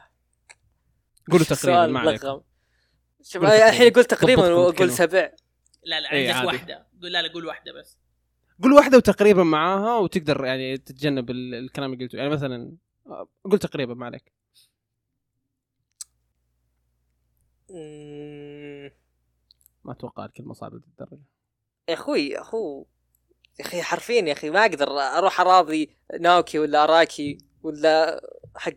[1.30, 2.42] قولوا تقريبا ما عليكم ملغم
[3.22, 3.68] شوف قول تقريباً.
[3.68, 4.90] الحين قلت تقريبا الكلمة.
[4.90, 5.32] سبع.
[5.84, 6.46] لا لا إيه، عندك.
[6.52, 6.86] واحدة.
[7.02, 7.98] قول لا لا قول واحدة بس.
[8.62, 12.16] قول واحدة وتقريبا معاها وتقدر يعني تتجنب ال- الكلام اللي قلته.
[12.16, 12.76] يعني مثلا
[13.06, 14.32] آه، قول تقريبا ما عليك.
[19.84, 21.22] ما أتوقع الكلمة صعبة للدرجة.
[21.88, 22.86] يا أخوي يا أخو.
[23.60, 27.38] يا أخي حرفيا يا أخي ما أقدر أروح أراضي ناوكي ولا أراكي.
[27.62, 28.20] ولا
[28.56, 28.72] حق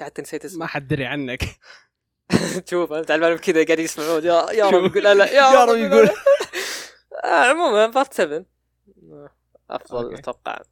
[0.00, 0.58] حتى نسيت اسمه.
[0.58, 1.42] ما حد دري عنك.
[2.70, 4.84] شوف أنت على كذا قاعد يسمعون يا يا رب.
[4.84, 6.08] يقول لا لا يا رب يقول.
[7.24, 8.46] آه، عموما part 7
[9.70, 10.14] أفضل.
[10.14, 10.62] أتوقع.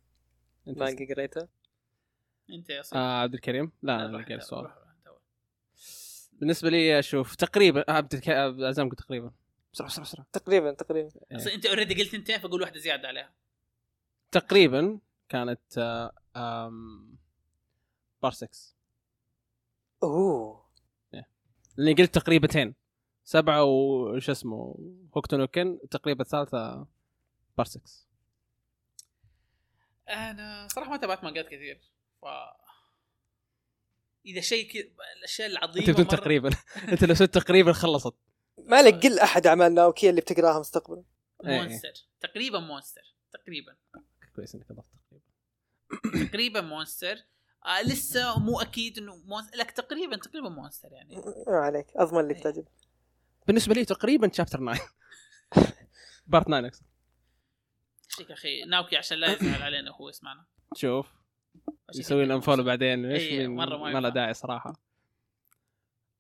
[0.67, 1.49] مانجا قريتها
[2.51, 4.71] أنت يا صديقي آه عبد الكريم؟ لا أنا قايل السؤال.
[6.33, 8.09] بالنسبة لي أشوف تقريبا آه،
[8.69, 9.31] عزام قلت تقريبا.
[9.73, 10.27] بسرعة بسرعة بسرعة.
[10.33, 11.11] تقريبا تقريبا.
[11.33, 11.37] إيه.
[11.37, 13.33] أصلا أنت already قلت ثنتين فقول واحدة زيادة عليها.
[14.33, 14.99] تقريبا
[15.29, 15.61] كانت
[18.17, 18.49] آم، part 6
[20.03, 20.67] اوه
[21.77, 22.75] لاني قلت تقريبتين.
[23.25, 24.79] سبعة وش اسمه
[25.17, 26.87] Hokuto no Ken تقريبا الثالثة
[27.57, 27.81] part 6
[30.09, 31.81] أنا صراحة ما تابعت مانجات كثير
[32.23, 32.27] ف
[34.27, 36.51] إذا شيء كذا الأشياء العظيمة أنت بدون مرة- تقريبا.
[36.93, 38.15] أنت لو سويت تقريبا خلصت.
[38.59, 41.05] مالك قل أحد اعمال ناوكي اللي بتقرأها مستقبلا.
[41.45, 41.51] إيه.
[41.63, 43.77] Monster تقريبا Monster تقريبا.
[44.37, 44.85] كويس إنك تقريبا.
[46.29, 47.17] تقريبا Monster
[47.65, 51.17] آه لسه مو أكيد إنه Monster لك تقريبا تقريبا Monster يعني.
[51.47, 51.87] ما عليك.
[51.97, 52.65] أضمن اللي بتعجب
[53.47, 54.79] بالنسبة لي تقريبا chapter 9
[56.27, 56.83] part 9 اقصد
[58.09, 58.65] شيك يا أخي.
[58.65, 60.45] ناوكي عشان لا يزعل علينا وهو يسمعنا.
[60.75, 61.07] شوف.
[61.95, 63.05] يسوي لنا unfollow بعدين.
[63.07, 64.09] إيش إيه، من- مرة ما ما له.
[64.09, 64.73] داعي صراحة.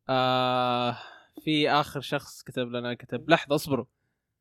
[0.09, 0.99] آه
[1.45, 3.87] في آخر شخص كتب لنا كتب لحظة اصبروا.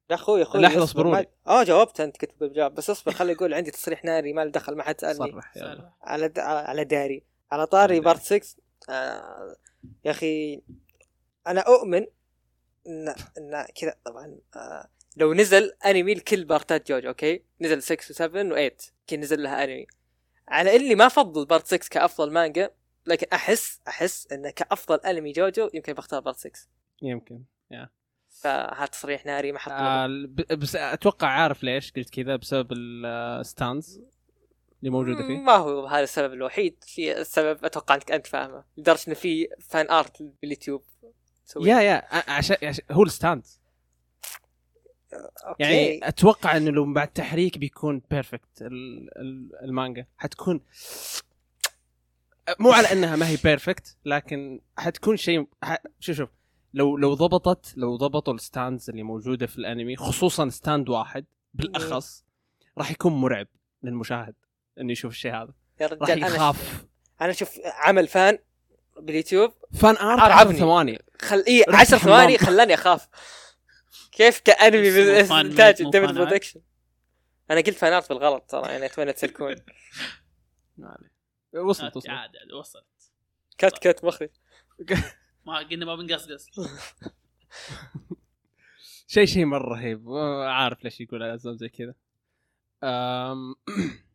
[0.10, 1.16] يا أخوي يا أخوي لحظة، اصبر، اصبروني.
[1.16, 4.52] ما- آه جاوبت انت كنت بجاوب بس اصبر خلي يقول عندي تصريح ناري ما له
[4.52, 5.32] دخل ما حد سألني.
[5.32, 5.92] صرح يلا.
[6.02, 6.40] على د...
[6.40, 7.24] على داري.
[7.52, 8.56] على طاري part 6
[8.90, 9.56] آه
[10.06, 10.62] يا أخي
[11.48, 12.06] أنا أؤمن
[12.88, 14.88] إن إن كذا طبعا آه
[15.18, 19.88] لو نزل أنمي لكل بارتات جوجو okay؟ نزل 6 و7 و8 كان نزل لها أنمي.
[20.48, 22.72] على إني ما أفضل part 6 كأفضل مانجا
[23.06, 26.52] لكن أحس أحس انه كأفضل أنمي جوجو يمكن بختار part 6
[27.02, 27.42] يمكن
[28.42, 30.08] فهذا تصريح ناري ما حط آه
[30.52, 34.02] بس أتوقع عارف ليش قلت كذا بسبب ال stands
[34.80, 35.38] اللي موجودة فيه.
[35.38, 36.84] ما هو هذا السبب الوحيد.
[36.88, 40.84] في السبب أتوقع إنك أنت فاهمه لدرجة انه في fan art باليوتيوب.
[41.62, 42.58] يا يا عشان
[42.92, 43.60] هو ال stands
[45.14, 45.64] okay.
[45.64, 48.62] يعني أتوقع إنه لو بعد تحريك بيكون perfect
[49.64, 50.06] المانجا.
[50.18, 50.62] حتكون
[52.60, 55.78] مو على إنها ما هي perfect لكن حتكون شيء ح...
[56.00, 56.30] شوف شوف.
[56.76, 62.26] لو لو ضبطت لو ضبطوا ال stands اللي موجودة في الأنمي خصوصا stand واحد بالأخص
[62.78, 63.48] راح يكون مرعب
[63.84, 64.36] للمشاهد
[64.80, 65.54] إنه يشوف الشيء هذا.
[65.82, 66.86] يا راح رجال أنا يخاف.
[67.22, 68.40] أنا أشوف عمل fan
[69.00, 69.54] باليوتيوب.
[69.74, 70.22] fan art.
[70.22, 71.00] 10 ثواني.
[71.22, 72.16] خل إي رحت 10 الحمام.
[72.16, 73.08] ثواني خلاني أخاف.
[74.12, 76.16] كيف كأنمي مو David.
[76.16, 76.62] Production
[77.52, 79.56] أنا قلت fan art بالغلط ترى يعني اتمنى تسلكون.
[81.56, 82.10] وصلت وصلت.
[82.10, 82.86] عادي وصلت.
[83.58, 84.30] cut cut مخرج
[85.46, 86.50] ما قلنا ما بنقصقص.
[89.08, 90.10] شيء شيء مرة رهيب.
[90.48, 91.94] عارف ليش يقول اسباب زي كذا.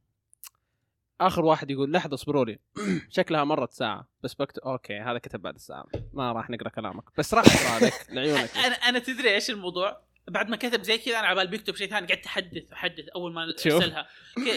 [1.21, 2.59] آخر واحد يقول لحظة اصبروا لي.
[3.11, 4.09] شكلها مرت ساعة.
[4.23, 5.87] بس بكتب okay هذا كتب بعد الساعة.
[6.13, 7.05] ما راح نقرأ كلامك.
[7.19, 8.57] بس راح أقرأ لك لعيونك.
[8.57, 11.91] أنا أنا تدري إيش الموضوع؟ بعد ما كتب زي كذا أنا على بالي بيكتب شيء
[11.91, 13.45] ثاني قعدت أحدث أحدث أول ما.
[13.45, 14.09] أرسلها.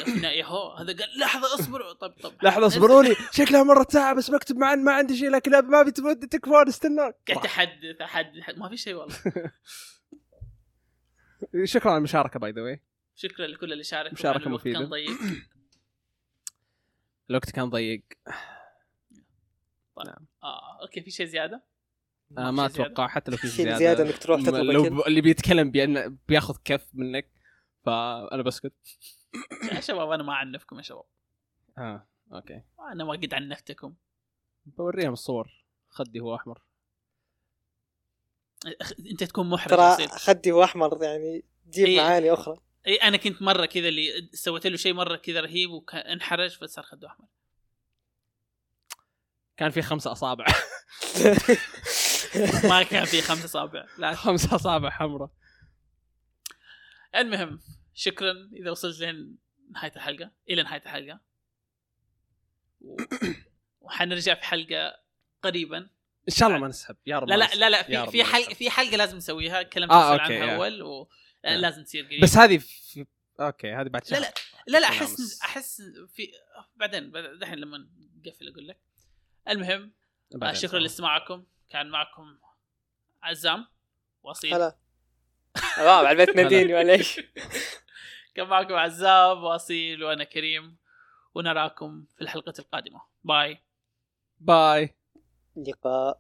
[0.08, 1.94] هنا يهو هذا قال لحظة اصبروا.
[1.94, 2.34] طب طب.
[2.44, 6.28] لحظة اصبروا لي شكلها مرت ساعة بس بكتب مع ما عندي شيء لكن ما بتودي
[6.28, 7.16] تكفون استناك.
[7.28, 9.16] قعدت أحدث أحدث ما في شيء والله.
[11.64, 12.82] شكرا على المشاركة by the way
[13.16, 14.80] شكرا لكل اللي شارك الوقت مفيدة.
[14.80, 15.10] كان ضيق.
[17.30, 18.04] الوقت كان ضيق.
[20.44, 21.64] آه okay في شيء زيادة؟
[22.38, 24.84] آه ما؟ أتوقع حتى لو في زيادة, زيادة إنك تروح تطلب لو.
[24.84, 25.08] ب...
[25.08, 27.30] اللي بيتكلم بأن بياخذ كف منك
[27.86, 28.74] فأنا بسكت.
[29.72, 31.04] يا شباب أنا ما أعنفكم يا شباب.
[31.78, 32.62] آه okay.
[32.92, 33.94] أنا ما قد عنفتكم.
[34.66, 35.64] بوريهم الصور.
[35.90, 36.62] خدي هو أحمر.
[38.84, 40.08] أخ- أنت تكون محرج ترى.
[40.08, 41.98] خدي هو أحمر يعني جيب إيه.
[41.98, 42.58] معاني أخرى.
[42.88, 47.08] اي أنا كنت مرة كذا اللي سويت له شيء مرة كذا رهيب وانحرج فصار خده
[47.08, 47.28] أحمر.
[49.58, 50.46] كان في خمسة أصابع.
[52.70, 53.86] ما كان في خمسة أصابع.
[53.98, 54.16] لا.
[54.16, 55.30] خمسة أصابع حمراء.
[57.16, 57.60] المهم
[57.94, 59.38] شكرا إذا وصلت لين
[59.72, 61.20] نهاية الحلقة إلى نهاية الحلقة.
[62.82, 62.98] و...
[63.82, 64.96] وحنرجع في حلقة
[65.44, 65.78] قريبا.
[66.30, 66.96] إن شاء الله ما نسحب.
[67.06, 67.56] يا رب لا لا.
[67.56, 68.54] لا لا في في حلقه.
[68.54, 69.64] في حلقة لازم نسويها.
[69.64, 70.56] تكلمت آه، عنها.
[70.56, 71.10] اول و.
[71.44, 72.24] لازم تصير قريب.
[72.24, 73.06] بس هذه في...
[73.40, 74.20] أوكي هذه بعد شهر.
[74.20, 74.34] لا
[74.68, 74.88] لا لا.
[74.88, 75.82] احس أحس
[76.14, 76.32] في
[76.76, 77.78] بعدين بعد- دحين لما
[78.26, 78.80] نقفل أقول لك.
[79.50, 79.92] المهم
[80.44, 80.80] آه شكرا.
[80.80, 81.46] لاستماعكم.
[81.74, 82.38] كان معكم
[83.24, 83.68] عزام
[84.24, 84.76] واصيل هلا.
[85.76, 87.20] تمام على البيت ناديني ولا إيش؟
[88.36, 90.78] كان معكم عزام واصيل وأنا كريم
[91.36, 93.02] ونراكم في الحلقة القادمة.
[93.24, 93.64] باي.
[94.40, 94.96] باي.
[95.56, 96.20] لقاء.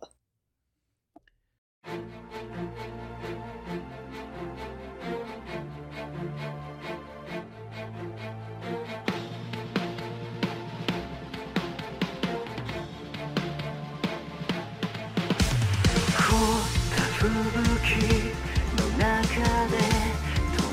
[17.23, 18.35] 吹雪
[18.75, 19.07] の中
[19.69, 19.79] で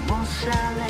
[0.08, 0.89] 灯され